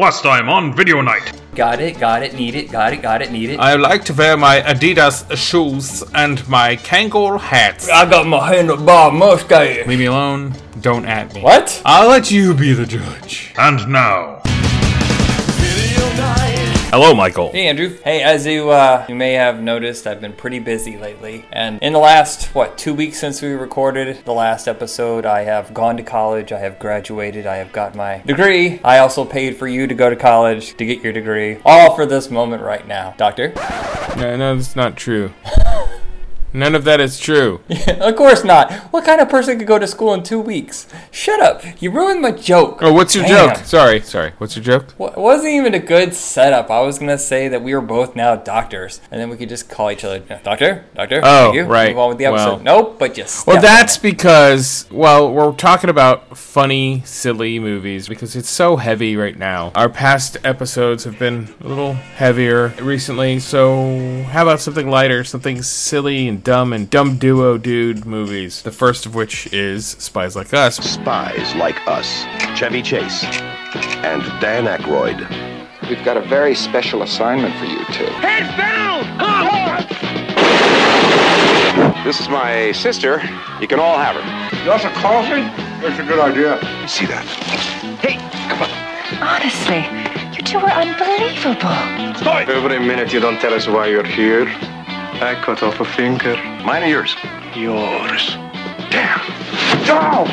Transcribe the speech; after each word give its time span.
Last 0.00 0.22
time 0.22 0.48
on 0.48 0.74
Video 0.74 1.02
Night. 1.02 1.38
Got 1.54 1.78
it, 1.78 2.00
got 2.00 2.22
it, 2.22 2.32
need 2.32 2.54
it, 2.54 2.72
got 2.72 2.94
it, 2.94 3.02
got 3.02 3.20
it, 3.20 3.30
need 3.30 3.50
it. 3.50 3.60
I 3.60 3.74
like 3.74 4.02
to 4.06 4.14
wear 4.14 4.34
my 4.34 4.62
Adidas 4.62 5.36
shoes 5.36 6.02
and 6.14 6.48
my 6.48 6.76
Kangol 6.76 7.38
hats. 7.38 7.86
I 7.90 8.08
got 8.08 8.26
my 8.26 8.38
handlebar 8.50 9.12
mustache. 9.12 9.86
Leave 9.86 9.98
me 9.98 10.06
alone. 10.06 10.54
Don't 10.80 11.04
at 11.04 11.34
me. 11.34 11.42
What? 11.42 11.82
I'll 11.84 12.08
let 12.08 12.30
you 12.30 12.54
be 12.54 12.72
the 12.72 12.86
judge. 12.86 13.52
And 13.58 13.88
now, 13.88 14.39
Hello, 16.90 17.14
Michael. 17.14 17.52
Hey 17.52 17.68
Andrew. 17.68 17.96
Hey, 18.02 18.20
as 18.20 18.44
you 18.44 18.70
uh, 18.70 19.06
you 19.08 19.14
may 19.14 19.34
have 19.34 19.62
noticed, 19.62 20.08
I've 20.08 20.20
been 20.20 20.32
pretty 20.32 20.58
busy 20.58 20.98
lately, 20.98 21.44
and 21.52 21.80
in 21.82 21.92
the 21.92 22.00
last 22.00 22.52
what 22.52 22.76
two 22.78 22.94
weeks 22.94 23.16
since 23.16 23.40
we 23.40 23.50
recorded 23.50 24.24
the 24.24 24.32
last 24.32 24.66
episode, 24.66 25.24
I 25.24 25.42
have 25.44 25.72
gone 25.72 25.96
to 25.98 26.02
college. 26.02 26.50
I 26.50 26.58
have 26.58 26.80
graduated. 26.80 27.46
I 27.46 27.58
have 27.58 27.70
got 27.70 27.94
my 27.94 28.22
degree. 28.26 28.80
I 28.82 28.98
also 28.98 29.24
paid 29.24 29.56
for 29.56 29.68
you 29.68 29.86
to 29.86 29.94
go 29.94 30.10
to 30.10 30.16
college 30.16 30.76
to 30.78 30.84
get 30.84 31.00
your 31.04 31.12
degree. 31.12 31.58
All 31.64 31.94
for 31.94 32.06
this 32.06 32.28
moment 32.28 32.64
right 32.64 32.86
now, 32.88 33.14
Doctor. 33.16 33.52
No, 34.16 34.36
no, 34.36 34.56
that's 34.56 34.74
not 34.74 34.96
true. 34.96 35.32
None 36.52 36.74
of 36.74 36.84
that 36.84 37.00
is 37.00 37.18
true. 37.18 37.60
of 38.00 38.16
course 38.16 38.44
not. 38.44 38.72
What 38.92 39.04
kind 39.04 39.20
of 39.20 39.28
person 39.28 39.58
could 39.58 39.68
go 39.68 39.78
to 39.78 39.86
school 39.86 40.12
in 40.14 40.22
two 40.22 40.40
weeks? 40.40 40.86
Shut 41.10 41.40
up. 41.40 41.62
You 41.80 41.90
ruined 41.90 42.20
my 42.20 42.32
joke. 42.32 42.78
Oh, 42.82 42.92
what's 42.92 43.14
your 43.14 43.24
Damn. 43.24 43.54
joke? 43.54 43.64
Sorry, 43.64 44.00
sorry. 44.00 44.32
What's 44.38 44.56
your 44.56 44.64
joke? 44.64 44.94
It 44.98 45.16
wasn't 45.16 45.52
even 45.54 45.74
a 45.74 45.78
good 45.78 46.14
setup. 46.14 46.70
I 46.70 46.80
was 46.80 46.98
gonna 46.98 47.18
say 47.18 47.48
that 47.48 47.62
we 47.62 47.74
were 47.74 47.80
both 47.80 48.16
now 48.16 48.34
doctors, 48.36 49.00
and 49.10 49.20
then 49.20 49.30
we 49.30 49.36
could 49.36 49.48
just 49.48 49.68
call 49.68 49.90
each 49.90 50.04
other 50.04 50.18
doctor, 50.42 50.84
doctor. 50.94 51.20
Oh, 51.22 51.52
you. 51.52 51.64
right. 51.64 51.90
Move 51.90 51.98
on 51.98 52.08
with 52.10 52.18
the 52.18 52.26
episode. 52.26 52.64
Well- 52.64 52.82
nope, 52.82 52.98
but 52.98 53.14
just. 53.14 53.46
Well, 53.46 53.60
that's 53.60 53.96
because, 53.96 54.86
well, 54.90 55.32
we're 55.32 55.52
talking 55.52 55.90
about 55.90 56.36
funny, 56.36 57.02
silly 57.04 57.58
movies 57.58 58.08
because 58.08 58.34
it's 58.34 58.50
so 58.50 58.76
heavy 58.76 59.16
right 59.16 59.36
now. 59.36 59.72
Our 59.74 59.88
past 59.88 60.36
episodes 60.44 61.04
have 61.04 61.18
been 61.18 61.54
a 61.60 61.68
little 61.68 61.94
heavier 61.94 62.68
recently, 62.80 63.38
so 63.38 64.24
how 64.30 64.42
about 64.42 64.60
something 64.60 64.88
lighter, 64.90 65.24
something 65.24 65.62
silly 65.62 66.28
and 66.28 66.39
dumb 66.42 66.72
and 66.72 66.88
dumb 66.90 67.16
duo 67.16 67.58
dude 67.58 68.04
movies? 68.04 68.62
The 68.62 68.72
first 68.72 69.06
of 69.06 69.14
which 69.14 69.52
is 69.52 69.86
Spies 69.86 70.36
Like 70.36 70.52
Us. 70.54 70.76
Spies 70.76 71.54
Like 71.54 71.76
Us, 71.86 72.24
Chevy 72.56 72.82
Chase, 72.82 73.24
and 74.02 74.22
Dan 74.40 74.64
Aykroyd. 74.64 75.18
We've 75.88 76.04
got 76.04 76.16
a 76.16 76.20
very 76.22 76.54
special 76.54 77.02
assignment 77.02 77.54
for 77.56 77.64
you 77.64 77.84
two. 77.92 78.06
This 82.04 82.20
is 82.20 82.28
my 82.28 82.72
sister. 82.72 83.22
You 83.60 83.68
can 83.68 83.78
all 83.78 83.98
have 83.98 84.16
her. 84.16 84.22
That's 84.64 84.84
a 84.84 84.90
coffee? 85.00 85.42
That's 85.80 85.98
a 85.98 86.04
good 86.04 86.18
idea. 86.18 86.58
You 86.80 86.88
see 86.88 87.06
that? 87.06 87.24
Hey, 88.00 88.16
come 88.48 88.62
on. 88.62 88.70
Honestly, 89.22 89.84
you 90.36 90.42
two 90.42 90.58
are 90.58 90.70
unbelievable. 90.70 92.14
Stop! 92.16 92.48
Every 92.48 92.78
minute 92.78 93.12
you 93.12 93.20
don't 93.20 93.38
tell 93.40 93.52
us 93.54 93.66
why 93.66 93.86
you're 93.88 94.04
here, 94.04 94.46
I 95.22 95.34
cut 95.34 95.62
off 95.62 95.78
a 95.80 95.84
finger. 95.84 96.34
Mine 96.64 96.82
or 96.82 96.86
yours? 96.86 97.14
Yours. 97.54 98.30
Damn. 98.90 99.20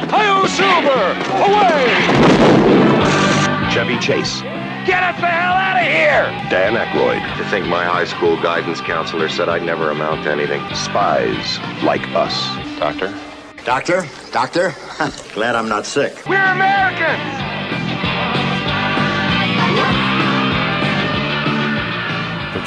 Hi-yo, 0.10 0.48
Silver! 0.48 1.12
Away! 1.44 1.88
Chevy 3.70 4.00
Chase, 4.00 4.42
Get 4.88 5.04
us 5.04 5.20
the 5.20 5.28
hell 5.28 5.54
out 5.54 5.76
of 5.76 5.84
here! 5.84 6.32
Dan 6.50 6.76
Aykroyd, 6.78 7.38
To 7.38 7.44
think 7.50 7.68
my 7.68 7.84
high 7.84 8.06
school 8.06 8.42
guidance 8.42 8.80
counselor 8.80 9.28
said 9.28 9.50
I'd 9.50 9.64
never 9.64 9.92
amount 9.92 10.24
to 10.24 10.32
anything. 10.32 10.64
Spies 10.74 11.60
Like 11.84 12.08
Us. 12.16 12.34
Doctor? 12.80 13.14
Doctor? 13.66 14.06
Doctor? 14.32 14.74
Glad 15.34 15.56
I'm 15.58 15.68
not 15.68 15.86
sick. 15.86 16.16
We're 16.26 16.42
Americans! 16.42 17.47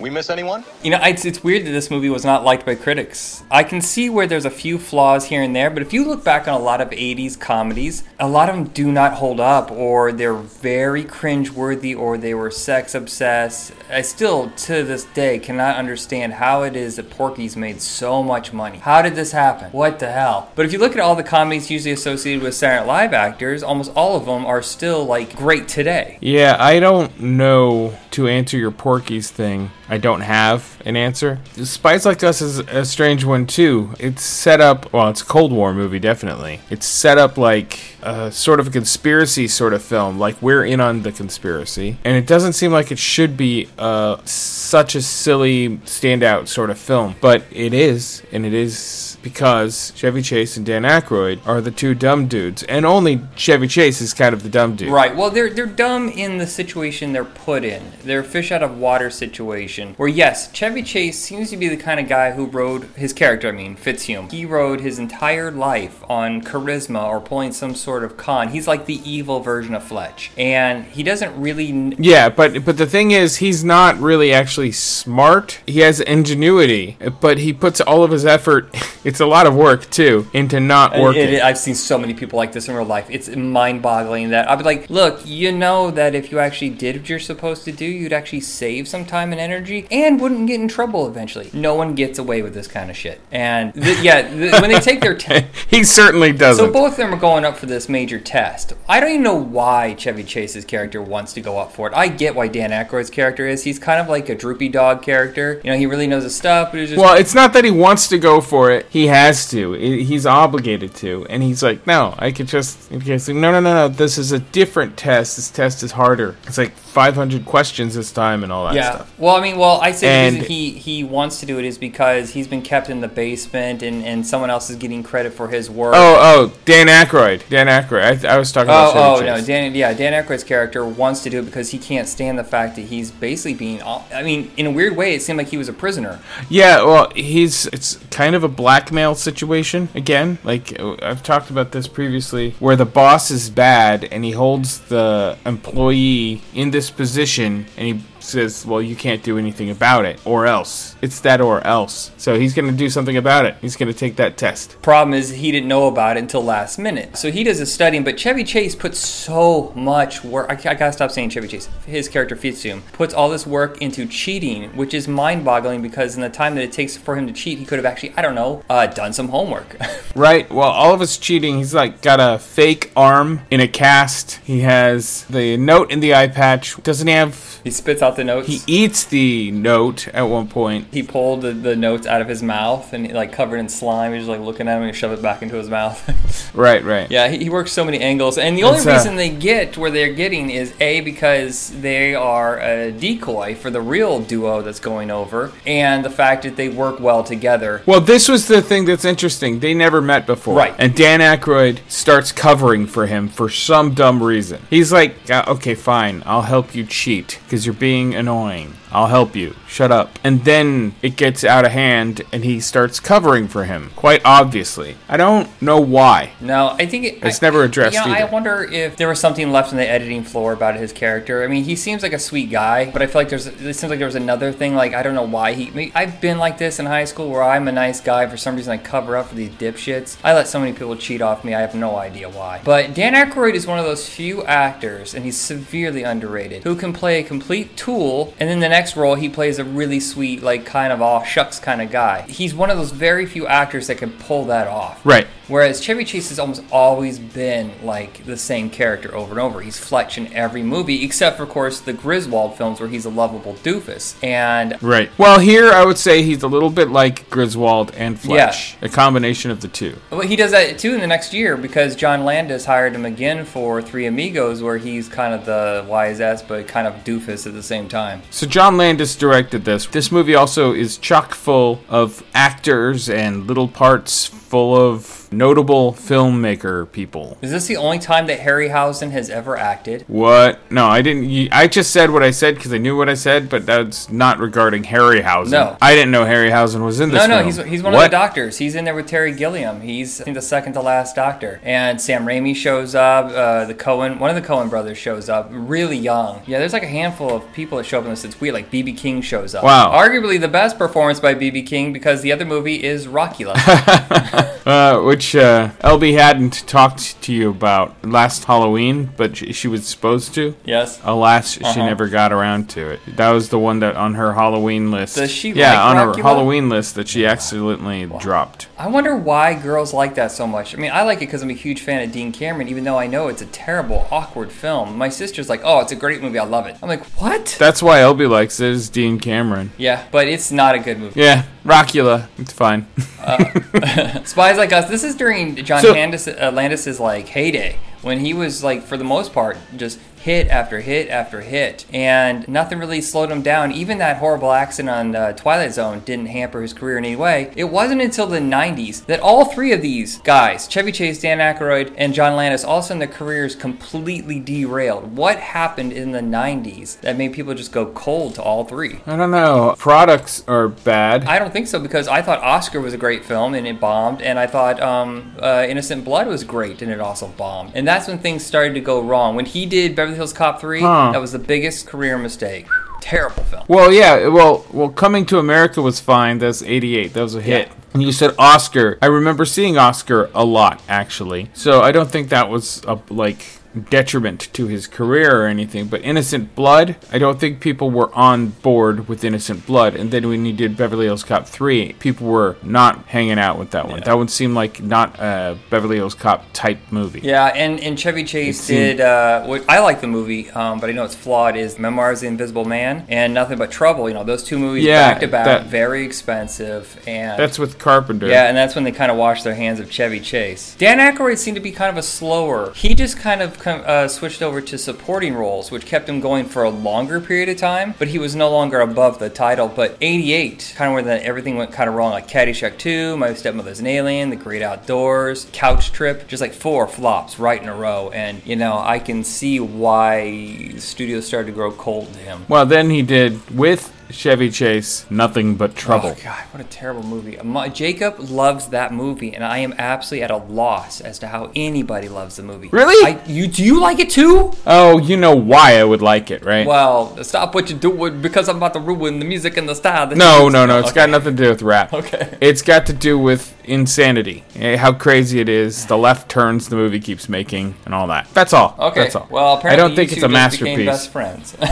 we 0.00 0.10
miss 0.10 0.30
anyone? 0.30 0.64
You 0.82 0.90
know, 0.90 1.00
it's, 1.02 1.24
it's 1.24 1.42
weird 1.42 1.66
that 1.66 1.70
this 1.70 1.90
movie 1.90 2.10
was 2.10 2.24
not 2.24 2.44
liked 2.44 2.64
by 2.64 2.74
critics. 2.74 3.42
I 3.50 3.64
can 3.64 3.80
see 3.80 4.08
where 4.10 4.26
there's 4.26 4.44
a 4.44 4.50
few 4.50 4.78
flaws 4.78 5.26
here 5.26 5.42
and 5.42 5.54
there, 5.54 5.70
but 5.70 5.82
if 5.82 5.92
you 5.92 6.04
look 6.04 6.24
back 6.24 6.46
on 6.46 6.54
a 6.54 6.62
lot 6.62 6.80
of 6.80 6.90
80s 6.90 7.38
comedies, 7.38 8.04
a 8.18 8.28
lot 8.28 8.48
of 8.48 8.54
them 8.54 8.64
do 8.66 8.92
not 8.92 9.14
hold 9.14 9.40
up, 9.40 9.70
or 9.70 10.12
they're 10.12 10.34
very 10.34 11.04
cringeworthy, 11.04 11.98
or 11.98 12.16
they 12.18 12.34
were 12.34 12.50
sex 12.50 12.94
obsessed. 12.94 13.72
I 13.90 14.02
still, 14.02 14.50
to 14.50 14.84
this 14.84 15.04
day, 15.04 15.38
cannot 15.38 15.76
understand 15.76 16.34
how 16.34 16.62
it 16.62 16.76
is 16.76 16.96
that 16.96 17.10
Porky's 17.10 17.56
made 17.56 17.80
so 17.80 18.22
much 18.22 18.52
money. 18.52 18.78
How 18.78 19.02
did 19.02 19.14
this 19.14 19.32
happen? 19.32 19.70
What 19.72 19.98
the 19.98 20.10
hell? 20.10 20.52
But 20.54 20.66
if 20.66 20.72
you 20.72 20.78
look 20.78 20.92
at 20.92 21.00
all 21.00 21.16
the 21.16 21.22
comedies 21.22 21.70
usually 21.70 21.92
associated 21.92 22.42
with 22.42 22.54
Saturday 22.54 22.80
Night 22.80 22.86
Live 22.86 23.12
actors, 23.14 23.62
almost 23.62 23.92
all 23.96 24.16
of 24.16 24.26
them 24.26 24.46
are 24.46 24.62
still, 24.62 25.04
like, 25.04 25.36
great 25.36 25.68
today. 25.68 26.18
Yeah, 26.20 26.56
I 26.58 26.80
don't 26.80 27.18
know 27.20 27.98
to 28.12 28.28
answer 28.28 28.58
your 28.58 28.70
Porky's 28.70 29.30
thing. 29.30 29.70
I 29.88 29.96
don't 29.98 30.20
have 30.20 30.77
an 30.84 30.96
answer. 30.96 31.38
Spies 31.56 32.06
Like 32.06 32.22
Us 32.22 32.40
is 32.40 32.58
a 32.58 32.84
strange 32.84 33.24
one 33.24 33.46
too. 33.46 33.94
It's 33.98 34.22
set 34.22 34.60
up, 34.60 34.92
well, 34.92 35.08
it's 35.08 35.22
a 35.22 35.24
Cold 35.24 35.52
War 35.52 35.72
movie, 35.72 35.98
definitely. 35.98 36.60
It's 36.70 36.86
set 36.86 37.18
up 37.18 37.36
like 37.36 37.96
a 38.02 38.30
sort 38.30 38.60
of 38.60 38.68
a 38.68 38.70
conspiracy 38.70 39.48
sort 39.48 39.72
of 39.72 39.82
film, 39.82 40.18
like 40.18 40.40
we're 40.40 40.64
in 40.64 40.80
on 40.80 41.02
the 41.02 41.12
conspiracy. 41.12 41.96
And 42.04 42.16
it 42.16 42.26
doesn't 42.26 42.52
seem 42.52 42.72
like 42.72 42.92
it 42.92 42.98
should 42.98 43.36
be 43.36 43.68
uh, 43.78 44.18
such 44.24 44.94
a 44.94 45.02
silly 45.02 45.78
standout 45.78 46.48
sort 46.48 46.70
of 46.70 46.78
film, 46.78 47.16
but 47.20 47.44
it 47.50 47.72
is, 47.72 48.22
and 48.32 48.46
it 48.46 48.54
is 48.54 49.16
because 49.22 49.92
Chevy 49.96 50.22
Chase 50.22 50.56
and 50.56 50.64
Dan 50.64 50.82
Aykroyd 50.82 51.44
are 51.46 51.60
the 51.60 51.70
two 51.70 51.94
dumb 51.94 52.28
dudes, 52.28 52.62
and 52.64 52.86
only 52.86 53.20
Chevy 53.34 53.66
Chase 53.66 54.00
is 54.00 54.14
kind 54.14 54.32
of 54.32 54.42
the 54.42 54.48
dumb 54.48 54.76
dude. 54.76 54.90
Right. 54.90 55.14
Well, 55.14 55.30
they're 55.30 55.50
they're 55.50 55.66
dumb 55.66 56.08
in 56.08 56.38
the 56.38 56.46
situation 56.46 57.12
they're 57.12 57.24
put 57.24 57.64
in. 57.64 57.82
They're 58.04 58.20
a 58.20 58.24
fish 58.24 58.52
out 58.52 58.62
of 58.62 58.78
water 58.78 59.10
situation. 59.10 59.94
Where 59.96 60.08
yes, 60.08 60.50
Chevy 60.52 60.67
Chase 60.84 61.18
seems 61.18 61.50
to 61.50 61.56
be 61.56 61.68
the 61.68 61.76
kind 61.76 61.98
of 61.98 62.08
guy 62.08 62.32
who 62.32 62.46
rode 62.46 62.84
his 62.96 63.12
character. 63.12 63.48
I 63.48 63.52
mean, 63.52 63.76
Fitzhume. 63.76 64.30
He 64.30 64.44
rode 64.44 64.80
his 64.80 64.98
entire 64.98 65.50
life 65.50 66.02
on 66.08 66.42
charisma 66.42 67.04
or 67.08 67.20
pulling 67.20 67.52
some 67.52 67.74
sort 67.74 68.04
of 68.04 68.16
con. 68.16 68.48
He's 68.48 68.68
like 68.68 68.86
the 68.86 69.00
evil 69.08 69.40
version 69.40 69.74
of 69.74 69.82
Fletch, 69.84 70.30
and 70.36 70.84
he 70.84 71.02
doesn't 71.02 71.40
really. 71.40 71.66
kn- 71.68 71.96
Yeah, 71.98 72.28
but 72.28 72.64
but 72.64 72.76
the 72.78 72.86
thing 72.86 73.10
is, 73.10 73.36
he's 73.36 73.64
not 73.64 73.98
really 73.98 74.32
actually 74.32 74.72
smart. 74.72 75.60
He 75.66 75.80
has 75.80 76.00
ingenuity, 76.00 76.96
but 77.20 77.38
he 77.38 77.52
puts 77.52 77.80
all 77.80 78.04
of 78.04 78.10
his 78.10 78.24
effort. 78.26 78.74
It's 79.04 79.20
a 79.20 79.26
lot 79.26 79.46
of 79.46 79.54
work 79.54 79.88
too 79.90 80.26
into 80.34 80.58
not 80.60 80.98
working. 80.98 81.22
It- 81.22 81.34
it- 81.34 81.42
I've 81.42 81.56
seen 81.56 81.76
so 81.76 81.96
many 81.96 82.12
people 82.14 82.36
like 82.36 82.52
this 82.52 82.68
in 82.68 82.74
real 82.74 82.84
life. 82.84 83.06
It's 83.08 83.28
mind-boggling 83.28 84.30
that 84.30 84.50
I'd 84.50 84.58
be 84.58 84.64
like, 84.64 84.90
look, 84.90 85.20
you 85.24 85.52
know 85.52 85.90
that 85.92 86.14
if 86.16 86.30
you 86.30 86.40
actually 86.40 86.70
did 86.70 86.96
what 86.96 87.08
you're 87.08 87.18
supposed 87.20 87.64
to 87.66 87.72
do, 87.72 87.84
you'd 87.86 88.12
actually 88.12 88.40
save 88.40 88.86
some 88.88 89.06
time 89.06 89.32
and 89.32 89.40
energy 89.40 89.86
and 89.90 90.20
wouldn't 90.20 90.48
get 90.48 90.57
in 90.62 90.68
trouble 90.68 91.06
eventually. 91.06 91.50
No 91.52 91.74
one 91.74 91.94
gets 91.94 92.18
away 92.18 92.42
with 92.42 92.54
this 92.54 92.66
kind 92.66 92.90
of 92.90 92.96
shit. 92.96 93.20
And 93.30 93.72
th- 93.74 94.00
yeah, 94.00 94.22
th- 94.28 94.52
when 94.60 94.70
they 94.70 94.80
take 94.80 95.00
their 95.00 95.14
test. 95.18 95.46
he 95.68 95.84
certainly 95.84 96.32
doesn't. 96.32 96.64
So 96.66 96.72
both 96.72 96.92
of 96.92 96.96
them 96.98 97.14
are 97.14 97.18
going 97.18 97.44
up 97.44 97.56
for 97.56 97.66
this 97.66 97.88
major 97.88 98.18
test. 98.18 98.72
I 98.88 99.00
don't 99.00 99.10
even 99.10 99.22
know 99.22 99.34
why 99.34 99.94
Chevy 99.94 100.24
Chase's 100.24 100.64
character 100.64 101.00
wants 101.02 101.32
to 101.34 101.40
go 101.40 101.58
up 101.58 101.72
for 101.72 101.88
it. 101.88 101.94
I 101.94 102.08
get 102.08 102.34
why 102.34 102.48
Dan 102.48 102.70
Aykroyd's 102.70 103.10
character 103.10 103.46
is. 103.46 103.64
He's 103.64 103.78
kind 103.78 104.00
of 104.00 104.08
like 104.08 104.28
a 104.28 104.34
droopy 104.34 104.68
dog 104.68 105.02
character. 105.02 105.60
You 105.64 105.70
know, 105.72 105.78
he 105.78 105.86
really 105.86 106.06
knows 106.06 106.22
his 106.24 106.34
stuff, 106.36 106.70
but 106.72 106.80
it's 106.80 106.90
just 106.90 107.00
well, 107.00 107.16
it's 107.16 107.34
not 107.34 107.52
that 107.52 107.64
he 107.64 107.70
wants 107.70 108.08
to 108.08 108.18
go 108.18 108.40
for 108.40 108.70
it. 108.70 108.86
He 108.90 109.06
has 109.08 109.48
to. 109.50 109.72
He's 109.72 110.26
obligated 110.26 110.94
to. 110.96 111.26
And 111.28 111.42
he's 111.42 111.62
like, 111.62 111.86
no, 111.86 112.14
I 112.18 112.32
could 112.32 112.48
just. 112.48 112.90
Like, 112.90 113.06
no, 113.28 113.52
no, 113.52 113.60
no, 113.60 113.74
no. 113.74 113.88
This 113.88 114.18
is 114.18 114.32
a 114.32 114.38
different 114.38 114.96
test. 114.96 115.36
This 115.36 115.50
test 115.50 115.82
is 115.82 115.92
harder. 115.92 116.36
It's 116.46 116.58
like 116.58 116.72
500 116.98 117.46
questions 117.46 117.94
this 117.94 118.10
time 118.10 118.42
and 118.42 118.50
all 118.50 118.64
that 118.66 118.74
yeah. 118.74 118.90
stuff. 118.90 119.18
Well, 119.18 119.36
I 119.36 119.40
mean, 119.40 119.56
well, 119.56 119.80
I 119.80 119.92
say 119.92 120.30
the 120.30 120.38
reason 120.38 120.50
he 120.50 120.70
he 120.72 121.04
wants 121.04 121.38
to 121.38 121.46
do 121.46 121.56
it 121.60 121.64
is 121.64 121.78
because 121.78 122.30
he's 122.30 122.48
been 122.48 122.60
kept 122.60 122.90
in 122.90 123.00
the 123.00 123.06
basement 123.06 123.84
and 123.84 124.04
and 124.04 124.26
someone 124.26 124.50
else 124.50 124.68
is 124.68 124.74
getting 124.74 125.04
credit 125.04 125.32
for 125.32 125.46
his 125.46 125.70
work. 125.70 125.94
Oh, 125.96 126.16
oh, 126.20 126.58
Dan 126.64 126.88
Aykroyd. 126.88 127.48
Dan 127.48 127.68
Aykroyd. 127.68 128.24
I, 128.24 128.34
I 128.34 128.36
was 128.36 128.50
talking 128.50 128.70
about 128.70 128.96
Oh, 128.96 129.18
oh 129.18 129.24
no, 129.24 129.40
Dan. 129.40 129.76
Yeah, 129.76 129.94
Dan 129.94 130.12
Aykroyd's 130.12 130.42
character 130.42 130.84
wants 130.84 131.22
to 131.22 131.30
do 131.30 131.38
it 131.38 131.44
because 131.44 131.70
he 131.70 131.78
can't 131.78 132.08
stand 132.08 132.36
the 132.36 132.42
fact 132.42 132.74
that 132.74 132.86
he's 132.86 133.12
basically 133.12 133.54
being. 133.54 133.80
all- 133.80 134.04
I 134.12 134.24
mean, 134.24 134.50
in 134.56 134.66
a 134.66 134.72
weird 134.72 134.96
way, 134.96 135.14
it 135.14 135.22
seemed 135.22 135.38
like 135.38 135.50
he 135.50 135.56
was 135.56 135.68
a 135.68 135.72
prisoner. 135.72 136.18
Yeah, 136.48 136.82
well, 136.82 137.12
he's 137.14 137.66
it's 137.66 138.00
kind 138.10 138.34
of 138.34 138.42
a 138.42 138.48
blackmail 138.48 139.14
situation 139.14 139.88
again. 139.94 140.38
Like 140.42 140.80
uh, 140.80 140.96
I've 141.00 141.22
talked 141.22 141.48
about 141.48 141.70
this 141.70 141.86
previously, 141.86 142.56
where 142.58 142.74
the 142.74 142.86
boss 142.86 143.30
is 143.30 143.50
bad 143.50 144.02
and 144.10 144.24
he 144.24 144.32
holds 144.32 144.80
the 144.80 145.38
employee 145.46 146.42
in 146.54 146.72
this 146.72 146.87
position, 146.90 147.66
and 147.76 147.86
he 147.86 148.04
says, 148.28 148.64
"Well, 148.66 148.82
you 148.82 148.96
can't 148.96 149.22
do 149.22 149.38
anything 149.38 149.70
about 149.70 150.04
it, 150.04 150.20
or 150.24 150.46
else." 150.46 150.96
It's 151.02 151.20
that 151.20 151.40
or 151.40 151.66
else. 151.66 152.10
So 152.16 152.38
he's 152.38 152.54
going 152.54 152.70
to 152.70 152.76
do 152.76 152.90
something 152.90 153.16
about 153.16 153.44
it. 153.44 153.56
He's 153.60 153.76
going 153.76 153.92
to 153.92 153.98
take 153.98 154.16
that 154.16 154.36
test. 154.36 154.80
Problem 154.82 155.14
is, 155.14 155.30
he 155.30 155.52
didn't 155.52 155.68
know 155.68 155.86
about 155.86 156.16
it 156.16 156.20
until 156.20 156.42
last 156.42 156.78
minute. 156.78 157.16
So 157.16 157.30
he 157.30 157.44
does 157.44 157.58
his 157.58 157.72
studying, 157.72 158.04
but 158.04 158.18
Chevy 158.18 158.44
Chase 158.44 158.74
puts 158.74 158.98
so 158.98 159.72
much 159.74 160.24
work. 160.24 160.48
I, 160.50 160.70
I 160.70 160.74
gotta 160.74 160.92
stop 160.92 161.10
saying 161.10 161.30
Chevy 161.30 161.48
Chase. 161.48 161.68
His 161.86 162.08
character 162.08 162.36
Fitzhume 162.36 162.82
puts 162.92 163.14
all 163.14 163.28
this 163.28 163.46
work 163.46 163.80
into 163.80 164.06
cheating, 164.06 164.76
which 164.76 164.94
is 164.94 165.08
mind-boggling 165.08 165.82
because 165.82 166.16
in 166.16 166.22
the 166.22 166.30
time 166.30 166.54
that 166.54 166.62
it 166.62 166.72
takes 166.72 166.96
for 166.96 167.16
him 167.16 167.26
to 167.26 167.32
cheat, 167.32 167.58
he 167.58 167.64
could 167.64 167.78
have 167.78 167.86
actually, 167.86 168.12
I 168.16 168.22
don't 168.22 168.34
know, 168.34 168.62
uh, 168.68 168.86
done 168.86 169.12
some 169.12 169.28
homework. 169.28 169.76
Right. 170.14 170.50
Well, 170.50 170.68
all 170.68 170.92
of 170.92 171.00
his 171.00 171.16
cheating, 171.16 171.58
he's 171.58 171.72
like 171.72 172.02
got 172.02 172.18
a 172.18 172.40
fake 172.40 172.90
arm 172.96 173.42
in 173.52 173.60
a 173.60 173.68
cast. 173.68 174.40
He 174.42 174.60
has 174.60 175.24
the 175.26 175.56
note 175.56 175.92
in 175.92 176.00
the 176.00 176.12
eye 176.12 176.26
patch. 176.26 176.82
Doesn't 176.82 177.06
he 177.06 177.14
have? 177.14 177.57
He 177.68 177.72
spits 177.72 178.00
out 178.00 178.16
the 178.16 178.24
notes. 178.24 178.48
He 178.48 178.60
eats 178.66 179.04
the 179.04 179.50
note 179.50 180.08
at 180.08 180.22
one 180.22 180.48
point. 180.48 180.86
he 180.90 181.02
pulled 181.02 181.42
the, 181.42 181.52
the 181.52 181.76
notes 181.76 182.06
out 182.06 182.22
of 182.22 182.28
his 182.28 182.42
mouth 182.42 182.92
and 182.94 183.12
like 183.12 183.30
covered 183.32 183.58
in 183.58 183.68
slime. 183.68 184.12
He's 184.12 184.22
just 184.22 184.30
like 184.30 184.40
looking 184.40 184.68
at 184.68 184.78
him 184.78 184.84
and 184.84 184.96
shove 184.96 185.12
it 185.12 185.20
back 185.20 185.42
into 185.42 185.56
his 185.56 185.68
mouth. 185.68 185.98
Right. 186.54 186.82
Right. 186.82 187.10
yeah, 187.10 187.28
he, 187.28 187.44
he 187.44 187.50
works 187.50 187.72
so 187.72 187.84
many 187.84 188.00
angles, 188.00 188.38
and 188.38 188.56
the 188.56 188.64
only 188.64 188.78
It's, 188.78 188.86
uh, 188.86 188.92
reason 188.92 189.16
they 189.16 189.28
get 189.28 189.76
where 189.76 189.90
they're 189.90 190.12
getting 190.12 190.50
is 190.50 190.72
a 190.80 191.02
because 191.02 191.70
they 191.80 192.14
are 192.14 192.58
a 192.58 192.90
decoy 192.90 193.54
for 193.54 193.70
the 193.70 193.80
real 193.80 194.18
duo 194.20 194.62
that's 194.62 194.80
going 194.80 195.10
over, 195.10 195.52
and 195.66 196.04
the 196.04 196.10
fact 196.10 196.42
that 196.44 196.56
they 196.56 196.68
work 196.68 197.00
well 197.00 197.22
together. 197.22 197.82
Well, 197.86 198.00
this 198.00 198.28
was 198.28 198.48
the 198.48 198.62
thing 198.62 198.86
that's 198.86 199.04
interesting. 199.04 199.60
They 199.60 199.74
never 199.74 200.00
met 200.00 200.26
before. 200.26 200.56
Right. 200.56 200.74
And 200.78 200.94
Dan 200.94 201.20
Aykroyd 201.20 201.78
starts 201.88 202.32
covering 202.32 202.86
for 202.86 203.06
him 203.06 203.28
for 203.28 203.48
some 203.50 203.94
dumb 203.94 204.22
reason. 204.22 204.62
He's 204.70 204.90
like, 204.92 205.14
"Uh, 205.30 205.44
okay, 205.48 205.74
fine. 205.74 206.22
I'll 206.26 206.42
help 206.42 206.74
you 206.74 206.84
cheat 206.84 207.38
because 207.44 207.57
you're 207.64 207.74
being 207.74 208.14
annoying. 208.14 208.74
I'll 208.92 209.06
help 209.08 209.36
you. 209.36 209.54
Shut 209.66 209.92
up. 209.92 210.18
And 210.24 210.44
then 210.44 210.94
it 211.02 211.16
gets 211.16 211.44
out 211.44 211.64
of 211.64 211.72
hand 211.72 212.22
and 212.32 212.44
he 212.44 212.60
starts 212.60 213.00
covering 213.00 213.48
for 213.48 213.64
him, 213.64 213.90
quite 213.96 214.22
obviously. 214.24 214.96
I 215.08 215.16
don't 215.16 215.48
know 215.60 215.80
why. 215.80 216.32
No, 216.40 216.70
I 216.78 216.86
think 216.86 217.04
it, 217.04 217.18
It's 217.22 217.42
I- 217.42 217.46
never 217.46 217.64
addressed 217.64 217.94
Yeah, 217.94 218.04
I 218.06 218.24
wonder 218.24 218.64
if 218.64 218.96
there 218.96 219.08
was 219.08 219.20
something 219.20 219.50
left 219.52 219.70
on 219.70 219.76
the 219.76 219.88
editing 219.88 220.24
floor 220.24 220.52
about 220.52 220.76
his 220.76 220.92
character. 220.92 221.42
I 221.44 221.48
mean, 221.48 221.64
he 221.64 221.76
seems 221.76 222.02
like 222.02 222.12
a 222.12 222.18
sweet 222.18 222.50
guy, 222.50 222.90
but 222.90 223.02
I 223.02 223.06
feel 223.06 223.20
like 223.20 223.28
there's 223.28 223.46
it 223.46 223.74
seems 223.74 223.90
like 223.90 223.98
there 223.98 224.06
was 224.06 224.14
another 224.14 224.52
thing. 224.52 224.74
Like 224.74 224.94
I 224.94 225.02
don't 225.02 225.14
know 225.14 225.22
why 225.22 225.52
he. 225.52 225.68
I 225.68 225.70
mean, 225.70 225.92
I've 225.94 226.20
been 226.20 226.38
like 226.38 226.58
this 226.58 226.78
in 226.78 226.86
high 226.86 227.04
school 227.04 227.30
where 227.30 227.42
I'm 227.42 227.68
a 227.68 227.72
nice 227.72 228.00
guy. 228.00 228.26
For 228.26 228.36
some 228.36 228.56
reason, 228.56 228.72
I 228.72 228.78
cover 228.78 229.16
up 229.16 229.26
for 229.28 229.34
these 229.34 229.50
dipshits. 229.50 230.16
I 230.24 230.32
let 230.34 230.48
so 230.48 230.58
many 230.60 230.72
people 230.72 230.96
cheat 230.96 231.20
off 231.20 231.44
me. 231.44 231.54
I 231.54 231.60
have 231.60 231.74
no 231.74 231.96
idea 231.96 232.28
why. 232.28 232.60
But 232.64 232.94
Dan 232.94 233.14
Aykroyd 233.14 233.54
is 233.54 233.66
one 233.66 233.78
of 233.78 233.84
those 233.84 234.08
few 234.08 234.44
actors, 234.44 235.14
and 235.14 235.24
he's 235.24 235.36
severely 235.36 236.02
underrated, 236.04 236.64
who 236.64 236.74
can 236.76 236.92
play 236.92 237.20
a 237.20 237.24
complete 237.24 237.76
tool, 237.76 238.34
and 238.40 238.48
then 238.48 238.60
the 238.60 238.68
next 238.68 238.77
role 238.96 239.14
he 239.14 239.28
plays 239.28 239.58
a 239.58 239.64
really 239.64 240.00
sweet, 240.00 240.42
like 240.42 240.64
kind 240.64 240.92
of 240.92 241.02
all 241.02 241.24
shucks 241.24 241.58
kind 241.58 241.82
of 241.82 241.90
guy. 241.90 242.22
He's 242.22 242.54
one 242.54 242.70
of 242.70 242.78
those 242.78 242.90
very 242.90 243.26
few 243.26 243.46
actors 243.46 243.86
that 243.88 243.98
can 243.98 244.12
pull 244.12 244.44
that 244.46 244.66
off. 244.68 245.04
Right. 245.04 245.26
Whereas 245.48 245.80
Chevy 245.80 246.04
Chase 246.04 246.28
has 246.28 246.38
almost 246.38 246.62
always 246.70 247.18
been 247.18 247.72
like 247.82 248.24
the 248.24 248.36
same 248.36 248.70
character 248.70 249.14
over 249.14 249.30
and 249.32 249.40
over. 249.40 249.60
He's 249.60 249.78
Fletch 249.78 250.18
in 250.18 250.32
every 250.32 250.62
movie, 250.62 251.04
except 251.04 251.38
for, 251.38 251.44
of 251.44 251.48
course, 251.48 251.80
the 251.80 251.92
Griswold 251.92 252.56
films 252.56 252.80
where 252.80 252.88
he's 252.88 253.04
a 253.04 253.10
lovable 253.10 253.54
doofus. 253.54 254.22
And 254.22 254.80
Right. 254.82 255.10
Well, 255.18 255.38
here 255.38 255.70
I 255.70 255.84
would 255.84 255.98
say 255.98 256.22
he's 256.22 256.42
a 256.42 256.48
little 256.48 256.70
bit 256.70 256.90
like 256.90 257.28
Griswold 257.30 257.92
and 257.96 258.18
Fletch. 258.18 258.76
A 258.82 258.88
combination 258.88 259.50
of 259.50 259.60
the 259.60 259.68
two. 259.68 259.96
well, 260.10 260.20
he 260.20 260.36
does 260.36 260.50
that 260.50 260.78
too 260.78 260.94
in 260.94 261.00
the 261.00 261.06
next 261.06 261.32
year 261.32 261.56
because 261.56 261.96
John 261.96 262.24
Landis 262.24 262.64
hired 262.64 262.94
him 262.94 263.04
again 263.04 263.44
for 263.44 263.80
Three 263.82 264.06
Amigos, 264.06 264.62
where 264.62 264.76
he's 264.78 265.08
kind 265.08 265.34
of 265.34 265.46
the 265.46 265.84
wise 265.88 266.20
ass 266.20 266.42
but 266.42 266.68
kind 266.68 266.86
of 266.86 266.94
doofus 267.04 267.46
at 267.46 267.54
the 267.54 267.62
same 267.62 267.88
time. 267.88 268.22
So 268.30 268.46
John 268.46 268.76
Landis 268.76 269.16
directed 269.16 269.64
this. 269.64 269.86
This 269.86 270.12
movie 270.12 270.34
also 270.34 270.72
is 270.72 270.98
chock 270.98 271.34
full 271.34 271.80
of 271.88 272.22
actors 272.34 273.08
and 273.08 273.46
little 273.46 273.68
parts 273.68 274.26
full 274.26 274.74
of 274.76 275.27
notable 275.30 275.92
filmmaker 275.92 276.90
people. 276.92 277.36
Is 277.42 277.50
this 277.50 277.66
the 277.66 277.76
only 277.76 277.98
time 277.98 278.26
that 278.26 278.40
Harryhausen 278.40 279.10
has 279.10 279.30
ever 279.30 279.56
acted? 279.56 280.04
What? 280.08 280.58
No, 280.70 280.86
I 280.86 281.02
didn't. 281.02 281.52
I 281.52 281.66
just 281.66 281.92
said 281.92 282.10
what 282.10 282.22
I 282.22 282.30
said 282.30 282.54
because 282.54 282.72
I 282.72 282.78
knew 282.78 282.96
what 282.96 283.08
I 283.08 283.14
said, 283.14 283.48
but 283.48 283.66
that's 283.66 284.10
not 284.10 284.38
regarding 284.38 284.84
Harryhausen. 284.84 285.50
No. 285.50 285.76
I 285.80 285.94
didn't 285.94 286.10
know 286.10 286.24
Harryhausen 286.24 286.84
was 286.84 287.00
in 287.00 287.10
this. 287.10 287.26
No, 287.26 287.26
no, 287.26 287.36
film. 287.36 287.46
he's, 287.46 287.56
he's 287.78 287.82
one 287.82 287.92
What? 287.92 288.04
of 288.06 288.10
the 288.10 288.16
doctors. 288.16 288.58
He's 288.58 288.74
in 288.74 288.84
there 288.84 288.94
with 288.94 289.06
Terry 289.06 289.32
Gilliam. 289.32 289.80
He's 289.80 290.20
I 290.20 290.24
think 290.24 290.34
the 290.34 290.42
second 290.42 290.72
to 290.74 290.80
last 290.80 291.14
doctor. 291.16 291.60
And 291.62 292.00
Sam 292.00 292.24
Raimi 292.26 292.54
shows 292.54 292.94
up. 292.94 293.26
Uh, 293.26 293.64
the 293.64 293.74
Coen, 293.74 294.18
one 294.18 294.30
of 294.34 294.36
the 294.36 294.46
Coen 294.48 294.70
brothers 294.70 294.98
shows 294.98 295.28
up, 295.28 295.48
really 295.52 295.96
young. 295.98 296.42
Yeah, 296.46 296.58
there's 296.58 296.72
like 296.72 296.82
a 296.82 296.88
handful 296.88 297.30
of 297.30 297.52
people 297.52 297.78
that 297.78 297.84
show 297.84 297.98
up 297.98 298.04
in 298.04 298.10
this. 298.10 298.24
It's 298.24 298.40
weird. 298.40 298.54
Like 298.54 298.70
BB 298.70 298.96
King 298.96 299.20
shows 299.22 299.54
up. 299.54 299.64
Wow. 299.64 299.92
Arguably 299.92 300.40
the 300.40 300.48
best 300.48 300.78
performance 300.78 301.20
by 301.20 301.34
BB 301.34 301.66
King 301.66 301.92
because 301.92 302.22
the 302.22 302.32
other 302.32 302.44
movie 302.44 302.82
is 302.84 303.06
Rockula. 303.06 303.56
Uh, 304.68 305.00
which 305.18 305.34
uh, 305.34 305.70
LB 305.80 306.12
hadn't 306.16 306.64
talked 306.68 307.20
to 307.22 307.32
you 307.32 307.50
about 307.50 307.92
last 308.04 308.44
Halloween, 308.44 309.10
but 309.16 309.36
she, 309.36 309.52
she 309.52 309.66
was 309.66 309.84
supposed 309.84 310.32
to. 310.34 310.54
yes. 310.64 311.00
Alas, 311.02 311.50
she 311.54 311.64
Uh-huh. 311.64 311.84
never 311.86 312.06
got 312.08 312.32
around 312.32 312.70
to 312.70 312.88
it. 312.90 313.00
That 313.16 313.30
was 313.30 313.48
the 313.48 313.58
one 313.58 313.80
that 313.80 313.96
on 313.96 314.14
her 314.14 314.34
Halloween 314.34 314.92
list. 314.92 315.16
Does 315.16 315.32
she 315.32 315.50
Yeah, 315.50 315.72
like 315.72 315.96
on 315.96 316.14
her? 316.16 316.22
Halloween 316.22 316.68
list 316.68 316.94
that 316.94 317.08
she 317.08 317.26
accidentally 317.26 318.06
dropped. 318.20 318.68
I 318.78 318.86
wonder 318.86 319.16
why 319.16 319.54
girls 319.54 319.92
like 319.92 320.14
that 320.14 320.30
so 320.30 320.46
much. 320.46 320.72
I 320.72 320.78
mean, 320.78 320.92
I 320.92 321.02
like 321.02 321.18
it 321.18 321.26
because 321.26 321.42
I'm 321.42 321.50
a 321.50 321.54
huge 321.54 321.80
fan 321.80 322.00
of 322.00 322.12
Dean 322.12 322.30
Cameron, 322.30 322.68
even 322.68 322.84
though 322.84 322.96
I 322.98 323.08
know 323.08 323.26
it's 323.26 323.42
a 323.42 323.46
terrible, 323.46 324.06
awkward 324.12 324.52
film. 324.52 324.96
My 324.96 325.08
sister's 325.08 325.48
like, 325.48 325.62
"Oh, 325.64 325.80
it's 325.80 325.90
a 325.90 325.96
great 325.96 326.22
movie. 326.22 326.38
I 326.38 326.44
love 326.44 326.66
it." 326.68 326.76
I'm 326.80 326.88
like, 326.88 327.04
"What?" 327.20 327.56
That's 327.58 327.82
why 327.82 327.98
LB 327.98 328.28
likes 328.30 328.60
it. 328.60 328.68
Is 328.70 328.88
Dean 328.88 329.18
Cameron? 329.18 329.72
yeah, 329.78 330.04
but 330.12 330.28
it's 330.28 330.52
not 330.52 330.76
a 330.76 330.78
good 330.78 331.00
movie. 331.00 331.20
Yeah, 331.20 331.42
Rockula. 331.64 332.28
It's 332.38 332.52
fine. 332.52 332.86
Spies 334.24 334.56
Like 334.56 334.72
Us. 334.72 334.88
This 334.88 335.04
is 335.04 335.14
during 335.14 335.56
John 335.56 335.82
So- 335.82 335.92
Landis, 335.92 336.28
uh, 336.28 336.50
Landis's 336.54 336.98
like 337.00 337.28
heyday 337.28 337.76
when 338.02 338.20
he 338.20 338.32
was 338.32 338.62
like 338.62 338.82
for 338.82 338.96
the 338.96 339.04
most 339.04 339.32
part 339.32 339.56
just 339.76 339.98
hit 340.28 340.46
after 340.48 340.80
hit 340.80 341.08
after 341.08 341.40
hit, 341.40 341.86
and 341.90 342.46
nothing 342.46 342.78
really 342.78 343.00
slowed 343.00 343.30
him 343.30 343.40
down. 343.40 343.72
Even 343.72 343.96
that 343.96 344.18
horrible 344.18 344.52
accident 344.52 344.94
on 344.94 345.16
uh, 345.16 345.32
Twilight 345.32 345.72
Zone 345.72 346.00
didn't 346.00 346.26
hamper 346.26 346.60
his 346.60 346.74
career 346.74 346.98
in 346.98 347.06
any 347.06 347.16
way. 347.16 347.50
It 347.56 347.64
wasn't 347.64 348.02
until 348.02 348.26
the 348.26 348.38
'90s 348.38 349.06
that 349.06 349.20
all 349.20 349.46
three 349.46 349.72
of 349.72 349.80
these 349.80 350.18
guys, 350.18 350.68
Chevy 350.68 350.92
Chase, 350.92 351.22
Dan 351.22 351.38
Aykroyd, 351.38 351.94
and 351.96 352.12
John 352.12 352.36
Landis, 352.36 352.62
all 352.62 352.80
of 352.80 352.84
a 352.84 352.88
sudden 352.88 352.98
their 352.98 353.08
careers 353.08 353.56
completely 353.56 354.38
derailed. 354.38 355.16
What 355.16 355.38
happened 355.38 355.94
in 355.94 356.12
the 356.12 356.20
'90s 356.20 357.00
that 357.00 357.16
made 357.16 357.32
people 357.32 357.54
just 357.54 357.72
go 357.72 357.86
cold 357.86 358.34
to 358.34 358.42
all 358.42 358.66
three? 358.66 359.00
I 359.06 359.16
don't 359.16 359.30
know. 359.30 359.76
Products 359.78 360.44
are 360.46 360.68
bad. 360.68 361.24
I 361.24 361.38
don't 361.38 361.54
think 361.54 361.68
so 361.68 361.80
because 361.80 362.06
I 362.06 362.20
thought 362.20 362.40
Oscar 362.40 362.82
was 362.82 362.92
a 362.92 362.98
great 362.98 363.24
film 363.24 363.54
and 363.54 363.66
it 363.66 363.80
bombed, 363.80 364.20
and 364.20 364.38
I 364.38 364.46
thought 364.46 364.78
um, 364.82 365.32
uh, 365.40 365.64
Innocent 365.66 366.04
Blood 366.04 366.26
was 366.26 366.44
great 366.44 366.82
and 366.82 366.92
it 366.92 367.00
also 367.00 367.28
bombed. 367.28 367.72
And 367.74 367.88
that's 367.88 368.06
when 368.06 368.18
things 368.18 368.44
started 368.44 368.74
to 368.74 368.80
go 368.80 369.00
wrong. 369.00 369.34
When 369.34 369.46
he 369.46 369.64
did 369.64 369.96
Beverly 369.96 370.17
Hills 370.18 370.32
Cop 370.32 370.60
3, 370.60 370.80
Huh. 370.80 371.10
that 371.12 371.20
was 371.20 371.32
the 371.32 371.38
biggest 371.38 371.86
career 371.86 372.18
mistake. 372.18 372.66
Terrible 373.00 373.44
film. 373.44 373.62
Well, 373.68 373.92
yeah. 373.92 374.26
Well, 374.28 374.66
well, 374.72 374.88
Coming 374.90 375.24
to 375.26 375.38
America 375.38 375.80
was 375.80 376.00
fine. 376.00 376.38
That's 376.38 376.62
'88. 376.62 377.14
That 377.14 377.22
was 377.22 377.34
a 377.36 377.40
hit. 377.40 377.68
Yeah. 377.68 377.74
And 377.94 378.02
you 378.02 378.12
said 378.12 378.34
Oscar. 378.38 378.98
I 379.00 379.06
remember 379.06 379.44
seeing 379.44 379.78
Oscar 379.78 380.28
a 380.34 380.44
lot, 380.44 380.82
actually. 380.88 381.48
So 381.54 381.80
I 381.80 381.90
don't 381.92 382.10
think 382.10 382.28
that 382.30 382.50
was 382.50 382.82
a 382.86 382.98
like 383.08 383.46
detriment 383.90 384.48
to 384.54 384.66
his 384.66 384.86
career 384.86 385.42
or 385.42 385.46
anything. 385.46 385.86
But 385.88 386.02
Innocent 386.02 386.54
Blood, 386.54 386.96
I 387.12 387.18
don't 387.18 387.38
think 387.40 387.60
people 387.60 387.90
were 387.90 388.12
on 388.14 388.48
board 388.48 389.08
with 389.08 389.24
Innocent 389.24 389.66
Blood. 389.66 389.94
And 389.94 390.10
then 390.10 390.28
when 390.28 390.44
he 390.44 390.52
did 390.52 390.76
Beverly 390.76 391.06
Hills 391.06 391.22
Cop 391.24 391.46
3, 391.46 391.94
people 391.94 392.26
were 392.26 392.56
not 392.62 393.04
hanging 393.06 393.38
out 393.38 393.58
with 393.58 393.70
that 393.72 393.88
one. 393.88 394.00
That 394.02 394.16
one 394.16 394.28
seemed 394.28 394.54
like 394.54 394.82
not 394.82 395.18
a 395.18 395.58
Beverly 395.70 395.96
Hills 395.96 396.14
Cop 396.14 396.44
type 396.52 396.78
movie. 396.90 397.20
Yeah, 397.20 397.46
and, 397.46 397.80
and 397.80 397.98
Chevy 397.98 398.24
Chase 398.24 398.60
seemed- 398.60 398.78
did 398.78 399.00
uh, 399.00 399.44
what 399.44 399.64
I 399.68 399.80
like 399.80 400.00
the 400.00 400.06
movie, 400.06 400.50
um, 400.50 400.80
but 400.80 400.88
I 400.90 400.92
know 400.92 401.04
it's 401.04 401.14
flawed. 401.14 401.56
Is 401.56 401.78
Memoirs 401.78 402.18
of 402.18 402.22
the 402.22 402.26
Invisible 402.28 402.64
Man 402.64 403.04
and 403.08 403.34
Nothing 403.34 403.58
But 403.58 403.70
Trouble. 403.70 404.08
You 404.08 404.14
know, 404.14 404.24
those 404.24 404.42
two 404.44 404.58
movies 404.58 404.84
Yeah, 404.84 405.10
back 405.12 405.20
to 405.20 405.28
back, 405.28 405.66
very 405.66 406.04
expensive, 406.04 407.00
and 407.06 407.38
That's 407.38 407.58
with 407.58 407.78
Carpenter. 407.78 408.26
Yeah, 408.28 408.44
and 408.48 408.56
that's 408.56 408.74
when 408.74 408.84
they 408.84 408.92
kind 408.92 409.10
of 409.10 409.16
washed 409.16 409.44
their 409.44 409.54
hands 409.54 409.80
of 409.80 409.90
Chevy 409.90 410.20
Chase. 410.20 410.74
Dan 410.78 410.98
Aykroyd 410.98 411.38
seemed 411.38 411.56
to 411.56 411.60
be 411.60 411.72
kind 411.72 411.90
of 411.90 411.96
a 411.96 412.02
slower. 412.02 412.72
He 412.74 412.94
just 412.94 413.16
kind 413.18 413.42
of 413.42 413.57
com- 413.58 413.82
uh, 413.84 414.08
switched 414.08 414.42
over 414.42 414.60
to 414.60 414.78
supporting 414.78 415.34
roles, 415.34 415.70
which 415.70 415.86
kept 415.86 416.08
him 416.08 416.20
going 416.20 416.46
for 416.46 416.64
a 416.64 416.70
longer 416.70 417.20
period 417.20 417.48
of 417.48 417.56
time. 417.56 417.94
But 417.98 418.08
he 418.08 418.18
was 418.18 418.34
no 418.34 418.50
longer 418.50 418.80
above 418.80 419.18
the 419.18 419.30
title. 419.30 419.68
But 419.68 419.96
'88, 420.00 420.74
kind 420.76 420.90
of 420.90 420.94
where 420.94 421.02
the, 421.02 421.24
everything 421.24 421.56
went 421.56 421.72
kind 421.72 421.88
of 421.88 421.94
wrong, 421.94 422.12
like 422.12 422.28
Caddyshack 422.28 422.78
2, 422.78 423.16
My 423.16 423.34
Stepmother's 423.34 423.80
an 423.80 423.86
Alien, 423.86 424.30
The 424.30 424.36
Great 424.36 424.62
Outdoors, 424.62 425.46
Couch 425.52 425.92
Trip, 425.92 426.26
just 426.28 426.40
like 426.40 426.52
four 426.52 426.86
flops 426.86 427.38
right 427.38 427.60
in 427.60 427.68
a 427.68 427.74
row. 427.74 428.10
And 428.10 428.44
you 428.46 428.56
know, 428.56 428.78
I 428.78 428.98
can 428.98 429.24
see 429.24 429.60
why 429.60 430.72
studios 430.76 431.26
started 431.26 431.46
to 431.46 431.52
grow 431.52 431.72
cold 431.72 432.12
to 432.12 432.18
him. 432.18 432.46
Well, 432.48 432.66
then 432.66 432.90
he 432.90 433.02
did 433.02 433.56
with 433.56 433.92
Chevy 434.10 434.50
Chase, 434.50 435.04
Nothing 435.10 435.56
But 435.56 435.74
Trouble. 435.76 436.10
Oh 436.10 436.22
God, 436.22 436.44
what 436.52 436.60
a 436.60 436.64
terrible 436.68 437.02
movie. 437.02 437.38
Jacob 437.70 438.18
loves 438.30 438.68
that 438.68 438.92
movie, 438.92 439.34
and 439.34 439.44
I 439.44 439.58
am 439.58 439.74
absolutely 439.78 440.22
at 440.24 440.30
a 440.30 440.36
loss 440.38 441.00
as 441.00 441.18
to 441.20 441.28
how 441.28 441.50
anybody 441.54 442.08
loves 442.08 442.36
the 442.36 442.42
movie. 442.42 442.68
Really? 442.72 443.06
I, 443.06 443.22
you 443.26 443.46
do 443.46 443.62
you 443.64 443.80
like 443.80 443.98
it 443.98 444.10
too? 444.10 444.52
Oh, 444.66 444.98
you 444.98 445.16
know 445.16 445.34
why 445.36 445.78
I 445.78 445.84
would 445.84 446.02
like 446.02 446.30
it, 446.30 446.44
right? 446.44 446.66
Well, 446.66 447.22
stop 447.22 447.54
what 447.54 447.68
you're 447.70 447.78
doing 447.78 448.22
because 448.22 448.48
I'm 448.48 448.56
about 448.56 448.72
to 448.74 448.80
ruin 448.80 449.18
the 449.18 449.24
music 449.24 449.56
and 449.56 449.68
the 449.68 449.74
style. 449.74 450.06
no, 450.14 450.48
no, 450.48 450.64
no. 450.66 450.78
It's 450.78 450.88
Okay. 450.88 450.94
got 450.96 451.10
nothing 451.10 451.36
to 451.36 451.42
do 451.44 451.48
with 451.50 451.62
rap. 451.62 451.92
Okay. 451.98 452.38
It's 452.40 452.62
got 452.62 452.86
to 452.86 452.92
do 452.92 453.18
with 453.18 453.52
insanity. 453.68 454.44
eh, 454.56 454.76
How 454.76 454.92
crazy 454.92 455.40
it 455.40 455.48
is, 455.48 455.86
the 455.86 455.96
left 455.98 456.28
turns 456.30 456.68
the 456.68 456.76
movie 456.76 457.00
keeps 457.00 457.28
making, 457.28 457.74
and 457.84 457.94
all 457.94 458.06
that. 458.08 458.28
That's 458.34 458.52
all. 458.52 458.74
Okay. 458.78 459.02
That's 459.02 459.16
all. 459.16 459.28
Well, 459.30 459.54
apparently 459.58 459.82
I 459.82 459.86
don't 459.88 459.96
think 459.96 460.12
it's 460.12 460.22
a 460.22 460.28
masterpiece. 460.28 460.86
best 460.86 461.10
friends. 461.12 461.56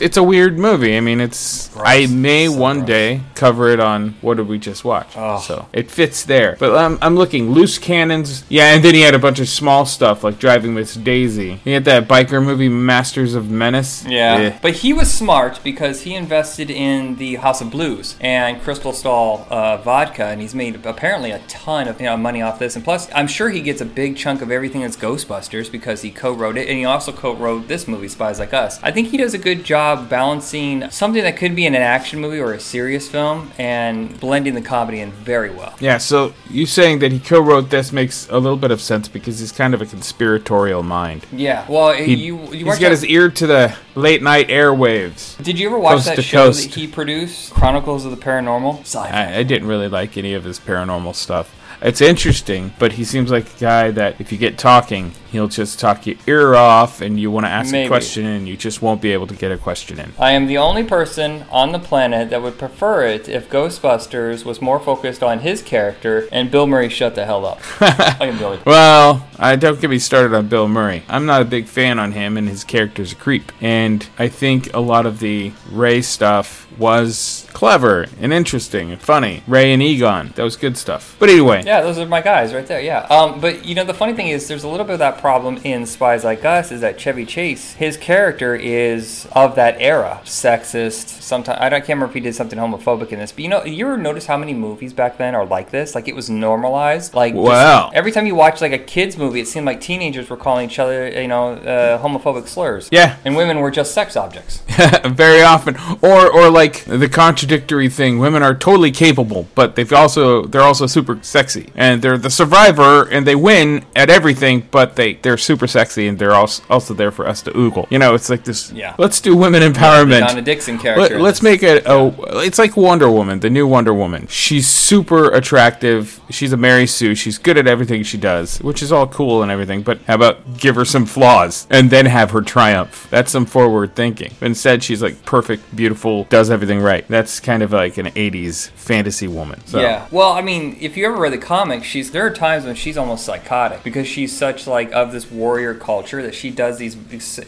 It's 0.00 0.16
a 0.16 0.24
weird 0.24 0.58
movie. 0.58 0.96
I 0.96 1.00
mean, 1.00 1.20
it's. 1.20 1.70
I 1.76 2.06
may 2.06 2.48
one 2.48 2.84
day 2.84 3.20
cover 3.36 3.68
it 3.68 3.78
on 3.78 4.16
what 4.22 4.38
did 4.38 4.48
we 4.48 4.58
just 4.58 4.84
watch. 4.84 5.06
Oh. 5.16 5.38
So 5.38 5.68
it 5.72 5.88
fits 5.88 6.24
there. 6.24 6.56
But 6.58 6.74
I'm, 6.76 6.98
I'm 7.00 7.14
looking 7.14 7.52
loose 7.52 7.78
cannons. 7.78 8.44
Yeah, 8.48 8.74
and 8.74 8.84
then 8.84 8.94
he 8.94 9.02
had 9.02 9.14
a 9.14 9.20
bunch 9.20 9.38
of 9.38 9.48
small 9.48 9.86
stuff 9.86 10.24
like 10.24 10.40
Driving 10.40 10.74
Miss 10.74 10.94
Daisy. 10.96 11.60
He 11.62 11.70
had 11.70 11.84
that 11.84 12.08
biker 12.08 12.44
movie 12.44 12.68
Masters 12.68 13.36
of 13.36 13.48
Menace. 13.50 14.04
Yeah, 14.04 14.34
Eh. 14.34 14.58
but 14.60 14.74
he 14.74 14.92
was 14.92 15.12
smart 15.14 15.60
because 15.62 16.02
he 16.02 16.14
invested 16.16 16.70
in 16.70 17.14
the 17.14 17.36
House 17.36 17.60
of 17.60 17.70
Blues 17.70 18.16
and 18.20 18.60
Crystal 18.62 18.92
Skull 18.92 19.46
uh, 19.48 19.76
vodka, 19.76 20.24
and 20.26 20.40
he's 20.40 20.56
made 20.56 20.84
apparently 20.84 21.23
a 21.30 21.38
ton 21.40 21.88
of 21.88 22.00
you 22.00 22.06
know, 22.06 22.16
money 22.16 22.42
off 22.42 22.58
this. 22.58 22.76
And 22.76 22.84
plus, 22.84 23.08
I'm 23.14 23.26
sure 23.26 23.50
he 23.50 23.60
gets 23.60 23.80
a 23.80 23.84
big 23.84 24.16
chunk 24.16 24.42
of 24.42 24.50
everything 24.50 24.82
that's 24.82 24.96
Ghostbusters 24.96 25.70
because 25.70 26.02
he 26.02 26.10
co-wrote 26.10 26.56
it, 26.56 26.68
and 26.68 26.78
he 26.78 26.84
also 26.84 27.12
co-wrote 27.12 27.68
this 27.68 27.86
movie, 27.88 28.08
Spies 28.08 28.38
Like 28.38 28.52
Us. 28.52 28.82
I 28.82 28.90
think 28.90 29.08
he 29.08 29.16
does 29.16 29.34
a 29.34 29.38
good 29.38 29.64
job 29.64 30.08
balancing 30.08 30.90
something 30.90 31.22
that 31.22 31.36
could 31.36 31.54
be 31.54 31.66
in 31.66 31.74
an 31.74 31.82
action 31.82 32.20
movie 32.20 32.38
or 32.38 32.52
a 32.52 32.60
serious 32.60 33.08
film 33.08 33.52
and 33.58 34.18
blending 34.20 34.54
the 34.54 34.62
comedy 34.62 35.00
in 35.00 35.12
very 35.12 35.50
well. 35.50 35.74
Yeah, 35.80 35.98
so 35.98 36.34
you 36.50 36.66
saying 36.66 37.00
that 37.00 37.12
he 37.12 37.20
co-wrote 37.20 37.70
this 37.70 37.92
makes 37.92 38.28
a 38.28 38.38
little 38.38 38.56
bit 38.56 38.70
of 38.70 38.80
sense 38.80 39.08
because 39.08 39.38
he's 39.38 39.52
kind 39.52 39.74
of 39.74 39.82
a 39.82 39.86
conspiratorial 39.86 40.82
mind. 40.82 41.26
Yeah, 41.32 41.66
well, 41.68 41.92
He, 41.92 42.14
you 42.14 42.52
you 42.52 42.66
he's 42.66 42.78
got 42.78 42.90
his 42.90 43.04
ear 43.04 43.30
to 43.30 43.46
the 43.46 43.76
late 43.94 44.22
night 44.22 44.48
airwaves. 44.48 45.42
Did 45.42 45.58
you 45.58 45.68
ever 45.68 45.78
watch 45.78 46.04
coast 46.04 46.16
that 46.16 46.22
show 46.22 46.46
coast. 46.46 46.70
that 46.70 46.74
he 46.74 46.86
produced, 46.86 47.52
Chronicles 47.52 48.04
of 48.04 48.10
the 48.10 48.16
Paranormal? 48.16 48.96
I, 48.96 49.38
I 49.38 49.42
didn't 49.42 49.68
really 49.68 49.88
like 49.88 50.16
any 50.16 50.34
of 50.34 50.44
his 50.44 50.58
paranormal 50.58 51.13
stuff. 51.14 51.54
It's 51.84 52.00
interesting, 52.00 52.72
but 52.78 52.92
he 52.92 53.04
seems 53.04 53.30
like 53.30 53.56
a 53.56 53.58
guy 53.58 53.90
that 53.90 54.18
if 54.18 54.32
you 54.32 54.38
get 54.38 54.56
talking, 54.56 55.12
he'll 55.30 55.48
just 55.48 55.78
talk 55.78 56.06
your 56.06 56.16
ear 56.26 56.54
off, 56.54 57.02
and 57.02 57.20
you 57.20 57.30
want 57.30 57.44
to 57.44 57.50
ask 57.50 57.72
Maybe. 57.72 57.84
a 57.84 57.88
question, 57.88 58.24
and 58.24 58.48
you 58.48 58.56
just 58.56 58.80
won't 58.80 59.02
be 59.02 59.12
able 59.12 59.26
to 59.26 59.34
get 59.34 59.52
a 59.52 59.58
question 59.58 60.00
in. 60.00 60.12
I 60.18 60.32
am 60.32 60.46
the 60.46 60.56
only 60.56 60.84
person 60.84 61.44
on 61.50 61.72
the 61.72 61.78
planet 61.78 62.30
that 62.30 62.40
would 62.40 62.58
prefer 62.58 63.06
it 63.06 63.28
if 63.28 63.50
Ghostbusters 63.50 64.46
was 64.46 64.62
more 64.62 64.80
focused 64.80 65.22
on 65.22 65.40
his 65.40 65.60
character 65.60 66.26
and 66.32 66.50
Bill 66.50 66.66
Murray 66.66 66.88
shut 66.88 67.14
the 67.14 67.26
hell 67.26 67.44
up. 67.44 67.60
I 67.80 68.16
am 68.20 68.62
Well, 68.64 69.28
I 69.38 69.56
don't 69.56 69.78
get 69.78 69.90
me 69.90 69.98
started 69.98 70.34
on 70.34 70.48
Bill 70.48 70.68
Murray. 70.68 71.02
I'm 71.08 71.26
not 71.26 71.42
a 71.42 71.44
big 71.44 71.66
fan 71.66 71.98
on 71.98 72.12
him, 72.12 72.38
and 72.38 72.48
his 72.48 72.64
character's 72.64 73.12
a 73.12 73.16
creep. 73.16 73.52
And 73.60 74.08
I 74.18 74.28
think 74.28 74.72
a 74.72 74.80
lot 74.80 75.04
of 75.04 75.18
the 75.18 75.52
Ray 75.70 76.00
stuff 76.00 76.63
was 76.78 77.46
clever 77.52 78.06
and 78.20 78.32
interesting 78.32 78.90
and 78.90 79.00
funny. 79.00 79.42
Ray 79.46 79.72
and 79.72 79.82
Egon, 79.82 80.32
that 80.36 80.42
was 80.42 80.56
good 80.56 80.76
stuff. 80.76 81.16
But 81.18 81.28
anyway, 81.30 81.62
Yeah, 81.64 81.80
those 81.82 81.98
are 81.98 82.06
my 82.06 82.20
guys 82.20 82.52
right 82.52 82.66
there. 82.66 82.80
Yeah. 82.80 83.00
Um, 83.10 83.40
but 83.40 83.64
you 83.64 83.74
know, 83.74 83.84
the 83.84 83.94
funny 83.94 84.12
thing 84.12 84.28
is, 84.28 84.48
there's 84.48 84.64
a 84.64 84.68
little 84.68 84.84
bit 84.86 84.94
of 84.94 84.98
that 85.00 85.18
problem 85.18 85.58
in 85.64 85.86
Spies 85.86 86.24
Like 86.24 86.44
Us. 86.44 86.72
Is 86.72 86.80
that 86.80 86.98
Chevy 86.98 87.24
Chase? 87.26 87.74
His 87.74 87.96
character 87.96 88.54
is 88.54 89.26
of 89.32 89.54
that 89.56 89.76
era, 89.80 90.20
sexist. 90.24 91.22
Sometimes 91.22 91.58
I 91.60 91.68
don't 91.68 91.80
can't 91.80 91.90
remember 91.90 92.06
if 92.06 92.14
he 92.14 92.20
did 92.20 92.34
something 92.34 92.58
homophobic 92.58 93.10
in 93.12 93.18
this. 93.18 93.32
But 93.32 93.40
you 93.42 93.48
know, 93.48 93.64
you 93.64 93.86
ever 93.86 93.96
notice 93.98 94.26
how 94.26 94.36
many 94.36 94.54
movies 94.54 94.92
back 94.92 95.18
then 95.18 95.34
are 95.34 95.44
like 95.46 95.70
this? 95.70 95.94
Like 95.94 96.08
it 96.08 96.14
was 96.14 96.28
normalized. 96.30 97.14
Like 97.14 97.34
Wow. 97.34 97.90
every 97.94 98.10
time 98.12 98.26
you 98.26 98.34
watch 98.34 98.60
like 98.60 98.72
a 98.72 98.78
kids 98.78 99.16
movie, 99.16 99.40
it 99.40 99.48
seemed 99.48 99.66
like 99.66 99.80
teenagers 99.80 100.30
were 100.30 100.36
calling 100.36 100.68
each 100.68 100.78
other, 100.78 101.08
you 101.08 101.28
know, 101.28 101.52
uh, 101.52 102.02
homophobic 102.02 102.46
slurs. 102.48 102.88
Yeah. 102.90 103.16
And 103.24 103.36
women 103.36 103.60
were 103.60 103.70
just 103.70 103.92
sex 103.94 104.16
objects. 104.16 104.62
very 105.04 105.42
often 105.42 105.76
or 106.02 106.30
or 106.30 106.50
like 106.50 106.63
the 106.72 107.08
contradictory 107.08 107.88
thing. 107.88 108.18
Women 108.18 108.42
are 108.42 108.54
totally 108.54 108.90
capable 108.90 109.46
but 109.54 109.76
they've 109.76 109.92
also 109.92 110.42
they're 110.46 110.62
also 110.62 110.86
super 110.86 111.18
sexy. 111.22 111.70
And 111.74 112.02
they're 112.02 112.18
the 112.18 112.30
survivor 112.30 113.08
and 113.08 113.26
they 113.26 113.34
win 113.34 113.84
at 113.96 114.10
everything 114.10 114.66
but 114.70 114.96
they 114.96 115.14
they're 115.14 115.36
super 115.36 115.66
sexy 115.66 116.06
and 116.06 116.18
they're 116.18 116.32
also 116.32 116.62
also 116.70 116.94
there 116.94 117.10
for 117.10 117.26
us 117.26 117.42
to 117.42 117.50
oogle. 117.52 117.90
You 117.90 117.98
know 117.98 118.14
it's 118.14 118.30
like 118.30 118.44
this 118.44 118.72
Yeah. 118.72 118.94
let's 118.98 119.20
do 119.20 119.36
women 119.36 119.62
empowerment. 119.62 120.26
Donna 120.26 120.42
Dixon 120.42 120.78
character. 120.78 121.18
Let, 121.20 121.34
us 121.34 121.42
make 121.42 121.62
it 121.62 121.84
a 121.86 122.14
it's 122.44 122.58
like 122.58 122.76
Wonder 122.76 123.10
Woman 123.10 123.40
the 123.40 123.50
new 123.50 123.66
Wonder 123.66 123.94
Woman. 123.94 124.26
She's 124.28 124.66
super 124.68 125.30
attractive. 125.32 126.20
She's 126.30 126.52
a 126.52 126.56
Mary 126.56 126.86
Sue. 126.86 127.14
She's 127.14 127.38
good 127.38 127.56
at 127.58 127.66
everything 127.66 128.02
she 128.02 128.18
does 128.18 128.58
which 128.58 128.82
is 128.82 128.92
all 128.92 129.06
cool 129.06 129.42
and 129.42 129.50
everything 129.50 129.82
but 129.82 129.98
how 130.06 130.14
about 130.14 130.58
give 130.58 130.74
her 130.76 130.84
some 130.84 131.06
flaws 131.06 131.66
and 131.70 131.90
then 131.90 132.06
have 132.06 132.30
her 132.30 132.40
triumph? 132.40 133.06
That's 133.10 133.30
some 133.30 133.46
forward 133.46 133.94
thinking. 133.94 134.32
But 134.40 134.46
instead 134.46 134.82
she's 134.82 135.02
like 135.02 135.24
perfect 135.24 135.74
beautiful 135.74 136.24
does 136.24 136.50
everything 136.54 136.80
right 136.80 137.06
that's 137.08 137.40
kind 137.40 137.62
of 137.62 137.72
like 137.72 137.98
an 137.98 138.06
80s 138.06 138.70
fantasy 138.70 139.28
woman 139.28 139.60
so 139.66 139.80
Yeah. 139.80 140.06
Well, 140.10 140.32
I 140.32 140.40
mean, 140.40 140.76
if 140.80 140.96
you 140.96 141.04
ever 141.06 141.16
read 141.16 141.32
the 141.32 141.38
comics, 141.38 141.86
she's 141.86 142.10
there 142.12 142.24
are 142.26 142.30
times 142.30 142.64
when 142.64 142.74
she's 142.74 142.96
almost 142.96 143.24
psychotic 143.24 143.82
because 143.82 144.06
she's 144.06 144.36
such 144.36 144.66
like 144.66 144.92
of 144.92 145.12
this 145.12 145.30
warrior 145.30 145.74
culture 145.74 146.22
that 146.22 146.34
she 146.34 146.50
does 146.50 146.78
these 146.78 146.96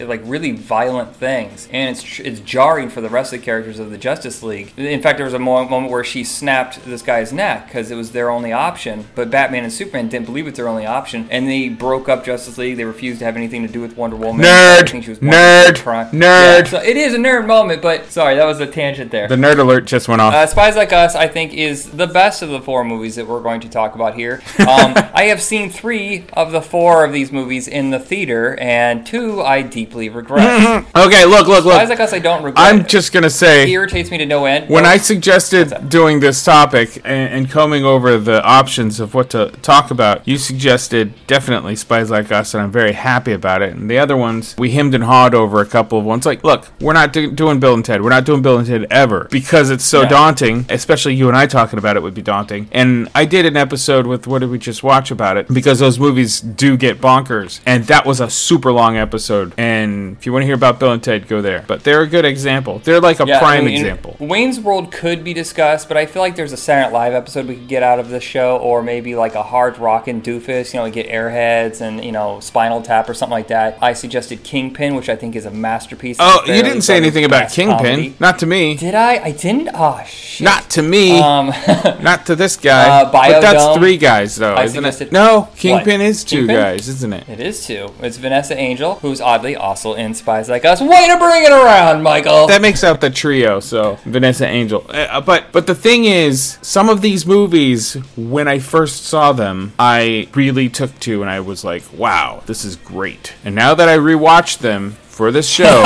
like 0.01 0.21
really 0.25 0.53
violent 0.53 1.15
things, 1.15 1.69
and 1.71 1.97
it's 1.97 2.19
it's 2.21 2.41
jarring 2.41 2.89
for 2.89 3.01
the 3.01 3.09
rest 3.09 3.33
of 3.33 3.41
the 3.41 3.45
characters 3.45 3.79
of 3.79 3.91
the 3.91 3.99
Justice 3.99 4.43
League. 4.43 4.73
In 4.77 5.01
fact, 5.03 5.19
there 5.19 5.25
was 5.25 5.35
a 5.35 5.39
moment 5.39 5.91
where 5.91 6.05
she 6.05 6.25
snapped 6.25 6.85
this 6.85 7.03
guy's 7.03 7.33
neck 7.33 7.67
because 7.67 7.91
it 7.91 7.97
was 7.97 8.13
their 8.13 8.29
only 8.31 8.53
option, 8.53 9.07
but 9.15 9.31
Batman 9.31 9.65
and 9.65 9.73
Superman 9.73 10.09
didn't 10.09 10.27
believe 10.27 10.47
it's 10.47 10.57
their 10.57 10.69
only 10.69 10.87
option, 10.87 11.29
and 11.31 11.49
they 11.49 11.69
broke 11.69 12.09
up 12.09 12.25
Justice 12.25 12.59
League. 12.59 12.77
They 12.77 12.85
refused 12.85 13.21
to 13.21 13.25
have 13.25 13.37
anything 13.37 13.67
to 13.67 13.73
do 13.73 13.81
with 13.81 13.97
Wonder 13.97 14.17
Woman. 14.17 14.45
Nerd! 14.45 14.83
I 14.83 14.87
think 14.87 15.05
she 15.05 15.11
was 15.11 15.21
Nerd! 15.21 15.77
Nerd! 15.77 16.13
Yeah, 16.13 16.65
so 16.65 16.83
it 16.83 16.97
is 16.97 17.15
a 17.15 17.19
nerd 17.19 17.47
moment, 17.47 17.83
but 17.83 18.11
sorry, 18.11 18.35
that 18.35 18.45
was 18.45 18.61
a 18.61 18.67
tangent 18.67 18.96
there. 19.05 19.29
the 19.29 19.37
nerd 19.37 19.59
alert 19.59 19.87
just 19.87 20.09
went 20.09 20.21
off 20.21 20.33
Uh, 20.35 20.47
Spies 20.47 20.77
Like 20.77 20.93
Us, 20.93 21.15
I 21.15 21.29
think, 21.29 21.53
is 21.55 21.91
the 21.91 22.07
best 22.07 22.43
of 22.43 22.49
the 22.51 22.61
four 22.61 22.85
movies 22.85 23.17
that 23.17 23.27
we're 23.27 23.41
going 23.41 23.61
to 23.61 23.69
talk 23.69 23.95
about 23.95 24.15
here. 24.15 24.41
Um, 24.61 24.95
I 25.15 25.25
have 25.29 25.41
seen 25.43 25.71
three 25.71 26.25
of 26.33 26.53
the 26.53 26.63
four 26.63 27.05
of 27.05 27.13
these 27.13 27.31
movies 27.33 27.69
in 27.69 27.91
the 27.91 27.99
theater, 27.99 28.57
and 28.61 29.07
two 29.07 29.43
I 29.43 29.63
deeply 29.63 30.09
regret. 30.09 30.85
okay 30.97 31.25
look 31.25 31.47
look 31.47 31.65
look. 31.65 31.75
Spies 31.75 31.89
Like 31.89 32.01
Us, 32.01 32.13
I 32.13 32.19
don't 32.19 32.43
regret. 32.43 32.65
I'm 32.65 32.87
just 32.87 33.13
gonna 33.13 33.31
say 33.31 33.65
It 33.65 33.69
irritates 33.71 34.11
me 34.11 34.19
to 34.19 34.27
no 34.27 34.45
end. 34.47 34.69
When 34.69 34.85
No. 34.85 34.91
I 34.91 34.97
suggested 34.97 35.89
doing 35.89 36.21
this 36.21 36.45
topic 36.45 36.97
and, 37.05 37.33
and 37.33 37.51
combing 37.51 37.85
over 37.85 38.19
the 38.19 38.43
options 38.45 39.01
of 39.01 39.15
what 39.15 39.31
to 39.31 39.51
talk 39.63 39.91
about, 39.91 40.27
you 40.27 40.39
suggested 40.39 41.13
definitely 41.27 41.77
Spies 41.77 42.11
Like 42.11 42.31
Us, 42.33 42.55
and 42.55 42.63
I'm 42.63 42.73
very 42.73 42.93
happy 42.93 43.33
about 43.33 43.63
it. 43.63 43.75
And 43.75 43.91
the 43.91 43.99
other 43.99 44.17
ones, 44.17 44.55
we 44.59 44.71
hemmed 44.73 44.95
and 44.95 45.05
hawed 45.05 45.35
over 45.35 45.61
a 45.61 45.67
couple 45.67 45.99
of 45.99 46.05
ones. 46.05 46.25
Like, 46.27 46.43
look, 46.45 46.69
we're 46.81 46.93
not 46.93 47.13
do- 47.13 47.31
doing 47.33 47.61
Bill 47.61 47.75
and 47.75 47.85
Ted. 47.85 48.03
We're 48.03 48.11
not 48.11 48.25
doing 48.25 48.43
Bill 48.43 48.59
and 48.59 48.67
Ted 48.67 48.86
ever 48.91 49.29
because 49.31 49.71
it's 49.71 49.85
so 49.85 50.03
Yeah. 50.03 50.09
daunting. 50.09 50.67
Especially 50.69 51.15
you 51.15 51.29
and 51.29 51.37
I 51.37 51.47
talking 51.47 51.79
about 51.79 51.97
it 51.97 52.03
would 52.03 52.15
be 52.15 52.23
daunting. 52.23 52.69
And 52.73 53.09
I 53.15 53.25
did 53.25 53.47
an 53.47 53.57
episode 53.57 54.07
with 54.07 54.27
what 54.27 54.41
did 54.41 54.51
we 54.51 54.59
just 54.59 54.83
watch 54.83 55.11
about 55.11 55.37
it 55.37 55.49
because 55.53 55.79
those 55.79 55.99
movies 55.99 56.41
do 56.41 56.77
get 56.77 57.01
bonkers, 57.01 57.61
and 57.67 57.85
that 57.87 58.05
was 58.07 58.21
a 58.21 58.29
super 58.31 58.73
long 58.73 58.97
episode. 58.97 59.53
And 59.57 60.17
if 60.19 60.27
you 60.27 60.33
want 60.33 60.43
to 60.43 60.47
hear 60.47 60.55
about 60.55 60.79
Bill 60.81 60.93
and 60.93 61.03
Ted, 61.03 61.29
go 61.29 61.41
there. 61.41 61.65
But 61.67 61.85
they're 61.85 62.03
a 62.03 62.07
good 62.07 62.25
example. 62.25 62.81
They're 62.85 63.01
like 63.01 63.21
a 63.21 63.27
Yeah, 63.27 63.37
I 63.37 63.41
prime 63.41 63.65
mean, 63.67 63.75
example. 63.77 64.17
Wayne's 64.19 64.61
World 64.61 64.91
could 64.93 65.23
be 65.25 65.33
discussed, 65.35 65.89
but 65.89 65.97
I 65.97 66.07
feel 66.07 66.23
like 66.23 66.37
there's 66.37 66.53
a 66.53 66.57
Saturday 66.57 66.77
Night 66.77 66.93
Live 66.93 67.15
episode 67.15 67.47
we 67.47 67.55
could 67.57 67.69
get 67.69 67.83
out 67.83 67.99
of 67.99 68.09
this 68.11 68.23
show, 68.25 68.57
or 68.59 68.83
maybe 68.83 69.15
like 69.15 69.35
a 69.35 69.43
hard 69.43 69.79
rockin' 69.79 70.21
doofus, 70.21 70.73
you 70.75 70.79
know, 70.81 70.85
we 70.85 70.91
get 70.91 71.09
Airheads 71.09 71.81
and 71.81 72.05
you 72.05 72.13
know 72.13 72.39
Spinal 72.41 72.83
Tap 72.83 73.09
or 73.09 73.15
something 73.15 73.33
like 73.33 73.49
that. 73.49 73.79
I 73.81 73.93
suggested 73.93 74.43
Kingpin, 74.43 74.95
which 74.95 75.09
I 75.09 75.17
think 75.17 75.35
is 75.37 75.47
a 75.47 75.51
masterpiece. 75.51 76.17
Oh, 76.21 76.43
you 76.47 76.63
didn't 76.63 76.83
say 76.83 76.97
anything 76.97 77.25
about 77.25 77.51
Kingpin. 77.51 77.77
comedy. 77.79 78.15
Not 78.21 78.39
to 78.41 78.47
me. 78.47 78.76
Did 78.79 78.95
I? 78.95 79.25
I 79.25 79.31
didn't. 79.33 79.71
Oh 79.75 80.03
shit. 80.07 80.45
Not 80.45 80.69
to 80.71 80.83
me. 80.83 81.19
Um, 81.19 81.47
Not 82.01 82.27
to 82.27 82.37
this 82.37 82.57
guy. 82.57 83.03
Uh, 83.03 83.11
but 83.13 83.41
that's 83.41 83.77
three 83.79 83.97
guys, 83.97 84.37
though, 84.37 84.55
I 84.55 84.65
isn't 84.65 84.85
it? 84.85 85.13
No, 85.13 85.49
Kingpin 85.57 86.01
What? 86.01 86.07
is 86.07 86.25
two 86.25 86.39
Kingpin? 86.47 86.57
guys, 86.57 86.89
isn't 86.89 87.13
it? 87.13 87.29
it 87.29 87.41
is 87.41 87.67
two. 87.67 87.89
It's 88.01 88.17
Vanessa 88.17 88.57
Angel, 88.59 88.97
who's 88.97 89.21
oddly 89.21 89.57
also 89.57 89.95
in 89.95 90.15
Spies 90.15 90.49
Like 90.49 90.65
Us. 90.65 90.81
Way 90.81 91.09
to 91.09 91.17
bring 91.19 91.45
it 91.45 91.53
around, 91.53 92.03
Michael. 92.03 92.47
That 92.47 92.61
makes 92.63 92.85
out 92.85 93.01
the 93.01 93.11
trio. 93.11 93.61
So 93.61 93.99
Vanessa 94.05 94.47
Angel. 94.47 94.85
Uh, 94.89 95.21
but 95.21 95.53
but 95.53 95.67
the 95.67 95.75
thing 95.75 96.05
is, 96.05 96.59
some 96.63 96.89
of 96.89 97.01
these 97.03 97.27
movies, 97.27 97.95
when 98.17 98.49
I 98.49 98.59
first 98.59 99.05
saw 99.07 99.33
them, 99.33 99.73
I 99.79 100.29
really 100.35 100.69
took 100.69 100.99
to, 101.01 101.23
and 101.23 101.31
I 101.31 101.41
was 101.41 101.65
like, 101.65 101.83
"Wow, 101.93 102.43
this 102.47 102.65
is 102.65 102.77
great." 102.77 103.35
And 103.45 103.55
now 103.55 103.75
that 103.75 103.89
I 103.89 103.97
rewatched 103.97 104.59
them 104.59 104.97
for 105.17 105.33
this 105.33 105.49
show, 105.49 105.65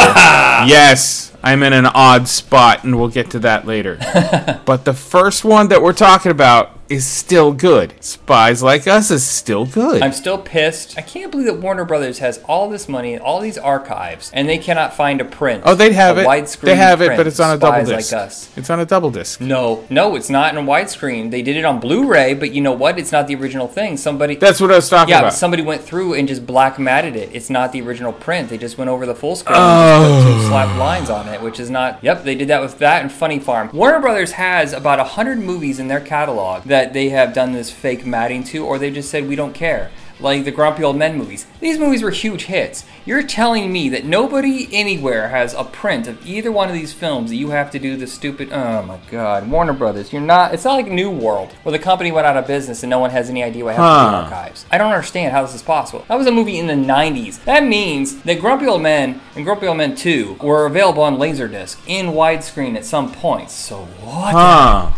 yes, 0.66 1.32
I'm 1.40 1.62
in 1.62 1.72
an 1.72 1.86
odd 1.86 2.26
spot, 2.26 2.82
and 2.82 2.98
we'll 2.98 3.06
get 3.08 3.30
to 3.30 3.38
that 3.38 3.64
later. 3.64 3.96
but 4.66 4.84
the 4.84 4.92
first 4.92 5.44
one 5.44 5.68
that 5.68 5.80
we're 5.80 5.92
talking 5.92 6.32
about 6.32 6.79
is 6.90 7.06
still 7.06 7.52
good. 7.52 7.94
Spies 8.02 8.62
Like 8.62 8.88
Us 8.88 9.12
is 9.12 9.24
still 9.24 9.64
good. 9.64 10.02
I'm 10.02 10.12
still 10.12 10.38
pissed. 10.38 10.98
I 10.98 11.02
can't 11.02 11.30
believe 11.30 11.46
that 11.46 11.58
Warner 11.58 11.84
Brothers 11.84 12.18
has 12.18 12.38
all 12.48 12.68
this 12.68 12.88
money, 12.88 13.16
all 13.16 13.40
these 13.40 13.56
archives, 13.56 14.30
and 14.34 14.48
they 14.48 14.58
cannot 14.58 14.92
find 14.92 15.20
a 15.20 15.24
print. 15.24 15.62
oh, 15.64 15.76
they'd 15.76 15.92
have 15.92 16.18
a 16.18 16.22
it. 16.22 16.26
Widescreen 16.26 16.62
They 16.62 16.74
have 16.74 17.00
it, 17.00 17.16
but 17.16 17.28
it's 17.28 17.38
on 17.38 17.56
a 17.56 17.60
double 17.60 17.84
disc. 17.84 18.12
Like 18.12 18.22
Us. 18.22 18.56
It's 18.58 18.68
on 18.68 18.80
a 18.80 18.86
double 18.86 19.12
disc. 19.12 19.40
No, 19.40 19.84
no, 19.88 20.16
it's 20.16 20.28
not 20.28 20.56
in 20.56 20.66
widescreen. 20.66 21.30
They 21.30 21.42
did 21.42 21.56
it 21.56 21.64
on 21.64 21.78
Blu-ray, 21.78 22.34
but 22.34 22.52
you 22.52 22.60
know 22.60 22.72
what? 22.72 22.98
It's 22.98 23.12
not 23.12 23.28
the 23.28 23.36
original 23.36 23.68
thing. 23.68 23.96
Somebody 23.96 24.34
That's 24.34 24.60
what 24.60 24.72
I 24.72 24.76
was 24.76 24.88
talking 24.88 25.10
yeah, 25.10 25.20
about. 25.20 25.34
somebody 25.34 25.62
went 25.62 25.82
through 25.82 26.14
and 26.14 26.26
just 26.26 26.44
black 26.44 26.78
matted 26.78 27.14
it. 27.14 27.30
It's 27.32 27.50
not 27.50 27.70
the 27.70 27.82
original 27.82 28.12
print. 28.12 28.48
They 28.48 28.58
just 28.58 28.78
went 28.78 28.90
over 28.90 29.06
the 29.06 29.14
full 29.14 29.36
screen 29.36 29.56
oh. 29.58 30.04
and 30.04 30.24
put 30.24 30.32
two 30.32 30.48
slap 30.48 30.76
lines 30.76 31.08
on 31.08 31.28
it, 31.28 31.40
which 31.40 31.60
is 31.60 31.70
not. 31.70 32.02
Yep, 32.02 32.24
they 32.24 32.34
did 32.34 32.48
that 32.48 32.60
with 32.60 32.78
that 32.78 33.02
and 33.02 33.12
Funny 33.12 33.38
Farm. 33.38 33.70
Warner 33.72 34.00
Brothers 34.00 34.32
has 34.32 34.72
about 34.72 34.98
a 34.98 35.04
hundred 35.04 35.38
movies 35.38 35.78
in 35.78 35.86
their 35.86 36.00
catalog 36.00 36.64
that 36.64 36.79
they 36.86 37.10
have 37.10 37.32
done 37.32 37.52
this 37.52 37.70
fake 37.70 38.04
matting 38.04 38.44
to, 38.44 38.64
or 38.64 38.78
they 38.78 38.90
just 38.90 39.10
said 39.10 39.28
we 39.28 39.36
don't 39.36 39.54
care. 39.54 39.90
Like 40.20 40.44
the 40.44 40.50
Grumpy 40.50 40.84
Old 40.84 40.96
Men 40.96 41.16
movies. 41.16 41.46
These 41.60 41.78
movies 41.78 42.02
were 42.02 42.10
huge 42.10 42.44
hits. 42.44 42.84
You're 43.04 43.22
telling 43.22 43.72
me 43.72 43.88
that 43.88 44.04
nobody 44.04 44.68
anywhere 44.72 45.28
has 45.28 45.54
a 45.54 45.64
print 45.64 46.06
of 46.06 46.24
either 46.26 46.52
one 46.52 46.68
of 46.68 46.74
these 46.74 46.92
films 46.92 47.30
that 47.30 47.36
you 47.36 47.50
have 47.50 47.70
to 47.72 47.78
do 47.78 47.96
the 47.96 48.06
stupid. 48.06 48.50
Oh 48.52 48.82
my 48.82 48.98
God, 49.10 49.50
Warner 49.50 49.72
Brothers. 49.72 50.12
You're 50.12 50.22
not. 50.22 50.54
It's 50.54 50.64
not 50.64 50.74
like 50.74 50.88
New 50.88 51.10
World 51.10 51.52
where 51.62 51.72
the 51.72 51.78
company 51.78 52.12
went 52.12 52.26
out 52.26 52.36
of 52.36 52.46
business 52.46 52.82
and 52.82 52.90
no 52.90 52.98
one 52.98 53.10
has 53.10 53.30
any 53.30 53.42
idea 53.42 53.64
what 53.64 53.76
happened 53.76 54.14
to 54.14 54.30
the 54.30 54.36
archives. 54.36 54.66
I 54.70 54.78
don't 54.78 54.92
understand 54.92 55.32
how 55.32 55.42
this 55.42 55.54
is 55.54 55.62
possible. 55.62 56.04
That 56.08 56.16
was 56.16 56.26
a 56.26 56.32
movie 56.32 56.58
in 56.58 56.66
the 56.66 56.74
90s. 56.74 57.44
That 57.44 57.64
means 57.64 58.22
that 58.22 58.40
Grumpy 58.40 58.66
Old 58.66 58.82
Men 58.82 59.20
and 59.34 59.44
Grumpy 59.44 59.66
Old 59.66 59.78
Men 59.78 59.94
2 59.94 60.38
were 60.42 60.66
available 60.66 61.02
on 61.02 61.16
Laserdisc 61.16 61.78
in 61.86 62.08
widescreen 62.08 62.76
at 62.76 62.84
some 62.84 63.12
point. 63.12 63.50
So 63.50 63.84
what? 64.02 64.32
Huh. 64.32 64.90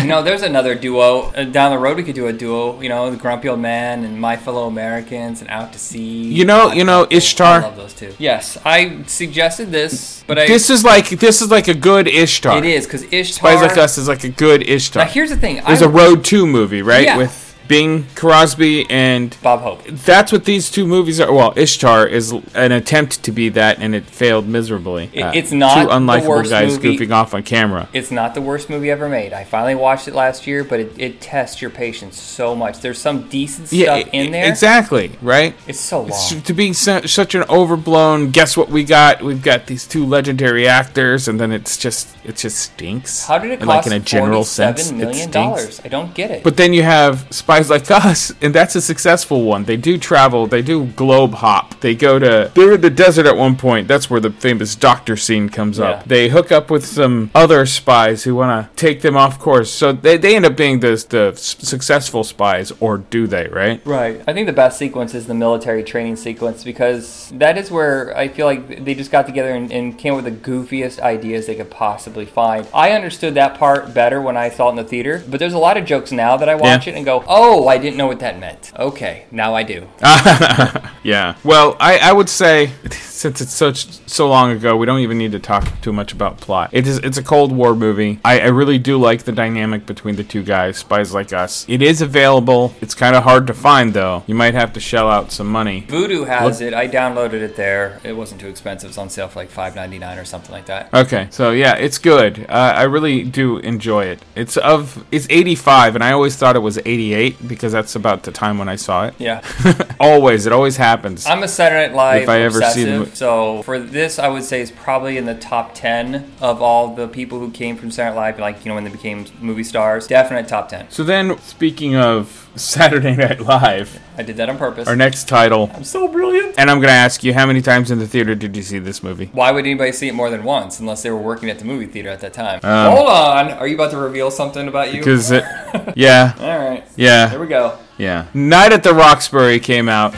you 0.00 0.06
know, 0.06 0.22
there's 0.22 0.42
another 0.42 0.74
duo 0.74 1.32
uh, 1.32 1.44
down 1.44 1.72
the 1.72 1.78
road. 1.78 1.96
We 1.96 2.04
could 2.04 2.14
do 2.14 2.26
a 2.28 2.32
duo. 2.32 2.80
You 2.80 2.88
know, 2.88 3.10
the 3.10 3.16
Grumpy 3.16 3.48
Old 3.48 3.60
Man 3.60 4.04
and 4.04 4.20
My 4.20 4.36
Fellow 4.50 4.66
Americans 4.66 5.40
and 5.40 5.48
Out 5.48 5.72
to 5.72 5.78
Sea. 5.78 6.24
You 6.24 6.44
know- 6.44 6.72
you 6.72 6.82
know, 6.82 7.04
I 7.08 7.14
Ishtar? 7.14 7.60
love 7.62 7.76
those 7.76 7.92
two. 7.94 8.12
Yes, 8.18 8.58
I 8.64 9.02
suggested 9.06 9.70
this, 9.70 10.24
but 10.26 10.40
I. 10.40 10.46
This 10.48 10.70
is 10.70 10.82
like 10.82 11.08
this 11.08 11.40
is 11.40 11.52
like 11.52 11.68
a 11.68 11.74
good 11.74 12.08
Ishtar. 12.08 12.58
it 12.58 12.64
is 12.64 12.84
because 12.84 13.04
Ishtar. 13.04 13.52
Spies 13.52 13.62
Like 13.62 13.78
Us 13.78 13.96
is 13.96 14.08
like 14.08 14.24
a 14.24 14.28
good 14.28 14.68
Ishtar. 14.68 15.04
Now 15.04 15.10
here's 15.10 15.30
the 15.30 15.36
thing. 15.36 15.62
There's 15.64 15.82
I, 15.82 15.86
a 15.86 15.88
Road 15.88 16.24
2 16.24 16.48
movie, 16.48 16.82
right? 16.82 17.04
Yeah. 17.04 17.16
With 17.16 17.49
Bing 17.70 18.06
Crosby 18.16 18.84
and 18.90 19.36
Bob 19.44 19.60
Hope. 19.60 19.84
that's 19.86 20.32
what 20.32 20.44
these 20.44 20.72
two 20.72 20.84
movies 20.88 21.20
are. 21.20 21.32
Well, 21.32 21.52
Ishtar 21.54 22.04
is 22.04 22.32
an 22.54 22.72
attempt 22.72 23.22
to 23.22 23.30
be 23.30 23.48
that, 23.50 23.78
and 23.78 23.94
it 23.94 24.06
failed 24.06 24.48
miserably. 24.48 25.08
It- 25.12 25.22
Uh, 25.22 25.30
it's 25.32 25.52
not 25.52 25.74
two 25.82 25.86
the 25.86 25.92
unlikable 25.94 26.26
worst 26.26 26.50
guys 26.50 26.72
movie. 26.72 26.98
goofing 26.98 27.12
off 27.12 27.32
on 27.32 27.44
camera. 27.44 27.88
It's 27.92 28.10
not 28.10 28.34
the 28.34 28.40
worst 28.40 28.68
movie 28.70 28.90
ever 28.90 29.08
made. 29.08 29.32
I 29.32 29.44
finally 29.44 29.76
watched 29.76 30.08
it 30.08 30.14
last 30.16 30.48
year, 30.48 30.64
but 30.64 30.80
it, 30.80 30.92
it 30.98 31.20
tests 31.20 31.62
your 31.62 31.70
patience 31.70 32.18
so 32.20 32.56
much. 32.56 32.80
There's 32.80 32.98
some 32.98 33.28
decent 33.28 33.68
stuff 33.68 33.78
Yeah, 33.78 34.02
in 34.12 34.32
there. 34.32 34.48
exactly, 34.48 35.12
right? 35.22 35.54
It's 35.68 35.78
so 35.78 35.98
long. 36.00 36.08
It's 36.08 36.32
to 36.42 36.52
be 36.52 36.72
su- 36.72 37.06
such 37.06 37.36
an 37.36 37.44
overblown. 37.48 38.30
Guess 38.30 38.56
what 38.56 38.68
we 38.68 38.82
got? 38.82 39.22
We've 39.22 39.42
got 39.42 39.66
these 39.66 39.86
two 39.86 40.04
legendary 40.04 40.66
actors, 40.66 41.28
and 41.28 41.38
then 41.38 41.52
it's 41.52 41.76
just 41.76 42.08
it 42.24 42.36
just 42.36 42.58
stinks. 42.58 43.26
How 43.26 43.38
did 43.38 43.50
it 43.52 43.60
And, 43.60 43.68
cost 43.68 43.86
like 43.86 43.94
in 43.94 44.02
a 44.02 44.04
general 44.04 44.42
$47 44.42 44.44
sense? 44.44 44.92
million 44.92 45.28
it 45.28 45.32
dollars? 45.32 45.80
I 45.84 45.88
don't 45.88 46.12
get 46.14 46.30
it. 46.32 46.42
But 46.42 46.56
then 46.56 46.72
you 46.72 46.82
have 46.82 47.26
Spies 47.64 47.88
Like 47.90 48.04
Us, 48.04 48.32
and 48.40 48.54
that's 48.54 48.74
a 48.74 48.80
successful 48.80 49.42
one. 49.44 49.64
They 49.64 49.76
do 49.76 49.98
travel, 49.98 50.46
they 50.46 50.62
do 50.62 50.86
globe 50.86 51.34
hop. 51.34 51.80
They 51.80 51.94
go 51.94 52.18
to, 52.18 52.50
they're 52.54 52.72
in 52.74 52.80
the 52.80 52.90
desert 52.90 53.26
at 53.26 53.36
one 53.36 53.56
point. 53.56 53.88
That's 53.88 54.08
where 54.10 54.20
the 54.20 54.30
famous 54.30 54.74
doctor 54.74 55.16
scene 55.16 55.48
comes 55.48 55.78
Yeah. 55.78 55.90
up. 55.90 56.04
They 56.06 56.28
hook 56.28 56.50
up 56.52 56.70
with 56.70 56.84
some 56.86 57.30
other 57.34 57.66
spies 57.66 58.24
who 58.24 58.34
want 58.34 58.50
to 58.74 58.76
take 58.76 59.02
them 59.02 59.16
off 59.16 59.38
course. 59.38 59.70
So 59.70 59.92
they, 59.92 60.16
they 60.16 60.36
end 60.36 60.44
up 60.44 60.56
being 60.56 60.80
the, 60.80 60.90
the 61.08 61.32
successful 61.36 62.24
spies, 62.24 62.72
or 62.80 62.98
do 62.98 63.26
they, 63.26 63.46
right? 63.48 63.80
Right. 63.84 64.20
I 64.26 64.32
think 64.32 64.46
the 64.46 64.52
best 64.52 64.78
sequence 64.78 65.14
is 65.14 65.26
the 65.26 65.34
military 65.34 65.82
training 65.84 66.16
sequence 66.16 66.64
because 66.64 67.30
that 67.34 67.56
is 67.58 67.70
where 67.70 68.16
I 68.16 68.28
feel 68.28 68.46
like 68.46 68.84
they 68.84 68.94
just 68.94 69.10
got 69.10 69.26
together 69.26 69.50
and, 69.50 69.70
and 69.72 69.98
came 69.98 70.14
up 70.14 70.22
with 70.24 70.42
the 70.42 70.50
goofiest 70.50 71.00
ideas 71.00 71.46
they 71.46 71.54
could 71.54 71.70
possibly 71.70 72.24
find. 72.26 72.66
I 72.74 72.92
understood 72.92 73.34
that 73.34 73.56
part 73.58 73.94
better 73.94 74.20
when 74.20 74.36
I 74.36 74.50
saw 74.50 74.68
it 74.68 74.70
in 74.70 74.76
the 74.76 74.84
theater, 74.84 75.22
but 75.28 75.40
there's 75.40 75.52
a 75.54 75.58
lot 75.58 75.76
of 75.76 75.84
jokes 75.84 76.12
now 76.12 76.36
that 76.36 76.48
I 76.48 76.54
watch 76.54 76.86
Yeah. 76.86 76.92
it 76.94 76.96
and 76.96 77.04
go, 77.04 77.24
oh, 77.28 77.49
Oh, 77.52 77.66
I 77.66 77.78
didn't 77.78 77.96
know 77.96 78.06
what 78.06 78.20
that 78.20 78.38
meant. 78.38 78.72
Okay, 78.78 79.24
now 79.32 79.56
I 79.56 79.64
do. 79.64 79.88
Yeah. 81.02 81.34
Well, 81.42 81.76
I, 81.80 81.98
I 81.98 82.12
would 82.12 82.28
say 82.28 82.66
since 83.20 83.42
it's 83.42 83.52
such 83.52 83.86
so 84.08 84.26
long 84.26 84.50
ago, 84.50 84.74
we 84.74 84.86
don't 84.86 85.00
even 85.00 85.18
need 85.18 85.32
to 85.32 85.38
talk 85.38 85.68
too 85.82 85.92
much 85.92 86.12
about 86.12 86.38
plot. 86.38 86.70
It 86.72 86.86
is 86.86 86.96
it's 86.98 87.18
a 87.18 87.22
Cold 87.22 87.52
War 87.52 87.76
movie. 87.76 88.18
I, 88.24 88.40
I 88.40 88.46
really 88.46 88.78
do 88.78 88.98
like 88.98 89.24
the 89.24 89.32
dynamic 89.32 89.84
between 89.84 90.16
the 90.16 90.24
two 90.24 90.42
guys, 90.42 90.78
spies 90.78 91.12
like 91.12 91.30
us. 91.30 91.66
It 91.68 91.82
is 91.82 92.00
available. 92.00 92.74
It's 92.80 92.94
kind 92.94 93.14
of 93.14 93.24
hard 93.24 93.46
to 93.48 93.54
find 93.54 93.92
though. 93.92 94.24
You 94.26 94.34
might 94.34 94.54
have 94.54 94.72
to 94.72 94.80
shell 94.80 95.10
out 95.10 95.32
some 95.32 95.48
money. 95.48 95.84
Vudu 95.86 96.24
has 96.24 96.62
it. 96.62 96.72
I 96.72 96.88
downloaded 96.88 97.42
it 97.42 97.56
there. 97.56 98.00
It 98.04 98.14
wasn't 98.14 98.40
too 98.40 98.48
expensive. 98.48 98.88
It's 98.88 98.98
on 98.98 99.10
sale 99.10 99.28
for 99.28 99.40
like 99.40 99.50
$5.99 99.50 100.20
or 100.20 100.24
something 100.24 100.52
like 100.52 100.66
that. 100.66 100.92
Okay, 100.94 101.28
so 101.30 101.50
yeah, 101.50 101.74
it's 101.74 101.98
good. 101.98 102.46
Uh, 102.48 102.72
I 102.74 102.84
really 102.84 103.24
do 103.24 103.58
enjoy 103.58 104.06
it. 104.06 104.22
It's 104.34 104.56
of 104.56 105.04
it's 105.12 105.26
85, 105.28 105.96
and 105.96 106.02
I 106.02 106.12
always 106.12 106.36
thought 106.36 106.56
it 106.56 106.60
was 106.60 106.78
88 106.78 107.46
because 107.46 107.72
that's 107.72 107.94
about 107.94 108.22
the 108.22 108.32
time 108.32 108.56
when 108.56 108.70
I 108.70 108.76
saw 108.76 109.06
it. 109.08 109.14
Yeah. 109.18 109.42
always, 110.00 110.46
it 110.46 110.52
always 110.54 110.78
happens. 110.78 111.26
I'm 111.26 111.42
a 111.42 111.48
Saturday 111.48 111.88
Night 111.88 111.94
Live 111.94 112.22
If 112.22 112.28
I 112.30 112.40
ever 112.40 112.62
see 112.62 112.84
the 112.84 113.09
obsessive, 113.09 113.09
so 113.14 113.62
for 113.62 113.78
this, 113.78 114.18
I 114.18 114.28
would 114.28 114.44
say 114.44 114.60
it's 114.60 114.70
probably 114.70 115.16
in 115.18 115.24
the 115.26 115.34
top 115.34 115.74
ten 115.74 116.30
of 116.40 116.60
all 116.62 116.94
the 116.94 117.08
people 117.08 117.38
who 117.38 117.50
came 117.50 117.76
from 117.76 117.90
Saturday 117.90 118.16
Night 118.16 118.20
Live, 118.20 118.38
like 118.38 118.64
you 118.64 118.68
know 118.68 118.74
when 118.74 118.84
they 118.84 118.90
became 118.90 119.26
movie 119.40 119.64
stars. 119.64 120.06
Definite 120.06 120.48
top 120.48 120.68
ten. 120.68 120.90
so 120.90 121.02
then, 121.04 121.38
speaking 121.38 121.96
of 121.96 122.48
Saturday 122.56 123.14
Night 123.16 123.40
Live, 123.40 123.98
I 124.18 124.22
did 124.22 124.36
that 124.38 124.48
on 124.48 124.58
purpose. 124.58 124.88
our 124.88 124.96
next 124.96 125.28
title. 125.28 125.70
I'm 125.74 125.84
so 125.84 126.08
brilliant. 126.08 126.54
And 126.58 126.70
I'm 126.70 126.80
gonna 126.80 126.92
ask 126.92 127.22
you, 127.24 127.32
how 127.34 127.46
many 127.46 127.62
times 127.62 127.90
in 127.90 127.98
the 127.98 128.06
theater 128.08 128.34
did 128.34 128.56
you 128.56 128.62
see 128.62 128.78
this 128.78 129.02
movie? 129.02 129.30
Why 129.32 129.50
would 129.52 129.64
anybody 129.64 129.92
see 129.92 130.08
it 130.08 130.14
more 130.14 130.30
than 130.30 130.42
once 130.44 130.80
unless 130.80 131.02
they 131.02 131.10
were 131.10 131.16
working 131.16 131.48
at 131.50 131.58
the 131.58 131.64
movie 131.64 131.86
theater 131.86 132.08
at 132.10 132.20
that 132.20 132.32
time? 132.32 132.60
Um, 132.62 132.96
Hold 132.96 133.08
on, 133.08 133.50
are 133.52 133.66
you 133.66 133.74
about 133.74 133.90
to 133.92 133.96
reveal 133.98 134.30
something 134.30 134.66
about 134.68 134.92
you? 134.92 135.00
Because 135.00 135.30
it, 135.30 135.44
yeah, 135.96 136.34
all 136.38 136.58
right, 136.58 136.84
Yeah. 136.96 137.28
here 137.28 137.38
yeah, 137.38 137.42
we 137.42 137.46
go. 137.46 137.78
yeah. 137.98 138.26
Night 138.34 138.72
at 138.72 138.82
the 138.82 138.92
Roxbury 138.94 139.60
came 139.60 139.88
out. 139.88 140.12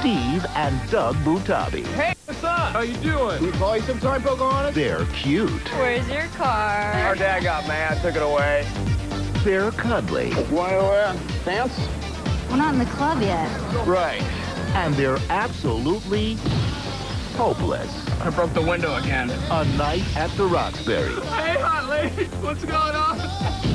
Steve 0.00 0.44
and 0.54 0.90
Doug 0.90 1.16
Butabi. 1.16 1.84
Hey, 2.74 2.88
what's? 2.88 3.04
How 3.04 3.08
you 3.08 3.38
doing? 3.38 3.42
We 3.42 3.58
call 3.58 3.76
you 3.76 3.82
sometime, 3.82 4.22
Pocahontas? 4.22 4.74
They're 4.74 5.04
cute. 5.06 5.50
Where's 5.74 6.08
your 6.08 6.26
car? 6.36 6.92
Our 6.92 7.14
dad 7.14 7.42
got 7.42 7.66
mad, 7.68 8.00
took 8.02 8.16
it 8.16 8.22
away. 8.22 8.66
They're 9.44 9.70
cuddly. 9.72 10.30
Want 10.50 10.72
to 10.72 10.78
wear 10.78 11.16
pants? 11.44 11.78
We're 12.50 12.56
not 12.56 12.74
in 12.74 12.80
the 12.80 12.86
club 12.86 13.20
yet. 13.20 13.48
Right. 13.86 14.22
And 14.74 14.94
they're 14.94 15.18
absolutely 15.30 16.36
hopeless. 17.36 18.08
I 18.20 18.30
broke 18.30 18.52
the 18.54 18.62
window 18.62 18.96
again. 18.96 19.30
A 19.30 19.64
night 19.76 20.04
at 20.16 20.30
the 20.36 20.46
Roxbury. 20.46 21.14
Hey, 21.26 21.60
hot 21.60 21.88
lady, 21.88 22.24
what's 22.40 22.64
going 22.64 22.94
on? 22.94 23.73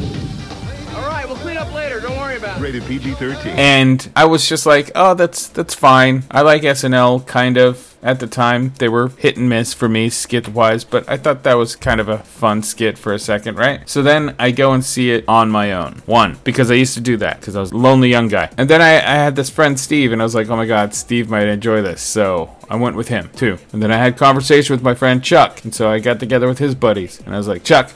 All 0.99 1.07
right, 1.07 1.25
we'll 1.27 1.37
clean 1.37 1.57
up 1.57 1.73
later. 1.73 1.99
Don't 1.99 2.17
worry 2.17 2.37
about 2.37 2.57
it. 2.59 2.61
Rated 2.61 2.83
PG-13. 2.83 3.45
and 3.57 4.11
I 4.15 4.25
was 4.25 4.47
just 4.47 4.65
like, 4.65 4.91
"Oh, 4.95 5.13
that's 5.13 5.47
that's 5.47 5.73
fine." 5.73 6.23
I 6.29 6.41
like 6.41 6.63
SNL 6.63 7.25
kind 7.25 7.57
of 7.57 7.95
at 8.03 8.19
the 8.19 8.27
time. 8.27 8.73
They 8.79 8.89
were 8.89 9.09
hit 9.17 9.37
and 9.37 9.49
miss 9.49 9.73
for 9.73 9.87
me 9.89 10.09
skit 10.09 10.49
wise, 10.49 10.83
but 10.83 11.07
I 11.09 11.17
thought 11.17 11.43
that 11.43 11.53
was 11.55 11.75
kind 11.75 11.99
of 12.01 12.07
a 12.09 12.19
fun 12.19 12.63
skit 12.63 12.97
for 12.97 13.13
a 13.13 13.19
second, 13.19 13.57
right? 13.57 13.87
So 13.89 14.01
then 14.01 14.35
I 14.39 14.51
go 14.51 14.73
and 14.73 14.83
see 14.83 15.11
it 15.11 15.23
on 15.27 15.49
my 15.49 15.71
own. 15.73 16.01
One 16.05 16.37
because 16.43 16.69
I 16.69 16.75
used 16.75 16.93
to 16.95 17.01
do 17.01 17.17
that 17.17 17.39
because 17.39 17.55
I 17.55 17.61
was 17.61 17.71
a 17.71 17.77
lonely 17.77 18.09
young 18.09 18.27
guy, 18.27 18.49
and 18.57 18.69
then 18.69 18.81
I, 18.81 18.95
I 18.95 19.15
had 19.15 19.35
this 19.35 19.49
friend 19.49 19.79
Steve, 19.79 20.11
and 20.11 20.21
I 20.21 20.25
was 20.25 20.35
like, 20.35 20.49
"Oh 20.49 20.57
my 20.57 20.65
God, 20.65 20.93
Steve 20.93 21.29
might 21.29 21.47
enjoy 21.47 21.81
this," 21.81 22.01
so. 22.01 22.55
I 22.71 22.75
went 22.75 22.95
with 22.95 23.07
him 23.07 23.31
too. 23.35 23.57
And 23.73 23.81
then 23.81 23.91
I 23.91 23.97
had 23.97 24.15
conversation 24.15 24.75
with 24.75 24.83
my 24.83 24.93
friend 24.93 25.23
Chuck. 25.23 25.63
And 25.63 25.73
so 25.73 25.89
I 25.89 25.97
got 25.97 26.19
together 26.19 26.47
with 26.47 26.59
his 26.59 26.75
buddies. 26.75 27.19
And 27.25 27.33
I 27.33 27.37
was 27.39 27.47
like, 27.47 27.63
Chuck, 27.63 27.89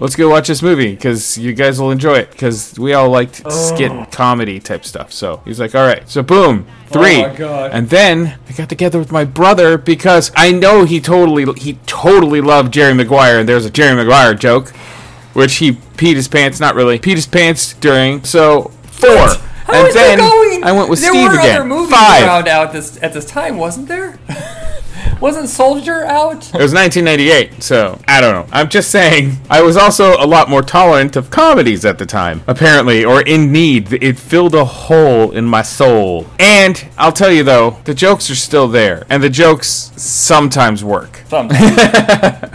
let's 0.00 0.16
go 0.16 0.28
watch 0.30 0.48
this 0.48 0.62
movie 0.62 0.94
because 0.94 1.36
you 1.36 1.52
guys 1.52 1.80
will 1.80 1.90
enjoy 1.90 2.14
it 2.14 2.30
because 2.30 2.78
we 2.78 2.94
all 2.94 3.08
liked 3.08 3.42
oh. 3.44 3.50
skit 3.50 4.10
comedy 4.12 4.60
type 4.60 4.84
stuff. 4.84 5.12
So 5.12 5.42
he's 5.44 5.60
like, 5.60 5.74
all 5.74 5.86
right. 5.86 6.08
So 6.08 6.22
boom, 6.22 6.66
three. 6.86 7.24
Oh 7.24 7.28
my 7.28 7.34
God. 7.34 7.70
And 7.72 7.90
then 7.90 8.38
I 8.48 8.52
got 8.52 8.68
together 8.68 8.98
with 8.98 9.12
my 9.12 9.24
brother 9.24 9.76
because 9.76 10.30
I 10.36 10.52
know 10.52 10.84
he 10.84 11.00
totally 11.00 11.52
he 11.58 11.74
totally 11.86 12.40
loved 12.40 12.72
Jerry 12.72 12.94
Maguire 12.94 13.38
and 13.38 13.48
there's 13.48 13.66
a 13.66 13.70
Jerry 13.70 13.96
Maguire 13.96 14.34
joke, 14.34 14.70
which 15.32 15.56
he 15.56 15.72
peed 15.72 16.14
his 16.14 16.28
pants. 16.28 16.60
Not 16.60 16.74
really 16.74 16.98
peed 16.98 17.16
his 17.16 17.26
pants 17.26 17.74
during. 17.74 18.24
So 18.24 18.70
four. 18.84 19.28
How 19.68 19.84
and 19.84 19.94
then? 19.94 20.64
I 20.64 20.72
went 20.72 20.88
with 20.88 21.00
there 21.00 21.10
Steve 21.10 21.28
were 21.28 21.38
again. 21.38 21.56
other 21.60 21.68
movies 21.68 21.90
Five. 21.90 22.24
around 22.24 22.48
out 22.48 22.72
this 22.72 23.02
at 23.02 23.12
this 23.12 23.26
time, 23.26 23.58
wasn't 23.58 23.86
there? 23.88 24.18
Wasn't 25.20 25.48
Soldier 25.48 26.04
out? 26.04 26.46
It 26.54 26.62
was 26.62 26.72
1998, 26.72 27.60
so 27.60 27.98
I 28.06 28.20
don't 28.20 28.34
know. 28.34 28.46
I'm 28.52 28.68
just 28.68 28.92
saying, 28.92 29.32
I 29.50 29.62
was 29.62 29.76
also 29.76 30.12
a 30.12 30.24
lot 30.24 30.48
more 30.48 30.62
tolerant 30.62 31.16
of 31.16 31.28
comedies 31.28 31.84
at 31.84 31.98
the 31.98 32.06
time, 32.06 32.44
apparently, 32.46 33.04
or 33.04 33.22
in 33.22 33.50
need. 33.50 33.92
It 33.94 34.16
filled 34.16 34.54
a 34.54 34.64
hole 34.64 35.32
in 35.32 35.44
my 35.44 35.62
soul. 35.62 36.28
And 36.38 36.86
I'll 36.96 37.10
tell 37.10 37.32
you 37.32 37.42
though, 37.42 37.78
the 37.82 37.94
jokes 37.94 38.30
are 38.30 38.36
still 38.36 38.68
there, 38.68 39.04
and 39.10 39.20
the 39.20 39.28
jokes 39.28 39.90
sometimes 39.96 40.84
work. 40.84 41.22
Sometimes. 41.26 41.80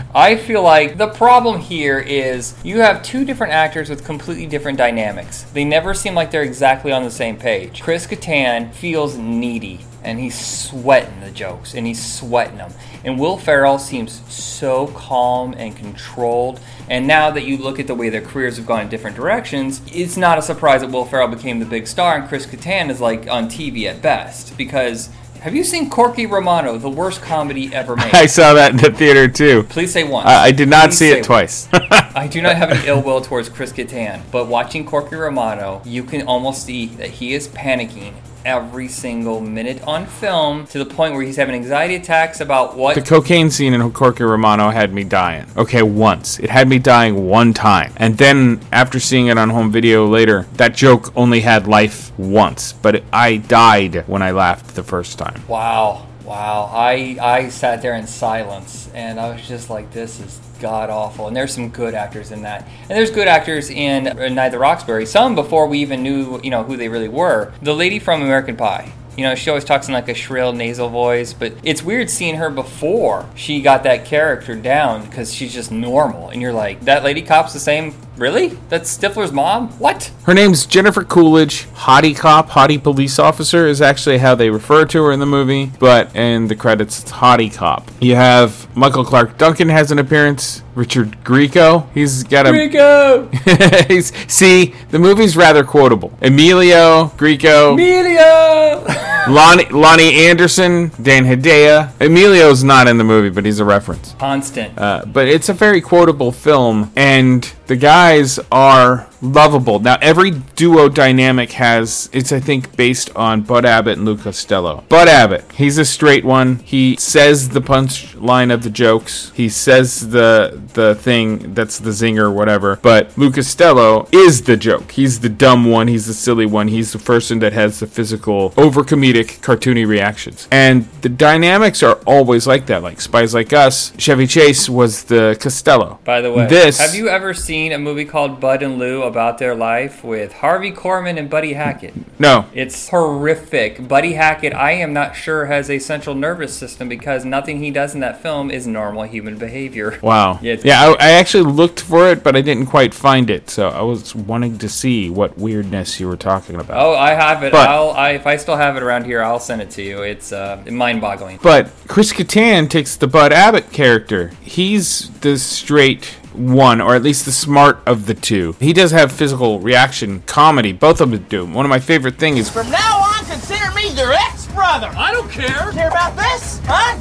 I 0.14 0.36
feel 0.36 0.62
like 0.62 0.96
the 0.96 1.08
problem 1.08 1.60
here 1.60 1.98
is 1.98 2.54
you 2.64 2.80
have 2.80 3.02
two 3.02 3.26
different 3.26 3.52
actors 3.52 3.90
with 3.90 4.06
completely 4.06 4.46
different 4.46 4.78
dynamics. 4.78 5.42
They 5.52 5.66
never 5.66 5.92
seem 5.92 6.14
like 6.14 6.30
they're 6.30 6.42
exactly 6.42 6.92
on 6.92 7.04
the 7.04 7.10
same 7.10 7.36
page. 7.36 7.82
Chris 7.82 8.06
Kattan 8.06 8.72
feels 8.72 9.18
needy 9.18 9.80
and 10.04 10.20
he's 10.20 10.38
sweating 10.38 11.20
the 11.20 11.30
jokes 11.30 11.74
and 11.74 11.86
he's 11.86 12.04
sweating 12.04 12.58
them. 12.58 12.72
And 13.04 13.18
Will 13.18 13.36
Ferrell 13.36 13.78
seems 13.78 14.22
so 14.32 14.88
calm 14.88 15.54
and 15.56 15.76
controlled. 15.76 16.60
And 16.88 17.06
now 17.06 17.30
that 17.30 17.44
you 17.44 17.56
look 17.56 17.80
at 17.80 17.86
the 17.86 17.94
way 17.94 18.08
their 18.08 18.20
careers 18.20 18.56
have 18.56 18.66
gone 18.66 18.82
in 18.82 18.88
different 18.88 19.16
directions, 19.16 19.80
it's 19.86 20.16
not 20.16 20.38
a 20.38 20.42
surprise 20.42 20.82
that 20.82 20.90
Will 20.90 21.04
Ferrell 21.04 21.28
became 21.28 21.58
the 21.58 21.66
big 21.66 21.86
star 21.86 22.16
and 22.16 22.28
Chris 22.28 22.46
Kattan 22.46 22.90
is 22.90 23.00
like 23.00 23.28
on 23.28 23.48
TV 23.48 23.84
at 23.84 24.00
best 24.00 24.56
because 24.56 25.10
have 25.44 25.54
you 25.54 25.62
seen 25.62 25.90
Corky 25.90 26.24
Romano, 26.24 26.78
the 26.78 26.88
worst 26.88 27.20
comedy 27.20 27.74
ever 27.74 27.96
made? 27.96 28.10
I 28.14 28.24
saw 28.24 28.54
that 28.54 28.70
in 28.70 28.78
the 28.78 28.90
theater 28.90 29.28
too. 29.28 29.64
Please 29.64 29.92
say 29.92 30.02
once. 30.02 30.26
I, 30.26 30.44
I 30.44 30.50
did 30.52 30.70
not 30.70 30.88
Please 30.88 30.96
see 30.96 31.10
it 31.10 31.22
twice. 31.22 31.68
I 31.72 32.28
do 32.28 32.40
not 32.40 32.56
have 32.56 32.70
any 32.70 32.88
ill 32.88 33.02
will 33.02 33.20
towards 33.20 33.50
Chris 33.50 33.70
Kattan, 33.70 34.22
but 34.32 34.46
watching 34.46 34.86
Corky 34.86 35.16
Romano, 35.16 35.82
you 35.84 36.02
can 36.02 36.26
almost 36.26 36.64
see 36.64 36.86
that 36.86 37.10
he 37.10 37.34
is 37.34 37.48
panicking 37.48 38.14
every 38.44 38.88
single 38.88 39.40
minute 39.40 39.82
on 39.86 40.06
film 40.06 40.66
to 40.68 40.78
the 40.78 40.84
point 40.84 41.14
where 41.14 41.22
he's 41.22 41.36
having 41.36 41.54
anxiety 41.54 41.94
attacks 41.94 42.40
about 42.40 42.76
what 42.76 42.94
The 42.94 43.02
cocaine 43.02 43.50
scene 43.50 43.74
in 43.74 43.92
Corky 43.92 44.24
Romano 44.24 44.70
had 44.70 44.92
me 44.92 45.04
dying. 45.04 45.46
Okay, 45.56 45.82
once. 45.82 46.38
It 46.38 46.50
had 46.50 46.68
me 46.68 46.78
dying 46.78 47.26
one 47.26 47.54
time. 47.54 47.92
And 47.96 48.18
then 48.18 48.60
after 48.72 49.00
seeing 49.00 49.28
it 49.28 49.38
on 49.38 49.50
home 49.50 49.70
video 49.70 50.06
later, 50.06 50.46
that 50.54 50.74
joke 50.74 51.12
only 51.16 51.40
had 51.40 51.66
life 51.66 52.16
once. 52.18 52.72
But 52.72 52.96
it, 52.96 53.04
I 53.12 53.36
died 53.36 54.06
when 54.06 54.22
I 54.22 54.32
laughed 54.32 54.74
the 54.74 54.82
first 54.82 55.18
time. 55.18 55.42
Wow. 55.48 56.06
Wow. 56.24 56.70
I 56.72 57.18
I 57.20 57.48
sat 57.50 57.82
there 57.82 57.94
in 57.94 58.06
silence 58.06 58.88
and 58.94 59.20
I 59.20 59.32
was 59.32 59.46
just 59.46 59.68
like 59.68 59.92
this 59.92 60.20
is 60.20 60.40
god 60.60 60.88
awful. 60.88 61.26
And 61.26 61.36
there's 61.36 61.52
some 61.54 61.68
good 61.68 61.94
actors 61.94 62.32
in 62.32 62.42
that. 62.42 62.66
And 62.82 62.90
there's 62.90 63.10
good 63.10 63.28
actors 63.28 63.68
in 63.70 64.04
Night 64.34 64.48
the 64.48 64.58
Roxbury. 64.58 65.04
Some 65.04 65.34
before 65.34 65.66
we 65.66 65.80
even 65.80 66.02
knew, 66.02 66.40
you 66.42 66.50
know, 66.50 66.62
who 66.62 66.76
they 66.76 66.88
really 66.88 67.08
were. 67.08 67.52
The 67.60 67.74
lady 67.74 67.98
from 67.98 68.22
American 68.22 68.56
Pie. 68.56 68.92
You 69.16 69.22
know, 69.22 69.34
she 69.36 69.48
always 69.50 69.64
talks 69.64 69.86
in 69.86 69.94
like 69.94 70.08
a 70.08 70.14
shrill 70.14 70.52
nasal 70.52 70.88
voice, 70.88 71.32
but 71.32 71.52
it's 71.62 71.82
weird 71.84 72.10
seeing 72.10 72.34
her 72.36 72.50
before 72.50 73.28
she 73.36 73.60
got 73.60 73.84
that 73.84 74.06
character 74.06 74.56
down 74.56 75.04
because 75.04 75.32
she's 75.32 75.54
just 75.54 75.70
normal. 75.70 76.30
And 76.30 76.42
you're 76.42 76.52
like, 76.52 76.80
that 76.86 77.04
lady 77.04 77.22
cop's 77.22 77.52
the 77.52 77.60
same. 77.60 77.94
Really? 78.16 78.48
That's 78.68 78.96
Stifler's 78.96 79.32
mom? 79.32 79.68
What? 79.78 80.12
Her 80.24 80.34
name's 80.34 80.66
Jennifer 80.66 81.04
Coolidge. 81.04 81.66
Hottie 81.74 82.16
cop, 82.16 82.50
hottie 82.50 82.82
police 82.82 83.18
officer 83.18 83.66
is 83.66 83.82
actually 83.82 84.18
how 84.18 84.34
they 84.34 84.50
refer 84.50 84.84
to 84.86 85.02
her 85.04 85.12
in 85.12 85.20
the 85.20 85.26
movie, 85.26 85.72
but 85.78 86.14
in 86.14 86.46
the 86.46 86.56
credits 86.56 87.00
it's 87.00 87.12
hottie 87.12 87.52
cop. 87.52 87.90
You 88.00 88.14
have 88.14 88.74
Michael 88.76 89.04
Clarke 89.04 89.36
Duncan 89.38 89.68
has 89.68 89.90
an 89.90 89.98
appearance. 89.98 90.62
Richard 90.74 91.16
Grieco, 91.22 91.88
he's 91.94 92.24
got 92.24 92.46
a 92.46 92.50
Grieco. 92.50 93.86
he's, 93.88 94.12
see, 94.32 94.74
the 94.90 94.98
movie's 94.98 95.36
rather 95.36 95.62
quotable. 95.62 96.12
Emilio 96.20 97.06
Grieco, 97.16 97.74
Emilio! 97.74 98.84
Lonnie, 99.28 99.64
Loni 99.66 100.12
Anderson, 100.28 100.90
Dan 101.00 101.24
Hedaya. 101.24 101.92
Emilio's 102.00 102.62
not 102.64 102.88
in 102.88 102.98
the 102.98 103.04
movie, 103.04 103.30
but 103.30 103.46
he's 103.46 103.60
a 103.60 103.64
reference. 103.64 104.14
Constant. 104.18 104.76
Uh, 104.76 105.04
but 105.06 105.28
it's 105.28 105.48
a 105.48 105.54
very 105.54 105.80
quotable 105.80 106.32
film, 106.32 106.92
and 106.96 107.50
the 107.66 107.76
guys 107.76 108.38
are 108.52 109.08
lovable. 109.24 109.80
Now, 109.80 109.96
every 110.00 110.30
duo 110.30 110.88
dynamic 110.88 111.52
has, 111.52 112.10
it's, 112.12 112.32
I 112.32 112.40
think, 112.40 112.76
based 112.76 113.14
on 113.16 113.42
Bud 113.42 113.64
Abbott 113.64 113.96
and 113.96 114.06
Lou 114.06 114.16
Costello. 114.16 114.84
Bud 114.88 115.08
Abbott, 115.08 115.50
he's 115.52 115.78
a 115.78 115.84
straight 115.84 116.24
one. 116.24 116.56
He 116.58 116.96
says 116.96 117.48
the 117.48 117.60
punchline 117.60 118.52
of 118.52 118.62
the 118.62 118.70
jokes, 118.70 119.32
he 119.34 119.48
says 119.48 120.10
the, 120.10 120.60
the 120.74 120.94
thing 120.94 121.54
that's 121.54 121.78
the 121.78 121.90
zinger, 121.90 122.32
whatever. 122.32 122.76
But 122.82 123.16
Lou 123.16 123.32
Costello 123.32 124.08
is 124.12 124.42
the 124.42 124.56
joke. 124.56 124.92
He's 124.92 125.20
the 125.20 125.28
dumb 125.28 125.64
one, 125.64 125.88
he's 125.88 126.06
the 126.06 126.14
silly 126.14 126.46
one, 126.46 126.68
he's 126.68 126.92
the 126.92 126.98
person 126.98 127.38
that 127.38 127.52
has 127.52 127.80
the 127.80 127.86
physical, 127.86 128.52
over 128.56 128.82
comedic, 128.82 129.40
cartoony 129.40 129.86
reactions. 129.86 130.48
And 130.50 130.86
the 131.00 131.08
dynamics 131.08 131.82
are 131.82 131.94
always 132.06 132.46
like 132.46 132.66
that. 132.66 132.82
Like 132.82 133.00
Spies 133.00 133.34
Like 133.34 133.52
Us, 133.52 133.92
Chevy 133.96 134.26
Chase 134.26 134.68
was 134.68 135.04
the 135.04 135.36
Costello. 135.40 135.98
By 136.04 136.20
the 136.20 136.32
way, 136.32 136.46
this 136.46 136.78
have 136.78 136.94
you 136.94 137.08
ever 137.08 137.32
seen 137.32 137.72
a 137.72 137.78
movie 137.78 138.04
called 138.04 138.40
Bud 138.40 138.62
and 138.62 138.78
Lou 138.78 139.02
about 139.14 139.38
their 139.38 139.54
life 139.54 140.02
with 140.02 140.32
Harvey 140.32 140.72
Korman 140.72 141.16
and 141.20 141.30
Buddy 141.30 141.52
Hackett? 141.52 141.94
No. 142.18 142.46
It's 142.52 142.88
horrific. 142.88 143.86
Buddy 143.86 144.14
Hackett, 144.14 144.52
I 144.52 144.72
am 144.72 144.92
not 144.92 145.14
sure, 145.14 145.46
has 145.46 145.70
a 145.70 145.78
central 145.78 146.16
nervous 146.16 146.52
system 146.52 146.88
because 146.88 147.24
nothing 147.24 147.60
he 147.62 147.70
does 147.70 147.94
in 147.94 148.00
that 148.00 148.20
film 148.20 148.50
is 148.50 148.66
normal 148.66 149.04
human 149.04 149.38
behavior. 149.38 149.98
Wow. 150.02 150.38
Yeah, 150.42 150.56
Yeah, 150.64 150.82
I, 150.82 151.06
I 151.08 151.10
actually 151.12 151.44
looked 151.44 151.80
for 151.80 152.08
it, 152.08 152.24
but 152.24 152.34
I 152.34 152.40
didn't 152.40 152.66
quite 152.66 152.92
find 152.92 153.30
it. 153.30 153.48
So 153.50 153.68
I 153.68 153.82
was 153.82 154.14
wanting 154.16 154.58
to 154.58 154.68
see 154.68 155.08
what 155.10 155.38
weirdness 155.38 156.00
you 156.00 156.08
were 156.08 156.16
talking 156.16 156.56
about. 156.56 156.76
Oh, 156.84 156.94
I 156.96 157.10
have 157.14 157.44
it. 157.44 157.52
But- 157.52 157.68
I'll, 157.68 157.90
I, 157.92 158.10
if 158.10 158.26
I 158.26 158.34
still 158.36 158.56
have 158.56 158.76
it 158.76 158.82
around 158.82 159.04
here, 159.04 159.22
I'll 159.22 159.38
send 159.38 159.62
it 159.62 159.70
to 159.70 159.82
you. 159.82 160.02
It's 160.02 160.32
uh, 160.32 160.60
mind-boggling. 160.68 161.38
But 161.40 161.70
Chris 161.86 162.12
Kattan 162.12 162.68
takes 162.68 162.96
the 162.96 163.06
Bud 163.06 163.32
Abbott 163.32 163.70
character. 163.70 164.32
He's 164.42 165.08
the 165.20 165.38
straight 165.38 166.16
one, 166.34 166.80
or 166.80 166.94
at 166.94 167.02
least 167.02 167.24
the 167.24 167.32
smart 167.32 167.80
of 167.86 168.06
the 168.06 168.14
two. 168.14 168.56
He 168.60 168.72
does 168.72 168.90
have 168.90 169.12
physical 169.12 169.60
reaction 169.60 170.22
comedy. 170.26 170.72
Both 170.72 171.00
of 171.00 171.10
them 171.10 171.24
do. 171.28 171.46
One 171.46 171.64
of 171.64 171.70
my 171.70 171.80
favorite 171.80 172.16
things 172.16 172.38
is 172.40 172.50
From 172.50 172.70
now 172.70 172.98
on, 172.98 173.24
consider 173.24 173.70
me 173.72 173.90
your 173.94 174.12
ex-brother. 174.12 174.90
I 174.96 175.12
don't 175.12 175.30
care. 175.30 175.72
Care 175.72 175.88
about 175.88 176.16
this? 176.16 176.60
Huh? 176.64 176.96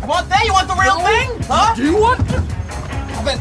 You 0.00 0.08
want 0.08 0.28
that? 0.28 0.44
You 0.44 0.52
want 0.52 0.68
the 0.68 0.74
real 0.74 1.00
thing? 1.00 1.42
Huh? 1.48 1.74
Do 1.74 1.84
you 1.84 1.96
want 2.00 2.55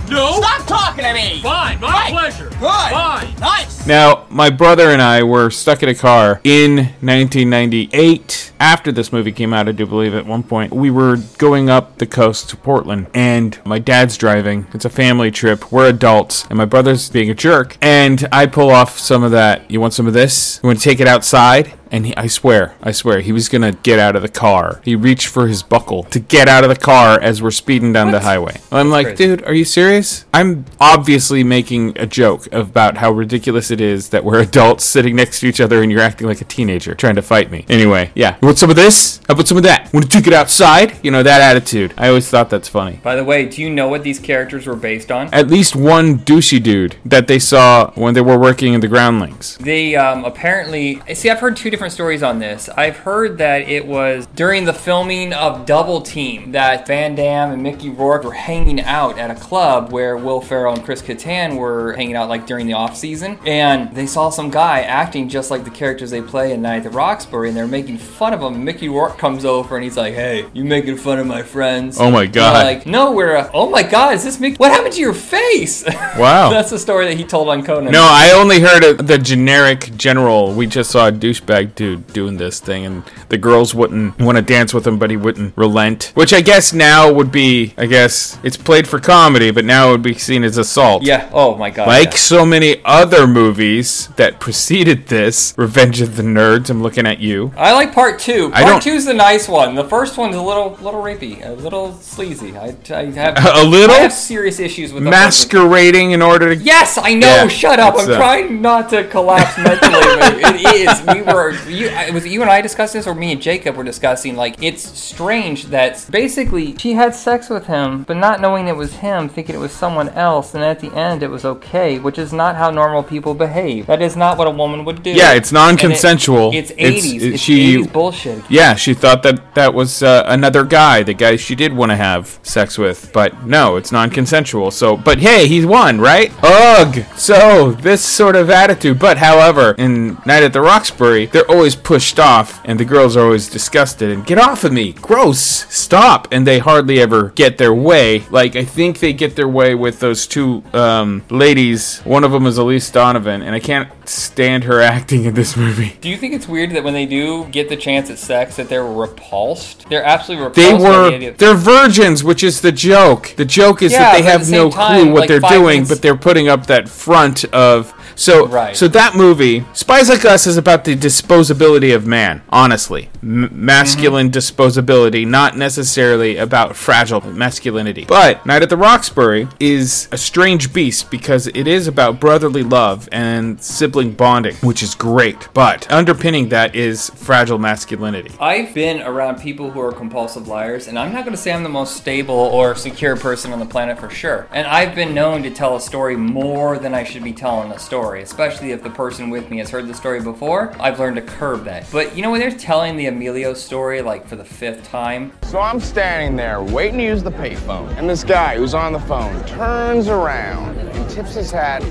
no. 0.10 0.42
Stop 0.42 0.68
talking 0.68 1.04
to 1.04 1.14
me. 1.14 1.42
Fine, 1.42 1.80
my 1.80 2.10
pleasure. 2.10 2.50
Good. 2.50 2.60
Fine. 2.60 3.36
Nice. 3.40 3.86
Now, 3.86 4.26
my 4.30 4.50
brother 4.50 4.90
and 4.90 5.02
I 5.02 5.22
were 5.22 5.52
stuck 5.52 5.84
in 5.84 5.90
a 5.90 5.96
car 5.96 6.42
in 6.44 6.78
1998. 7.02 8.54
After 8.60 8.92
this 8.92 9.14
movie 9.14 9.32
came 9.32 9.54
out, 9.54 9.68
I 9.68 9.74
do 9.74 9.86
believe 9.86 10.16
at 10.16 10.26
one 10.26 10.42
point, 10.42 10.74
we 10.74 10.90
were 10.90 11.18
going 11.38 11.70
up 11.70 12.00
the 12.00 12.08
coast 12.08 12.50
to 12.50 12.58
Portland, 12.58 13.08
and 13.14 13.60
my 13.66 13.78
dad's 13.78 14.18
driving. 14.18 14.66
It's 14.74 14.86
a 14.86 14.90
family 14.90 15.30
trip. 15.30 15.72
We're 15.72 15.90
adults, 15.90 16.48
and 16.50 16.58
my 16.58 16.66
brother's 16.66 17.10
being 17.10 17.30
a 17.30 17.36
jerk. 17.36 17.78
And 17.82 18.28
I 18.32 18.48
pull 18.48 18.72
off 18.72 18.98
some 18.98 19.24
of 19.24 19.32
that. 19.32 19.70
You 19.70 19.80
want 19.82 19.94
some 19.94 20.08
of 20.08 20.14
this? 20.14 20.60
You 20.64 20.68
want 20.68 20.80
to 20.80 20.84
take 20.84 21.00
it 21.00 21.08
outside? 21.08 21.74
And 21.92 22.08
he, 22.08 22.18
I 22.18 22.28
swear, 22.28 22.76
I 22.82 22.92
swear, 22.92 23.22
he 23.22 23.32
was 23.32 23.50
gonna 23.50 23.72
get 23.72 24.00
out 24.00 24.16
of 24.16 24.22
the 24.22 24.30
car. 24.30 24.82
He 24.84 24.96
reached 24.96 25.28
for 25.28 25.48
his 25.48 25.64
buckle 25.64 26.04
to 26.06 26.20
get 26.20 26.48
out 26.48 26.64
of 26.64 26.70
the 26.70 26.76
car 26.76 27.20
as 27.20 27.42
we're 27.42 27.52
speeding 27.52 27.94
down 27.94 28.12
the 28.12 28.20
highway. 28.22 28.58
I'm 28.72 28.90
like, 28.90 29.08
crazy. 29.08 29.28
dude, 29.28 29.44
are 29.44 29.54
you 29.54 29.66
serious? 29.66 30.26
I'm 30.34 30.66
obviously 30.80 31.44
making 31.44 31.98
a 31.98 32.06
joke 32.06 32.52
about 32.52 32.98
how 32.98 33.12
ridiculous 33.12 33.72
it 33.72 33.82
is 33.82 34.10
that 34.10 34.24
we're 34.24 34.40
adults 34.42 34.84
sitting 34.86 35.16
next 35.16 35.40
to 35.42 35.48
each 35.48 35.62
other 35.62 35.82
and 35.82 35.92
you're 35.92 36.02
acting 36.02 36.28
like 36.28 36.42
a 36.42 36.46
teenager 36.46 36.96
trying 36.96 37.16
to 37.16 37.22
fight 37.22 37.52
me. 37.52 37.66
Anyway, 37.70 38.12
yeah. 38.16 38.38
You 38.42 38.48
want 38.48 38.58
some 38.58 38.70
of 38.70 38.76
this? 38.76 39.20
How 39.28 39.34
about 39.34 39.48
some 39.48 39.58
of 39.58 39.64
that? 39.64 39.92
Want 39.94 40.10
to 40.10 40.18
take 40.18 40.28
it 40.28 40.34
outside? 40.34 40.98
You 41.04 41.12
know, 41.12 41.24
that 41.24 41.42
attitude. 41.42 41.94
I 41.98 42.10
always 42.10 42.30
thought 42.30 42.50
that's 42.50 42.68
funny. 42.68 43.00
By 43.04 43.16
the 43.16 43.24
way, 43.24 43.46
do 43.46 43.62
you 43.62 43.70
know 43.70 43.88
what 43.88 44.04
these 44.04 44.20
characters 44.20 44.68
were 44.68 44.76
based 44.76 45.12
on? 45.12 45.30
At 45.34 45.48
least 45.48 45.76
one 45.76 46.20
douchey 46.20 46.62
dude 46.62 46.98
that 47.06 47.28
they 47.28 47.40
saw 47.40 47.92
when 47.92 48.14
they 48.14 48.22
were 48.22 48.38
working 48.38 48.74
in 48.74 48.82
the 48.82 48.88
groundlings. 48.88 49.58
They 49.58 49.96
um, 49.96 50.26
apparently 50.26 51.02
see. 51.14 51.30
I've 51.30 51.40
heard 51.40 51.58
two 51.58 51.70
different 51.76 51.92
stories 51.92 52.24
on 52.24 52.40
this. 52.40 52.70
I've 52.70 52.96
heard 52.96 53.38
that 53.40 53.64
it 53.64 53.86
was 53.86 54.28
during 54.34 54.64
the 54.64 54.72
filming 54.72 55.34
of 55.34 55.66
Double 55.66 56.00
Team 56.00 56.54
that 56.54 56.88
Van 56.88 57.16
Damme 57.16 57.52
and 57.52 57.62
Mickey 57.62 57.90
Rourke 57.90 58.24
were 58.24 58.32
hanging 58.32 58.80
out 58.80 59.20
at 59.20 59.30
a 59.30 59.36
club 59.36 59.92
where 59.92 60.16
Will 60.16 60.40
Ferrell 60.40 60.74
and 60.74 60.86
Chris 60.86 61.02
Kattan 61.02 61.58
were 61.58 61.92
hanging 61.92 62.16
out 62.16 62.30
like 62.30 62.48
during 62.48 62.66
the 62.66 62.72
off 62.72 62.96
season, 62.96 63.38
and 63.46 63.94
they 63.94 64.08
saw 64.08 64.30
some 64.30 64.50
guy 64.50 64.84
acting 64.84 65.28
just 65.28 65.52
like 65.52 65.66
the 65.66 65.70
characters 65.70 66.12
they 66.12 66.22
play 66.22 66.54
in 66.54 66.62
Night 66.62 66.78
at 66.78 66.84
the 66.84 66.90
Roxbury, 66.92 67.50
and 67.50 67.58
they're 67.58 67.68
making 67.68 67.98
fun 67.98 68.34
of 68.34 68.42
him. 68.42 68.64
Mickey 68.64 68.88
Rourke 68.88 69.18
comes 69.18 69.44
over 69.44 69.76
and 69.76 69.84
he's 69.84 69.98
like, 69.98 70.14
"Hey, 70.14 70.46
you 70.54 70.64
making 70.64 70.96
fun 70.96 71.20
of 71.20 71.28
my 71.28 71.44
friends?" 71.44 72.00
Oh 72.00 72.10
my 72.10 72.26
God. 72.26 72.64
Like, 72.64 72.86
no, 72.86 73.12
we're. 73.12 73.36
Uh, 73.36 73.52
oh 73.54 73.70
my 73.70 73.84
God, 73.84 74.14
is 74.14 74.24
this 74.24 74.40
Mickey? 74.40 74.56
What 74.56 74.72
happened 74.72 74.94
to 74.94 75.02
your 75.02 75.14
face? 75.14 75.84
Wow. 76.16 76.50
That's 76.50 76.70
the 76.70 76.80
story 76.80 77.08
that 77.08 77.18
he 77.18 77.26
told 77.26 77.50
on 77.50 77.62
Conan. 77.62 77.92
No, 77.92 78.02
I 78.02 78.32
only 78.32 78.62
heard 78.62 78.86
of 78.86 79.06
the 79.06 79.18
generic 79.18 79.92
general. 79.98 80.54
We 80.54 80.66
just 80.66 80.92
saw 80.92 81.10
a 81.10 81.12
douchebag 81.12 81.65
white 81.66 81.76
dude 81.76 82.08
doing 82.14 82.38
this 82.38 82.60
thing, 82.60 82.86
and 82.86 83.04
the 83.30 83.38
girls 83.38 83.74
wouldn't 83.74 84.20
want 84.20 84.38
to 84.38 84.42
dance 84.42 84.74
with 84.74 84.86
him, 84.86 85.00
but 85.00 85.10
he 85.10 85.18
wouldn't 85.18 85.58
relent. 85.58 86.12
Which 86.14 86.34
I 86.34 86.42
guess 86.42 86.74
now 86.74 87.12
would 87.12 87.32
be, 87.32 87.74
I 87.78 87.86
guess 87.88 88.38
it's 88.44 88.58
played 88.58 88.88
for 88.88 89.00
comedy, 89.00 89.52
but 89.52 89.66
now 89.66 89.90
it 89.90 89.92
would 89.94 90.04
be 90.04 90.14
seen 90.14 90.44
as 90.44 90.58
assault. 90.58 91.04
Yeah. 91.04 91.30
Oh 91.34 91.56
my 91.56 91.70
god. 91.70 91.88
Like 91.88 92.12
yeah. 92.12 92.18
so 92.18 92.46
many 92.46 92.82
other 92.86 93.26
movies 93.28 94.08
that 94.16 94.40
preceded 94.40 95.08
this, 95.08 95.54
Revenge 95.58 96.02
of 96.02 96.16
the 96.16 96.24
Nerds. 96.24 96.70
I'm 96.70 96.84
looking 96.84 97.08
at 97.08 97.20
you. 97.20 97.52
I 97.58 97.74
like 97.74 97.94
part 97.94 98.20
two. 98.20 98.52
I 98.54 98.62
Part 98.62 98.74
don't- 98.74 98.84
two's 98.84 99.06
the 99.06 99.14
nice 99.14 99.48
one. 99.48 99.76
The 99.76 99.84
first 99.84 100.18
one's 100.18 100.36
a 100.36 100.42
little, 100.42 100.72
little 100.82 101.02
rapey, 101.02 101.46
a 101.46 101.52
little 101.52 101.94
sleazy. 101.94 102.56
I, 102.58 102.76
I 102.92 103.06
have 103.12 103.38
A 103.38 103.64
little? 103.64 103.96
I 103.96 104.00
have 104.00 104.14
serious 104.14 104.60
issues 104.60 104.94
with. 104.94 105.04
Masquerading 105.04 106.12
in 106.12 106.22
order 106.22 106.54
to. 106.54 106.62
Yes, 106.62 106.98
I 106.98 107.14
know. 107.14 107.28
Yeah, 107.28 107.48
Shut 107.48 107.80
up. 107.80 107.96
I'm 107.98 108.10
uh, 108.10 108.18
trying 108.18 108.62
not 108.62 108.90
to 108.90 109.08
collapse 109.08 109.58
mentally. 109.58 109.96
it 110.44 110.76
is. 110.76 111.16
We 111.16 111.22
were. 111.22 111.55
You, 111.68 111.90
was 112.14 112.26
it 112.26 112.32
you 112.32 112.42
and 112.42 112.50
I 112.52 112.62
discussed 112.62 112.94
this, 112.94 113.08
or 113.08 113.16
me 113.16 113.32
and 113.32 113.42
Jacob 113.42 113.76
were 113.76 113.84
discussing? 113.84 114.36
Like, 114.36 114.56
it's 114.62 114.84
strange 114.98 115.66
that 115.66 116.06
basically 116.10 116.78
she 116.78 116.94
had 116.94 117.16
sex 117.16 117.50
with 117.50 117.68
him, 117.68 118.04
but 118.04 118.18
not 118.18 118.42
knowing 118.42 118.68
it 118.68 118.76
was 118.76 118.94
him, 118.96 119.30
thinking 119.30 119.56
it 119.56 119.60
was 119.60 119.72
someone 119.72 120.10
else, 120.10 120.54
and 120.54 120.64
at 120.64 120.80
the 120.80 120.92
end 120.96 121.24
it 121.24 121.30
was 121.30 121.46
okay, 121.46 122.00
which 122.00 122.18
is 122.18 122.32
not 122.34 122.56
how 122.56 122.70
normal 122.72 123.04
people 123.04 123.34
behave. 123.34 123.88
That 123.88 124.02
is 124.02 124.16
not 124.16 124.38
what 124.38 124.48
a 124.48 124.52
woman 124.52 124.86
would 124.86 125.04
do. 125.04 125.12
Yeah, 125.12 125.34
it's 125.34 125.52
non-consensual. 125.52 126.52
it's 126.54 126.72
It's- 126.72 127.06
80s. 127.06 127.16
it- 127.22 127.34
It's, 127.36 127.44
she- 127.44 127.78
80s 127.78 127.92
bullshit. 127.94 128.44
Yeah, 128.50 128.76
she 128.76 128.94
thought 128.94 129.24
that 129.24 129.54
that 129.56 129.74
was 129.74 130.02
uh, 130.04 130.24
another 130.28 130.64
guy, 130.64 131.04
the 131.04 131.14
guy 131.14 131.36
she 131.36 131.56
did 131.56 131.74
want 131.74 131.92
to 131.92 131.96
have 131.96 132.40
sex 132.44 132.78
with, 132.78 133.12
but 133.14 133.46
no, 133.46 133.76
it's 133.78 133.92
non-consensual. 133.92 134.72
So, 134.72 134.96
but 134.98 135.20
hey, 135.20 135.48
he 135.48 135.64
won, 135.66 136.00
right? 136.00 136.32
Ugh. 136.44 137.04
So 137.16 137.72
this 137.72 138.04
sort 138.04 138.36
of 138.36 138.50
attitude, 138.50 139.00
but 139.00 139.18
however, 139.18 139.76
in 139.78 140.18
Night 140.26 140.44
at 140.44 140.54
the 140.54 140.62
Roxbury, 140.62 141.26
they're 141.46 141.56
always 141.56 141.76
pushed 141.76 142.20
off, 142.20 142.62
and 142.66 142.80
the 142.80 142.86
girls 142.86 143.16
are 143.16 143.24
always 143.26 143.50
disgusted 143.50 144.10
and 144.12 144.26
get 144.26 144.38
off 144.38 144.64
of 144.64 144.72
me, 144.72 144.94
gross, 144.94 145.40
stop, 145.74 146.28
and 146.32 146.46
they 146.46 146.60
hardly 146.60 147.00
ever 147.00 147.30
get 147.30 147.58
their 147.58 147.74
way. 147.74 148.22
Like 148.30 148.56
I 148.56 148.64
think 148.64 149.00
they 149.00 149.14
get 149.14 149.36
their 149.36 149.48
way 149.48 149.76
with 149.76 150.00
those 150.00 150.28
two 150.28 150.64
um, 150.74 151.24
ladies. 151.30 152.00
One 152.00 152.24
of 152.24 152.32
them 152.32 152.46
is 152.46 152.58
Elise 152.58 152.90
Donovan, 152.90 153.42
and 153.42 153.54
I 153.56 153.60
can't 153.60 153.90
stand 154.08 154.64
her 154.66 154.82
acting 154.96 155.26
in 155.26 155.34
this 155.34 155.56
movie. 155.56 155.98
Do 156.02 156.10
you 156.10 156.18
think 156.18 156.34
it's 156.34 156.48
weird 156.48 156.72
that 156.72 156.84
when 156.84 156.94
they 156.94 157.06
do 157.06 157.46
get 157.46 157.70
the 157.70 157.78
chance 157.78 158.10
at 158.10 158.18
sex, 158.18 158.56
that 158.56 158.70
they're 158.70 158.86
repulsed? 158.86 159.88
They're 159.90 160.04
absolutely 160.04 160.48
repulsed. 160.48 160.56
They 160.72 160.78
the 160.78 160.84
were 160.84 161.30
of- 161.32 161.38
they're 161.38 161.56
virgins, 161.56 162.24
which 162.24 162.44
is 162.44 162.62
the 162.62 162.72
joke. 162.72 163.34
The 163.36 163.46
joke 163.46 163.82
is 163.82 163.92
Yeah, 163.92 164.00
that 164.00 164.18
they 164.18 164.24
have 164.24 164.46
the 164.46 164.52
no 164.52 164.70
time, 164.72 165.02
clue 165.04 165.12
what 165.14 165.20
like, 165.22 165.30
they're 165.30 165.40
doing, 165.40 165.66
minutes- 165.82 165.90
but 165.90 166.02
they're 166.02 166.18
putting 166.18 166.48
up 166.48 166.68
that 166.68 166.90
front 166.90 167.46
of 167.46 167.94
so 168.16 168.48
Right. 168.48 168.76
so 168.76 168.88
that 168.90 169.16
movie 169.16 169.66
Spies 169.74 170.10
Like 170.10 170.26
Us 170.26 170.46
is 170.48 170.58
about 170.58 170.84
the 170.86 170.96
disposability 170.96 171.96
of 171.96 172.06
man, 172.06 172.42
honestly. 172.50 173.10
M- 173.24 173.50
masculine 173.52 174.30
Mm-hmm. 174.30 174.38
disposability, 174.38 175.26
not 175.28 175.58
necessarily 175.58 176.38
about 176.38 176.76
fragile 176.76 177.22
masculinity. 177.22 178.06
But 178.08 178.46
Night 178.46 178.62
at 178.62 178.70
the 178.70 178.78
Roxbury 178.78 179.48
is 179.60 180.08
a 180.12 180.18
strange 180.18 180.74
beast 180.74 181.10
because 181.12 181.48
it 181.48 181.68
is 181.68 181.88
about 181.88 182.20
brotherly 182.20 182.64
love 182.64 183.10
and 183.12 183.62
sibling 183.62 184.12
bonding, 184.12 184.56
which 184.58 184.84
is 184.84 184.94
great. 184.96 185.48
But 185.54 185.92
underpinning 185.92 186.50
that 186.50 186.76
is 186.76 187.10
fragile 187.16 187.58
masculinity. 187.60 188.32
I've 188.40 188.74
been 188.74 189.02
around 189.02 189.42
people 189.42 189.72
who 189.72 189.80
are 189.82 189.92
compulsive 189.92 190.48
liars, 190.48 190.88
and 190.88 190.98
I'm 191.00 191.12
not 191.14 191.24
going 191.26 191.36
to 191.36 191.42
say 191.42 191.52
I'm 191.52 191.64
the 191.64 191.70
most 191.70 191.98
stable 191.98 192.36
or 192.36 192.76
secure 192.76 193.16
person 193.16 193.52
on 193.54 193.60
the 193.60 193.66
planet 193.66 194.00
for 194.00 194.10
sure. 194.10 194.48
And 194.52 194.68
I've 194.68 194.94
been 194.96 195.14
known 195.14 195.44
to 195.44 195.50
tell 195.50 195.76
a 195.76 195.82
story 195.82 196.16
more 196.16 196.78
than 196.78 196.94
I 196.94 197.04
should 197.04 197.24
be 197.24 197.34
telling 197.34 197.72
a 197.72 197.80
story, 197.80 197.95
especially 197.96 198.72
if 198.72 198.84
the 198.84 198.90
person 198.90 199.30
with 199.30 199.50
me 199.50 199.60
has 199.60 199.70
heard 199.70 199.88
the 199.88 199.94
story 199.94 200.22
before. 200.22 200.74
I've 200.80 201.00
learned 201.00 201.16
to 201.16 201.22
curb 201.22 201.64
that. 201.66 201.88
But 201.92 202.16
you 202.16 202.22
know, 202.22 202.32
when 202.32 202.40
they're 202.42 202.52
telling 202.52 202.98
the 202.98 203.06
Emilio 203.08 203.54
story 203.54 204.02
like 204.02 204.28
for 204.28 204.36
the 204.36 204.44
fifth 204.46 204.84
time, 204.90 205.32
So 205.44 205.60
I'm 205.60 205.80
standing 205.80 206.36
there 206.36 206.62
waiting 206.62 207.00
to 207.00 207.06
use 207.06 207.24
the 207.24 207.32
payphone, 207.32 207.96
and 207.98 208.10
this 208.10 208.24
guy 208.24 208.58
who's 208.58 208.74
on 208.74 208.94
the 208.94 209.00
phone 209.00 209.44
turns 209.46 210.08
around 210.10 210.78
and 210.78 211.10
tips 211.10 211.36
his 211.36 211.52
hat 211.52 211.84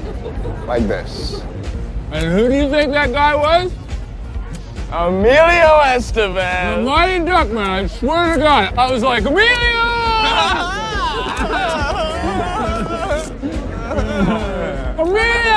like 0.67 0.87
this. 0.87 1.41
And 2.13 2.33
who 2.33 2.49
do 2.49 2.55
you 2.55 2.69
think 2.69 2.93
that 2.93 3.11
guy 3.13 3.35
was? 3.35 3.73
Emilio 4.93 5.81
Estevez. 5.83 6.77
The 6.77 6.83
Mighty 6.83 7.25
Duckman, 7.25 7.57
I 7.69 7.87
swear 7.89 8.35
to 8.35 8.41
God, 8.41 8.75
I 8.79 8.93
was 8.93 9.03
like, 9.03 9.25
Emilio! 9.25 9.81
Emilio! 15.03 15.54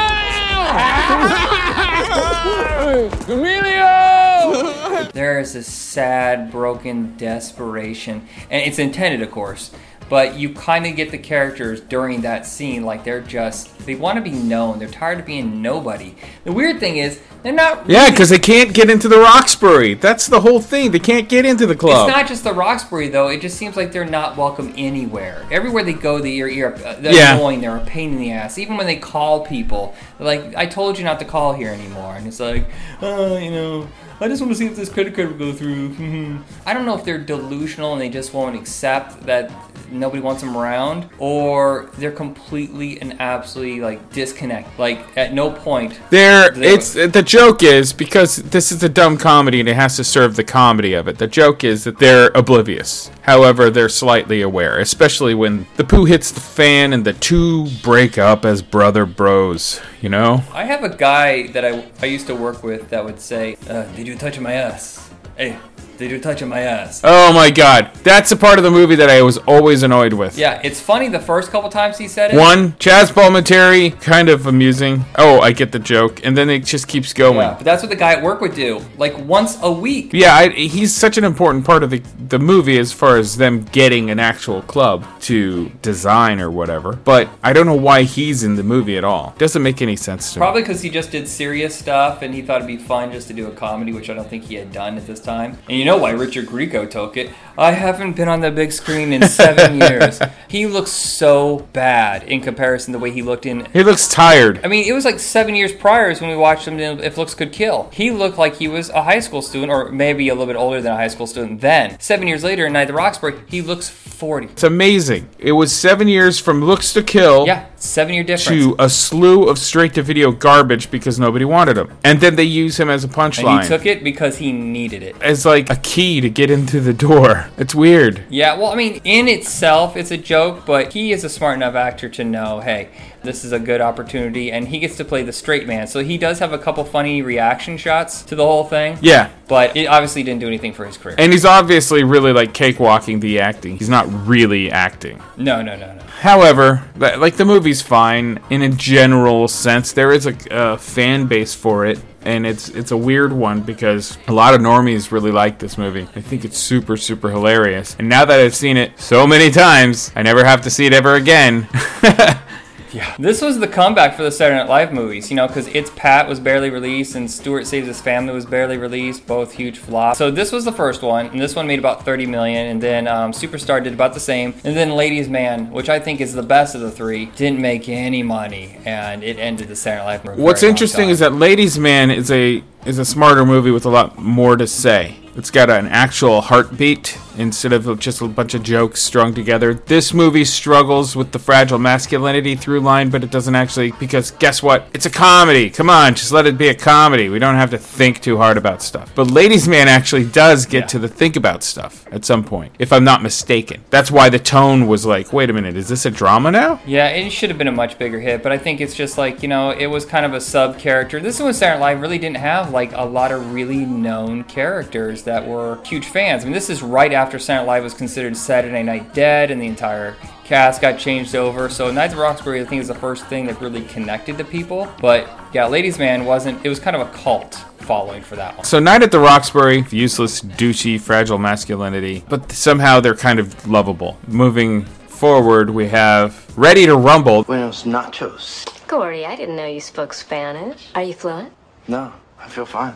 There 5.13 5.39
is 5.39 5.54
this 5.54 5.67
sad, 5.67 6.52
broken 6.52 7.17
desperation, 7.17 8.28
and 8.50 8.63
it's 8.63 8.80
intended, 8.80 9.21
of 9.21 9.32
course. 9.32 9.71
But 10.10 10.36
you 10.38 10.54
kind 10.54 10.86
of 10.86 10.96
get 10.96 11.12
the 11.12 11.17
characters 11.17 11.82
during 11.82 12.22
that 12.22 12.46
scene 12.46 12.84
like 12.84 13.04
they're 13.04 13.22
just 13.22 13.78
they 13.86 13.96
want 13.96 14.15
to 14.17 14.22
be 14.22 14.32
known. 14.32 14.80
They're 14.80 14.88
tired 14.88 15.20
of 15.20 15.26
being 15.26 15.62
nobody. 15.62 16.15
The 16.46 16.52
weird 16.54 16.80
thing 16.80 16.98
is 16.98 17.20
they're 17.43 17.54
not. 17.54 17.89
Yeah, 17.89 18.10
because 18.10 18.30
they 18.30 18.39
can't 18.39 18.74
get 18.74 18.89
into 18.89 19.08
the 19.08 19.20
Roxbury. 19.20 19.93
That's 19.96 20.28
the 20.28 20.41
whole 20.41 20.62
thing. 20.62 20.91
They 20.91 21.00
can't 21.00 21.28
get 21.28 21.46
into 21.46 21.65
the 21.65 21.76
club. 21.76 22.08
It's 22.08 22.17
not 22.17 22.28
just 22.28 22.43
the 22.46 22.54
Roxbury 22.54 23.10
though. 23.10 23.28
It 23.28 23.41
just 23.41 23.58
seems 23.58 23.76
like 23.76 23.91
they're 23.91 24.06
not 24.06 24.38
welcome 24.38 24.74
anywhere. 24.78 25.46
Everywhere 25.52 25.84
they 25.84 25.93
go, 25.93 26.20
they 26.20 26.39
are, 26.41 26.70
are 26.70 26.76
uh, 26.76 26.96
they're 27.00 27.13
Yeah. 27.13 27.36
annoying. 27.36 27.62
They're 27.62 27.76
a 27.78 27.86
pain 27.86 28.13
in 28.13 28.17
the 28.20 28.32
ass. 28.32 28.58
Even 28.58 28.78
when 28.78 28.88
they 28.88 28.98
call 28.98 29.46
people, 29.46 29.93
they're 30.17 30.28
like, 30.28 30.56
"I 30.56 30.65
told 30.67 30.98
you 30.98 31.04
not 31.04 31.20
to 31.20 31.26
call 31.26 31.54
here 31.54 31.70
anymore," 31.70 32.15
and 32.15 32.26
it's 32.28 32.39
like, 32.39 32.65
"Oh, 33.02 33.38
you 33.38 33.52
know." 33.52 33.88
I 34.19 34.27
just 34.27 34.41
want 34.41 34.51
to 34.51 34.58
see 34.58 34.65
if 34.65 34.75
this 34.75 34.89
credit 34.89 35.15
card 35.15 35.30
will 35.32 35.51
go 35.51 35.53
through. 35.53 35.89
Mm-hmm. 35.89 36.41
I 36.65 36.73
don't 36.73 36.86
know 36.86 36.97
if 36.97 37.06
they're 37.06 37.19
delusional 37.19 37.93
and 37.93 38.01
they 38.01 38.10
just 38.10 38.34
won't 38.34 38.56
accept 38.56 39.21
that 39.27 39.51
nobody 39.91 40.21
wants 40.21 40.41
them 40.41 40.58
around, 40.58 41.08
or 41.19 41.89
they're 41.97 42.12
completely 42.12 42.99
and 42.99 43.21
absolutely 43.21 43.80
like 43.80 44.12
disconnect. 44.12 44.77
Like 44.80 44.99
at 45.17 45.34
no 45.34 45.51
point. 45.51 45.99
There, 46.10 46.49
do 46.49 46.60
they- 46.60 46.73
it's 46.73 46.93
the 46.93 47.23
joke 47.23 47.62
is 47.63 47.93
because 47.93 48.38
this 48.38 48.71
is 48.71 48.84
a 48.84 48.89
dumb 48.89 49.17
comedy 49.17 49.60
and 49.60 49.69
it 49.69 49.75
has 49.75 49.95
to 49.97 50.03
serve 50.03 50.36
the 50.36 50.43
comedy 50.43 50.93
of 50.93 51.08
it. 51.08 51.17
The 51.19 51.27
joke 51.27 51.63
is 51.63 51.84
that 51.84 51.99
they're 51.99 52.32
oblivious. 52.34 53.12
However, 53.28 53.70
they're 53.70 53.90
slightly 53.90 54.42
aware, 54.42 54.80
especially 54.80 55.36
when 55.36 55.68
the 55.76 55.84
poo 55.84 56.06
hits 56.06 56.32
the 56.32 56.40
fan 56.40 56.94
and 56.94 57.04
the 57.04 57.12
two 57.12 57.68
break 57.84 58.18
up 58.18 58.46
as 58.46 58.62
brother 58.62 59.06
bros. 59.06 59.82
You 60.00 60.08
know? 60.08 60.44
I 60.54 60.63
have 60.63 60.86
a 60.86 60.96
guy 60.96 61.48
that 61.48 61.66
I, 61.66 61.84
I 62.02 62.06
used 62.06 62.28
to 62.28 62.36
work 62.36 62.63
with 62.63 62.90
that 62.90 63.04
would 63.04 63.20
say, 63.20 63.58
uh, 63.70 63.84
"Did 63.98 64.08
you 64.08 64.16
touch 64.16 64.40
my 64.40 64.54
ass? 64.54 65.10
Hey, 65.36 65.58
did 65.97 66.12
you 66.12 66.19
touch 66.19 66.43
my 66.43 66.60
ass?" 66.60 67.01
Oh 67.03 67.33
my 67.33 67.49
god, 67.49 67.91
that's 68.03 68.31
a 68.31 68.38
part 68.38 68.57
of 68.57 68.63
the 68.63 68.71
movie 68.71 68.95
that 68.95 69.10
I 69.10 69.21
was 69.21 69.38
always 69.39 69.83
annoyed 69.83 70.13
with. 70.13 70.38
Yeah, 70.38 70.62
it's 70.63 70.79
funny 70.79 71.07
the 71.10 71.19
first 71.19 71.51
couple 71.51 71.69
times 71.69 71.97
he 71.97 72.07
said 72.07 72.33
it. 72.33 72.38
One, 72.38 72.73
Chaz 72.73 73.12
Palminteri, 73.12 73.99
kind 74.01 74.29
of 74.29 74.47
amusing. 74.47 75.05
Oh, 75.17 75.39
I 75.39 75.51
get 75.51 75.71
the 75.71 75.79
joke, 75.79 76.21
and 76.23 76.38
then 76.38 76.49
it 76.49 76.65
just 76.65 76.88
keeps 76.88 77.13
going. 77.13 77.38
Yeah, 77.38 77.55
but 77.55 77.63
that's 77.63 77.81
what 77.83 77.89
the 77.89 77.95
guy 77.95 78.13
at 78.13 78.23
work 78.23 78.41
would 78.41 78.55
do, 78.55 78.81
like 78.97 79.17
once 79.17 79.57
a 79.62 79.71
week. 79.71 80.12
Yeah, 80.13 80.36
I, 80.36 80.49
he's 80.49 80.93
such 80.93 81.17
an 81.17 81.23
important 81.23 81.65
part 81.65 81.83
of 81.83 81.89
the 81.89 82.01
the 82.29 82.39
movie 82.39 82.77
as 82.77 82.91
far 82.91 83.17
as 83.17 83.38
them 83.38 83.63
getting 83.63 84.10
an 84.10 84.19
actual 84.19 84.62
club 84.63 85.05
to 85.21 85.69
design 85.81 86.39
or 86.39 86.51
whatever. 86.51 86.93
But 86.93 87.29
I 87.43 87.53
don't 87.53 87.65
know 87.65 87.75
why 87.75 88.03
he's 88.03 88.43
in 88.43 88.55
the 88.55 88.63
movie 88.63 88.97
at 88.97 89.03
all. 89.03 89.33
Doesn't 89.38 89.63
make 89.63 89.81
any 89.81 89.95
sense 89.95 90.33
to 90.33 90.39
me. 90.39 90.41
Probably 90.41 90.62
because 90.62 90.81
he 90.81 90.89
just 90.89 91.12
did 91.12 91.27
serious 91.27 91.75
stuff 91.75 92.21
and 92.21 92.33
he 92.33 92.41
thought 92.41 92.57
it'd 92.57 92.67
be 92.67 92.77
fun 92.77 93.12
just 93.12 93.27
to 93.27 93.33
do 93.33 93.47
a 93.47 93.51
comedy, 93.51 93.93
which 93.93 94.10
I 94.10 94.13
don't 94.13 94.27
think 94.27 94.45
he 94.45 94.55
had 94.55 94.71
done 94.71 94.97
at 94.97 95.07
this 95.07 95.19
time. 95.19 95.57
And 95.69 95.77
you 95.77 95.86
know 95.88 95.97
why 95.97 96.12
Richard 96.12 96.45
Grieco 96.45 96.89
took 96.89 97.17
it? 97.17 97.32
I 97.58 97.71
haven't 97.71 98.15
been 98.15 98.28
on 98.28 98.41
the 98.41 98.52
big 98.52 98.71
screen 98.71 99.12
in 99.12 99.23
seven 99.28 99.82
years. 99.82 100.19
He 100.47 100.67
looks 100.67 100.91
so 100.91 101.67
bad 101.73 102.23
in 102.23 102.41
comparison 102.41 102.93
to 102.93 103.00
the 103.00 103.04
way 103.04 103.10
he 103.12 103.23
looked 103.23 103.47
in. 103.47 103.65
He 103.73 103.84
looks 103.84 104.08
tired. 104.08 104.62
I 104.63 104.67
mean, 104.67 104.86
it 104.88 104.93
was 104.93 105.06
like 105.06 105.19
seven 105.19 105.56
years 105.56 105.73
prior 105.73 106.12
is 106.12 106.21
when 106.21 106.30
we 106.30 106.36
watched 106.38 106.67
him 106.67 106.80
in 106.80 107.00
If 107.00 107.17
Looks 107.17 107.34
Could 107.34 107.52
Kill. 107.52 107.89
He 107.91 108.12
looked 108.12 108.38
like 108.38 108.58
he 108.58 108.67
was 108.67 108.89
a 108.91 109.02
high 109.04 109.19
school 109.19 109.41
student, 109.41 109.71
or 109.71 109.91
maybe 109.91 110.30
a 110.30 110.34
little 110.34 110.45
bit 110.45 110.56
older 110.56 110.82
than 110.82 110.91
a 110.91 110.95
high 110.97 111.08
school 111.08 111.26
student 111.26 111.62
then. 111.62 112.00
Seven 112.00 112.28
years 112.28 112.43
later 112.43 112.67
in 112.67 112.73
Night 112.73 112.84
at 112.84 112.88
the 112.89 112.93
Roxbury, 112.93 113.34
he 113.47 113.63
looks 113.63 113.89
40. 113.89 114.47
It's 114.47 114.63
amazing. 114.63 115.28
It 115.39 115.54
was 115.54 115.71
seven 115.71 116.08
years 116.08 116.39
from 116.39 116.63
Looks 116.63 116.93
to 116.93 117.02
Kill. 117.04 117.47
Yeah, 117.47 117.65
seven 117.78 118.13
year 118.13 118.23
difference. 118.23 118.63
To 118.65 118.76
a 118.78 118.89
slew 118.89 119.45
of 119.47 119.58
straight 119.58 119.93
to 119.95 120.04
video 120.04 120.32
garbage 120.32 120.91
because 120.91 121.19
nobody 121.19 121.45
wanted 121.45 121.78
him. 121.78 121.91
And 122.04 122.19
then 122.21 122.36
they 122.36 122.43
use 122.43 122.80
him 122.80 122.89
as 122.89 123.04
a 123.04 123.08
and 123.08 123.15
punchline. 123.15 123.63
he 123.63 123.67
took 123.67 123.86
it 123.88 124.04
because 124.04 124.38
he 124.38 124.52
needed 124.52 125.02
it. 125.02 125.15
as 125.21 125.45
like 125.45 125.69
a 125.71 125.76
key 125.78 126.22
to 126.22 126.30
get 126.30 126.50
into 126.50 126.80
the 126.80 126.94
door. 126.94 127.50
It's 127.58 127.74
weird. 127.76 128.24
Yeah, 128.30 128.58
well, 128.58 128.72
I 128.72 128.76
mean, 128.76 129.02
in 129.04 129.28
itself, 129.28 129.96
it's 129.96 130.12
a 130.12 130.18
joke, 130.18 130.66
but 130.66 130.94
he 130.94 131.12
is 131.12 131.24
a 131.24 131.30
smart 131.30 131.56
enough 131.56 131.76
actor 131.76 132.10
to 132.10 132.24
know, 132.24 132.60
hey, 132.60 132.90
this 133.24 133.44
is 133.44 133.52
a 133.52 133.60
good 133.60 133.82
opportunity, 133.82 134.52
and 134.52 134.68
he 134.68 134.80
gets 134.80 134.96
to 134.98 135.06
play 135.06 135.24
the 135.24 135.34
straight 135.34 135.68
man. 135.68 135.88
So 135.88 136.04
he 136.04 136.18
does 136.18 136.40
have 136.40 136.54
a 136.54 136.58
couple 136.58 136.84
funny 136.84 137.22
reaction 137.22 137.78
shots 137.78 138.22
to 138.24 138.36
the 138.36 138.46
whole 138.46 138.63
thing. 138.63 138.98
Yeah. 139.02 139.30
But 139.48 139.76
it 139.76 139.86
obviously 139.86 140.24
didn't 140.24 140.40
do 140.40 140.48
anything 140.48 140.74
for 140.74 140.86
his 140.86 140.98
career. 140.98 141.16
And 141.18 141.32
he's 141.32 141.46
obviously 141.46 142.04
really 142.04 142.34
like 142.34 142.54
cakewalking 142.54 143.22
the 143.22 143.40
acting. 143.40 143.78
He's 143.78 143.90
not 143.90 144.08
really 144.28 144.72
acting. 144.72 145.22
no, 145.38 145.62
no, 145.62 145.76
no, 145.76 145.94
no. 145.94 146.02
However, 146.20 146.84
like 146.98 147.38
the 147.38 147.46
movie's 147.46 147.82
fine 147.82 148.40
in 148.50 148.62
a 148.63 148.70
general 148.70 149.48
sense. 149.48 149.94
There 149.94 150.12
is 150.12 150.26
a, 150.26 150.36
a 150.50 150.78
fan 150.78 151.28
base 151.28 151.54
for 151.54 151.86
it, 151.86 152.00
and 152.28 152.46
it's 152.46 152.68
it's 152.70 152.92
a 152.92 152.98
weird 152.98 153.32
one 153.32 153.62
because 153.62 154.18
a 154.28 154.34
lot 154.34 154.54
of 154.54 154.60
normies 154.60 155.12
really 155.12 155.32
like 155.32 155.60
this 155.60 155.78
movie. 155.78 156.08
I 156.16 156.22
think 156.22 156.44
it's 156.44 156.58
super 156.58 156.98
super 156.98 157.30
hilarious. 157.30 157.96
And 157.98 158.10
now 158.10 158.26
that 158.26 158.40
I've 158.40 158.56
seen 158.56 158.76
it 158.76 159.00
so 159.00 159.26
many 159.26 159.50
times, 159.50 160.12
I 160.16 160.24
never 160.24 160.44
have 160.44 160.62
to 160.63 160.70
see 160.70 160.86
it 160.86 160.94
ever 160.94 161.16
again. 161.16 161.68
Yeah. 162.93 163.15
This 163.19 163.41
was 163.41 163.60
the 163.60 163.67
comeback 163.67 164.15
for 164.15 164.23
the 164.23 164.32
Saturday 164.32 164.60
Night 164.60 164.69
Live 164.69 164.93
movies, 164.93 165.30
you 165.30 165.36
know, 165.36 165.47
because 165.47 165.67
It's 165.67 165.91
Pat 165.95 166.28
was 166.28 166.39
barely 166.39 166.69
released 166.69 167.15
and 167.15 167.30
Stuart 167.30 167.65
Saves 167.67 167.88
His 167.88 168.02
Family 168.02 168.34
was 168.34 168.45
barely 168.45 168.78
released, 168.78 169.28
both 169.28 169.54
huge 169.54 169.78
flops. 169.78 170.17
So 170.17 170.32
this 170.32 170.52
was 170.52 170.65
the 170.65 170.71
first 170.71 171.02
one, 171.02 171.28
and 171.28 171.39
this 171.39 171.56
one 171.56 171.67
made 171.67 171.80
about 171.80 172.06
30 172.06 172.26
million, 172.26 172.67
and 172.67 172.82
then 172.82 173.08
um, 173.08 173.32
Superstar 173.32 173.84
did 173.84 173.93
about 173.93 174.13
the 174.13 174.19
same, 174.19 174.54
and 174.63 174.76
then 174.76 174.91
Ladies 174.91 175.30
Man, 175.30 175.71
which 175.71 175.89
I 175.89 176.00
think 176.00 176.21
is 176.21 176.34
the 176.34 176.43
best 176.43 176.76
of 176.76 176.82
the 176.82 176.91
three, 176.91 177.26
didn't 177.36 177.60
make 177.60 177.89
any 177.89 178.23
money, 178.23 178.78
and 178.86 179.23
it 179.23 179.38
ended 179.38 179.67
the 179.67 179.76
Saturday 179.76 180.04
Night 180.04 180.12
Live 180.12 180.26
movie. 180.26 180.41
What's 180.41 180.63
interesting 180.63 181.10
is 181.10 181.19
that 181.19 181.34
Ladies 181.34 181.78
Man 181.78 182.12
is 182.12 182.32
a 182.32 182.63
is 182.86 183.00
a 183.00 183.06
smarter 183.06 183.45
movie 183.45 183.71
with 183.71 183.86
a 183.86 183.89
lot 183.89 184.17
more 184.17 184.56
to 184.56 184.65
say. 184.65 185.17
It's 185.38 185.52
got 185.52 185.69
an 185.69 185.86
actual 185.86 186.41
heartbeat 186.41 187.15
instead 187.38 187.71
of 187.71 188.00
just 188.00 188.21
a 188.21 188.28
bunch 188.28 188.56
of 188.56 188.63
jokes 188.63 189.02
strung 189.02 189.36
together. 189.36 189.76
This 189.76 190.12
movie 190.12 190.43
struggles 190.45 191.15
with 191.15 191.32
the 191.32 191.38
fragile 191.38 191.78
masculinity 191.78 192.56
through 192.56 192.80
line, 192.80 193.12
but 193.12 193.23
it 193.23 193.30
doesn't 193.30 193.54
actually 193.54 193.91
because 194.00 194.32
guess 194.32 194.63
what? 194.63 194.88
It's 194.95 195.06
a 195.06 195.12
comedy. 195.12 195.69
Come 195.69 195.91
on, 195.91 196.15
just 196.15 196.32
let 196.32 196.47
it 196.47 196.58
be 196.58 196.69
a 196.69 196.73
comedy. 196.73 197.30
We 197.30 197.38
don't 197.38 197.54
have 197.54 197.69
to 197.69 197.78
think 197.78 198.21
too 198.21 198.38
hard 198.38 198.58
about 198.58 198.82
stuff. 198.82 199.12
But 199.13 199.30
Ladies 199.30 199.67
Man 199.67 199.88
actually 199.88 200.26
does 200.26 200.65
get 200.65 200.80
yeah. 200.80 200.88
to 200.88 201.00
the 201.00 201.08
think 201.08 201.36
about 201.36 201.62
stuff 201.62 202.06
at 202.12 202.26
some 202.26 202.43
point, 202.43 202.73
if 202.80 202.91
I'm 202.91 203.04
not 203.04 203.21
mistaken. 203.21 203.84
That's 203.91 204.10
why 204.10 204.30
the 204.30 204.39
tone 204.39 204.88
was 204.88 205.06
like, 205.06 205.32
wait 205.32 205.52
a 205.52 205.54
minute, 205.54 205.78
is 205.78 205.88
this 205.88 206.08
a 206.08 206.12
drama 206.12 206.50
now? 206.52 206.82
Yeah, 206.88 207.10
it 207.10 207.30
should 207.30 207.50
have 207.50 207.60
been 207.60 207.67
a 207.67 207.71
much 207.71 208.00
bigger 208.00 208.19
hit, 208.19 208.41
but 208.41 208.52
I 208.52 208.58
think 208.58 208.82
it's 208.82 208.95
just 208.95 209.19
like, 209.19 209.43
you 209.43 209.50
know, 209.50 209.69
it 209.69 209.88
was 209.88 210.04
kind 210.04 210.26
of 210.26 210.34
a 210.34 210.41
sub 210.41 210.80
character. 210.80 211.19
This 211.19 211.39
one 211.39 211.54
Saturday 211.54 211.80
Night 211.80 211.93
Live 211.93 212.02
really 212.02 212.17
didn't 212.17 212.38
have 212.38 212.71
like 212.71 212.93
a 212.93 213.06
lot 213.06 213.32
of 213.32 213.54
really 213.54 213.86
known 213.86 214.43
characters 214.43 215.27
that 215.28 215.46
were 215.46 215.78
huge 215.84 216.08
fans. 216.08 216.42
I 216.42 216.46
mean, 216.46 216.54
this 216.54 216.70
is 216.70 216.82
right 216.82 217.13
after 217.13 217.38
Saturday 217.38 217.66
Night 217.66 217.74
Live 217.74 217.84
was 217.84 217.94
considered 217.94 218.36
Saturday 218.36 218.82
Night 218.82 219.13
Dead, 219.13 219.52
and 219.52 219.62
the 219.62 219.68
entire 219.68 220.16
cast 220.44 220.82
got 220.82 220.98
changed 220.98 221.36
over. 221.36 221.70
So 221.70 221.92
Nights 221.92 222.13
of 222.13 222.20
Roxbury, 222.20 222.62
I 222.62 222.66
think, 222.66 222.82
is 222.82 222.88
the 222.88 222.96
first 222.96 223.26
thing 223.28 223.46
that 223.46 223.60
really 223.62 223.84
connected 223.86 224.38
to 224.38 224.46
people. 224.46 224.92
But 225.00 225.30
yeah, 225.54 225.68
Ladies 225.68 226.00
Man 226.00 226.26
wasn't. 226.26 226.66
It 226.66 226.70
was 226.70 226.80
kind 226.80 226.96
of 226.96 227.08
a 227.08 227.12
cult 227.12 227.56
following 227.80 228.24
for 228.24 228.36
that 228.38 228.56
one. 228.56 228.66
So 228.66 228.80
Night 228.80 229.04
at 229.04 229.12
the 229.12 229.20
Roxbury, 229.20 229.86
useless, 229.92 230.42
douchey, 230.42 231.00
fragile 231.00 231.38
masculinity, 231.38 232.24
but 232.28 232.52
somehow 232.52 233.00
they're 233.00 233.16
kind 233.16 233.40
of 233.40 233.68
lovable. 233.68 234.18
Moving 234.28 234.86
forward, 234.86 235.70
we 235.70 235.88
have 235.90 236.58
Ready 236.58 236.86
to 236.86 236.96
Rumble. 236.96 237.44
Buenos 237.44 237.84
nachos. 237.84 238.66
Corey, 238.88 239.26
I 239.26 239.36
didn't 239.36 239.58
know 239.58 239.66
you 239.66 239.82
spoke 239.82 240.13
Spanish. 240.13 240.90
Are 240.96 241.04
you 241.04 241.13
fluent? 241.13 241.52
No, 241.90 242.13
I 242.40 242.48
feel 242.48 242.66
fine. 242.66 242.96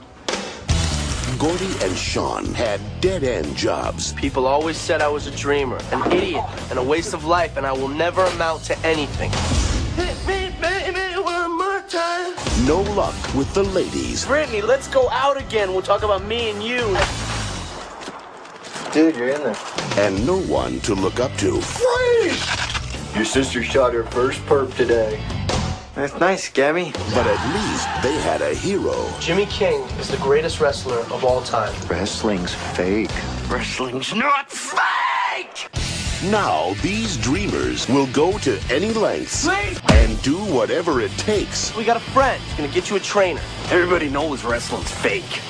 Gordy 1.37 1.71
and 1.81 1.95
Sean 1.97 2.45
had 2.53 2.79
dead 2.99 3.23
end 3.23 3.55
jobs. 3.55 4.13
People 4.13 4.45
always 4.45 4.77
said 4.77 5.01
I 5.01 5.07
was 5.07 5.27
a 5.27 5.31
dreamer, 5.31 5.79
an 5.91 6.11
idiot, 6.11 6.43
and 6.69 6.77
a 6.77 6.83
waste 6.83 7.13
of 7.13 7.25
life, 7.25 7.57
and 7.57 7.65
I 7.65 7.71
will 7.71 7.87
never 7.87 8.23
amount 8.25 8.63
to 8.65 8.77
anything. 8.79 9.31
Hit 9.95 10.17
me, 10.27 10.55
baby, 10.61 11.21
one 11.21 11.57
more 11.57 11.81
time. 11.87 12.35
No 12.65 12.81
luck 12.93 13.15
with 13.33 13.53
the 13.53 13.63
ladies. 13.63 14.25
Brittany, 14.25 14.61
let's 14.61 14.87
go 14.87 15.09
out 15.09 15.37
again. 15.37 15.71
We'll 15.71 15.81
talk 15.81 16.03
about 16.03 16.23
me 16.25 16.49
and 16.51 16.61
you. 16.63 16.81
Dude, 18.91 19.15
you're 19.15 19.29
in 19.29 19.43
there. 19.43 19.57
And 19.97 20.25
no 20.25 20.39
one 20.41 20.79
to 20.81 20.93
look 20.93 21.19
up 21.19 21.35
to. 21.37 21.61
Freeze! 21.61 23.15
Your 23.15 23.25
sister 23.25 23.63
shot 23.63 23.93
her 23.93 24.03
first 24.03 24.39
perp 24.45 24.75
today. 24.75 25.21
That's 25.95 26.17
nice, 26.19 26.49
Gabby. 26.49 26.91
But 27.13 27.27
at 27.27 27.53
least 27.53 27.87
they 28.01 28.13
had 28.21 28.41
a 28.41 28.53
hero. 28.53 28.95
Jimmy 29.19 29.45
King 29.47 29.81
is 29.99 30.07
the 30.09 30.17
greatest 30.17 30.61
wrestler 30.61 30.99
of 31.11 31.25
all 31.25 31.41
time. 31.41 31.73
Wrestling's 31.87 32.53
fake. 32.53 33.11
Wrestling's 33.49 34.15
not 34.15 34.49
fake! 34.49 35.69
Now, 36.31 36.73
these 36.81 37.17
dreamers 37.17 37.89
will 37.89 38.07
go 38.07 38.37
to 38.39 38.57
any 38.69 38.93
lengths 38.93 39.43
Please. 39.45 39.81
and 39.91 40.21
do 40.21 40.37
whatever 40.37 41.01
it 41.01 41.11
takes. 41.17 41.75
We 41.75 41.83
got 41.83 41.97
a 41.97 41.99
friend. 41.99 42.41
He's 42.43 42.57
gonna 42.57 42.71
get 42.71 42.89
you 42.89 42.95
a 42.95 42.99
trainer. 42.99 43.41
Everybody 43.69 44.07
knows 44.07 44.43
wrestling's 44.45 44.91
fake. 44.91 45.41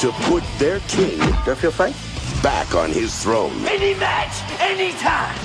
To 0.00 0.10
put 0.22 0.42
their 0.58 0.80
king 0.88 1.18
Do 1.44 1.52
I 1.52 1.54
feel 1.56 1.70
fine? 1.70 1.94
back 2.42 2.74
on 2.74 2.90
his 2.90 3.14
throne. 3.22 3.52
Any 3.66 3.94
match, 3.94 4.34
anytime. 4.60 5.36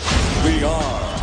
We 0.46 0.64
are 0.64 1.20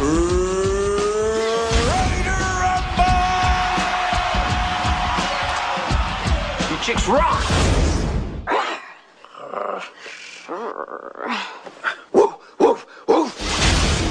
chicks 6.84 7.08
rock. 7.08 7.42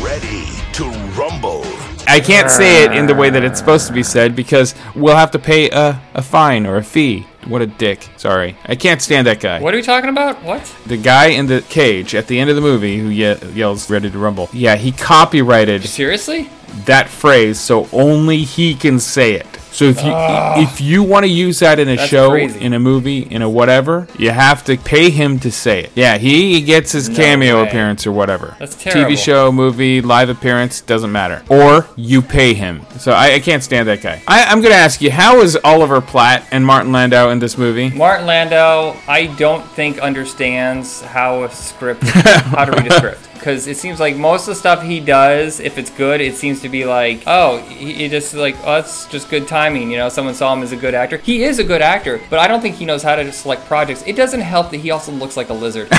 ready 0.01 0.45
to 0.73 0.83
rumble. 1.17 1.63
I 2.07 2.19
can't 2.19 2.49
say 2.51 2.83
it 2.83 2.91
in 2.91 3.05
the 3.05 3.15
way 3.15 3.29
that 3.29 3.43
it's 3.43 3.59
supposed 3.59 3.87
to 3.87 3.93
be 3.93 4.03
said 4.03 4.35
because 4.35 4.75
we'll 4.95 5.15
have 5.15 5.31
to 5.31 5.39
pay 5.39 5.69
a, 5.69 6.01
a 6.13 6.21
fine 6.21 6.65
or 6.65 6.77
a 6.77 6.83
fee. 6.83 7.25
What 7.47 7.61
a 7.61 7.67
dick. 7.67 8.09
Sorry. 8.17 8.57
I 8.65 8.75
can't 8.75 9.01
stand 9.01 9.27
that 9.27 9.39
guy. 9.39 9.61
What 9.61 9.73
are 9.73 9.77
we 9.77 9.83
talking 9.83 10.09
about? 10.09 10.41
What? 10.43 10.63
The 10.85 10.97
guy 10.97 11.27
in 11.27 11.45
the 11.45 11.61
cage 11.69 12.15
at 12.15 12.27
the 12.27 12.39
end 12.39 12.49
of 12.49 12.55
the 12.55 12.61
movie 12.61 12.97
who 12.97 13.07
ye- 13.07 13.37
yells 13.53 13.89
ready 13.89 14.09
to 14.09 14.17
rumble. 14.17 14.49
Yeah, 14.53 14.75
he 14.75 14.91
copyrighted 14.91 15.83
Seriously? 15.83 16.49
that 16.85 17.07
phrase 17.09 17.59
so 17.59 17.87
only 17.91 18.43
he 18.43 18.75
can 18.75 18.99
say 18.99 19.33
it. 19.33 19.47
So 19.73 19.85
if 19.85 20.03
you 20.03 20.11
Ah. 20.13 20.61
if 20.61 20.79
you 20.79 21.01
want 21.01 21.23
to 21.25 21.29
use 21.29 21.59
that 21.59 21.79
in 21.79 21.89
a 21.89 21.97
show, 21.97 22.29
crazy. 22.29 22.61
in 22.61 22.73
a 22.73 22.79
movie, 22.79 23.19
in 23.29 23.41
a 23.41 23.49
whatever, 23.49 24.07
you 24.19 24.29
have 24.29 24.63
to 24.65 24.77
pay 24.77 25.09
him 25.09 25.39
to 25.39 25.51
say 25.51 25.79
it. 25.85 25.91
Yeah, 25.95 26.17
he 26.19 26.61
gets 26.61 26.91
his 26.91 27.09
No 27.09 27.15
cameo 27.15 27.61
way. 27.63 27.67
appearance 27.67 28.05
or 28.05 28.11
whatever. 28.11 28.55
That's 28.59 28.75
terrible. 28.75 29.09
TV 29.11 29.17
show, 29.17 29.51
movie, 29.51 29.99
live 30.01 30.29
appearance 30.29 30.79
doesn't 30.81 31.11
matter. 31.11 31.41
Or 31.49 31.87
you 31.95 32.21
pay 32.21 32.53
him. 32.53 32.81
So 32.99 33.11
I, 33.13 33.33
I 33.33 33.39
can't 33.39 33.63
stand 33.63 33.87
that 33.87 34.01
guy. 34.03 34.21
I, 34.27 34.43
I'm 34.43 34.61
gonna 34.61 34.75
ask 34.75 35.01
you, 35.01 35.09
how 35.11 35.41
is 35.41 35.57
Oliver 35.63 36.01
Platt 36.01 36.45
and 36.51 36.63
Martin 36.65 36.91
Landau 36.91 37.29
in 37.31 37.39
this 37.39 37.57
movie? 37.57 37.89
Martin 37.89 38.27
Landau, 38.27 38.95
I 39.07 39.25
don't 39.25 39.65
think 39.71 39.97
understands 39.99 41.01
how 41.01 41.43
a 41.43 41.49
script, 41.51 42.03
how 42.03 42.65
to 42.65 42.71
read 42.73 42.91
a 42.91 42.95
script. 42.97 43.19
Because 43.43 43.67
it 43.67 43.75
seems 43.75 43.99
like 43.99 44.15
most 44.15 44.43
of 44.43 44.53
the 44.53 44.55
stuff 44.55 44.81
he 44.83 45.01
does, 45.01 45.59
if 45.59 45.77
it's 45.77 45.89
good, 45.89 46.21
it 46.21 46.35
seems 46.35 46.61
to 46.61 46.69
be 46.69 46.85
like, 46.85 47.23
oh, 47.27 47.57
he, 47.63 47.91
he 47.91 48.07
just 48.07 48.33
like, 48.33 48.55
oh, 48.63 48.77
it's 48.77 49.05
just 49.07 49.29
good 49.29 49.49
timing. 49.49 49.91
You 49.91 49.97
know, 49.97 50.07
someone 50.07 50.33
saw 50.33 50.53
him 50.53 50.63
as 50.63 50.71
a 50.71 50.77
good 50.77 50.93
actor. 50.93 51.17
He 51.17 51.43
is 51.43 51.59
a 51.59 51.63
good 51.65 51.81
actor, 51.81 52.21
but 52.29 52.39
I 52.39 52.47
don't 52.47 52.61
think 52.61 52.77
he 52.77 52.85
knows 52.85 53.03
how 53.03 53.17
to 53.17 53.33
select 53.33 53.65
projects. 53.65 54.01
It 54.07 54.15
doesn't 54.15 54.39
help 54.39 54.71
that 54.71 54.77
he 54.77 54.91
also 54.91 55.11
looks 55.11 55.35
like 55.35 55.49
a 55.49 55.53
lizard. 55.53 55.89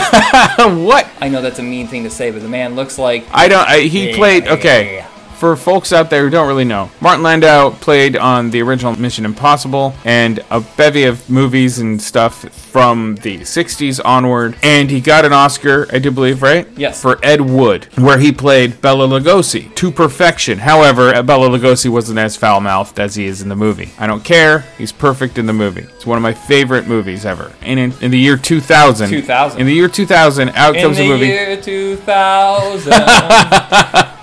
what? 0.58 1.06
I 1.20 1.28
know 1.28 1.42
that's 1.42 1.58
a 1.58 1.62
mean 1.62 1.86
thing 1.86 2.04
to 2.04 2.10
say, 2.10 2.30
but 2.30 2.40
the 2.40 2.48
man 2.48 2.76
looks 2.76 2.96
like. 2.98 3.26
I 3.30 3.46
don't. 3.48 3.68
I, 3.68 3.80
he 3.80 4.08
Yeah, 4.08 4.16
played. 4.16 4.44
yeah, 4.46 4.52
Okay. 4.54 4.94
yeah. 4.94 5.08
For 5.44 5.56
folks 5.56 5.92
out 5.92 6.08
there 6.08 6.22
who 6.22 6.30
don't 6.30 6.48
really 6.48 6.64
know, 6.64 6.90
Martin 7.02 7.22
Landau 7.22 7.68
played 7.68 8.16
on 8.16 8.48
the 8.48 8.62
original 8.62 8.98
Mission 8.98 9.26
Impossible 9.26 9.92
and 10.02 10.42
a 10.50 10.62
bevy 10.62 11.04
of 11.04 11.28
movies 11.28 11.80
and 11.80 12.00
stuff 12.00 12.48
from 12.48 13.16
the 13.16 13.40
60s 13.40 14.00
onward. 14.02 14.56
And 14.62 14.90
he 14.90 15.02
got 15.02 15.26
an 15.26 15.34
Oscar, 15.34 15.86
I 15.92 15.98
do 15.98 16.10
believe, 16.10 16.40
right? 16.40 16.66
Yes. 16.78 17.02
For 17.02 17.22
Ed 17.22 17.42
Wood, 17.42 17.88
where 17.96 18.18
he 18.18 18.32
played 18.32 18.80
Bela 18.80 19.06
Lugosi 19.06 19.74
to 19.74 19.90
perfection. 19.90 20.60
However, 20.60 21.22
Bela 21.22 21.50
Lugosi 21.50 21.90
wasn't 21.90 22.20
as 22.20 22.38
foul 22.38 22.62
mouthed 22.62 22.98
as 22.98 23.14
he 23.14 23.26
is 23.26 23.42
in 23.42 23.50
the 23.50 23.54
movie. 23.54 23.90
I 23.98 24.06
don't 24.06 24.24
care. 24.24 24.60
He's 24.78 24.92
perfect 24.92 25.36
in 25.36 25.44
the 25.44 25.52
movie. 25.52 25.82
It's 25.82 26.06
one 26.06 26.16
of 26.16 26.22
my 26.22 26.32
favorite 26.32 26.86
movies 26.86 27.26
ever. 27.26 27.52
And 27.60 27.78
in, 27.78 27.92
in 28.00 28.10
the 28.10 28.18
year 28.18 28.38
2000, 28.38 29.10
2000. 29.10 29.60
in 29.60 29.66
the 29.66 29.74
year 29.74 29.88
2000, 29.88 30.48
out 30.48 30.74
In 30.74 30.80
comes 30.80 30.96
the 30.96 31.04
a 31.04 31.08
movie 31.08 31.26
year 31.26 31.60
2000. 31.60 34.04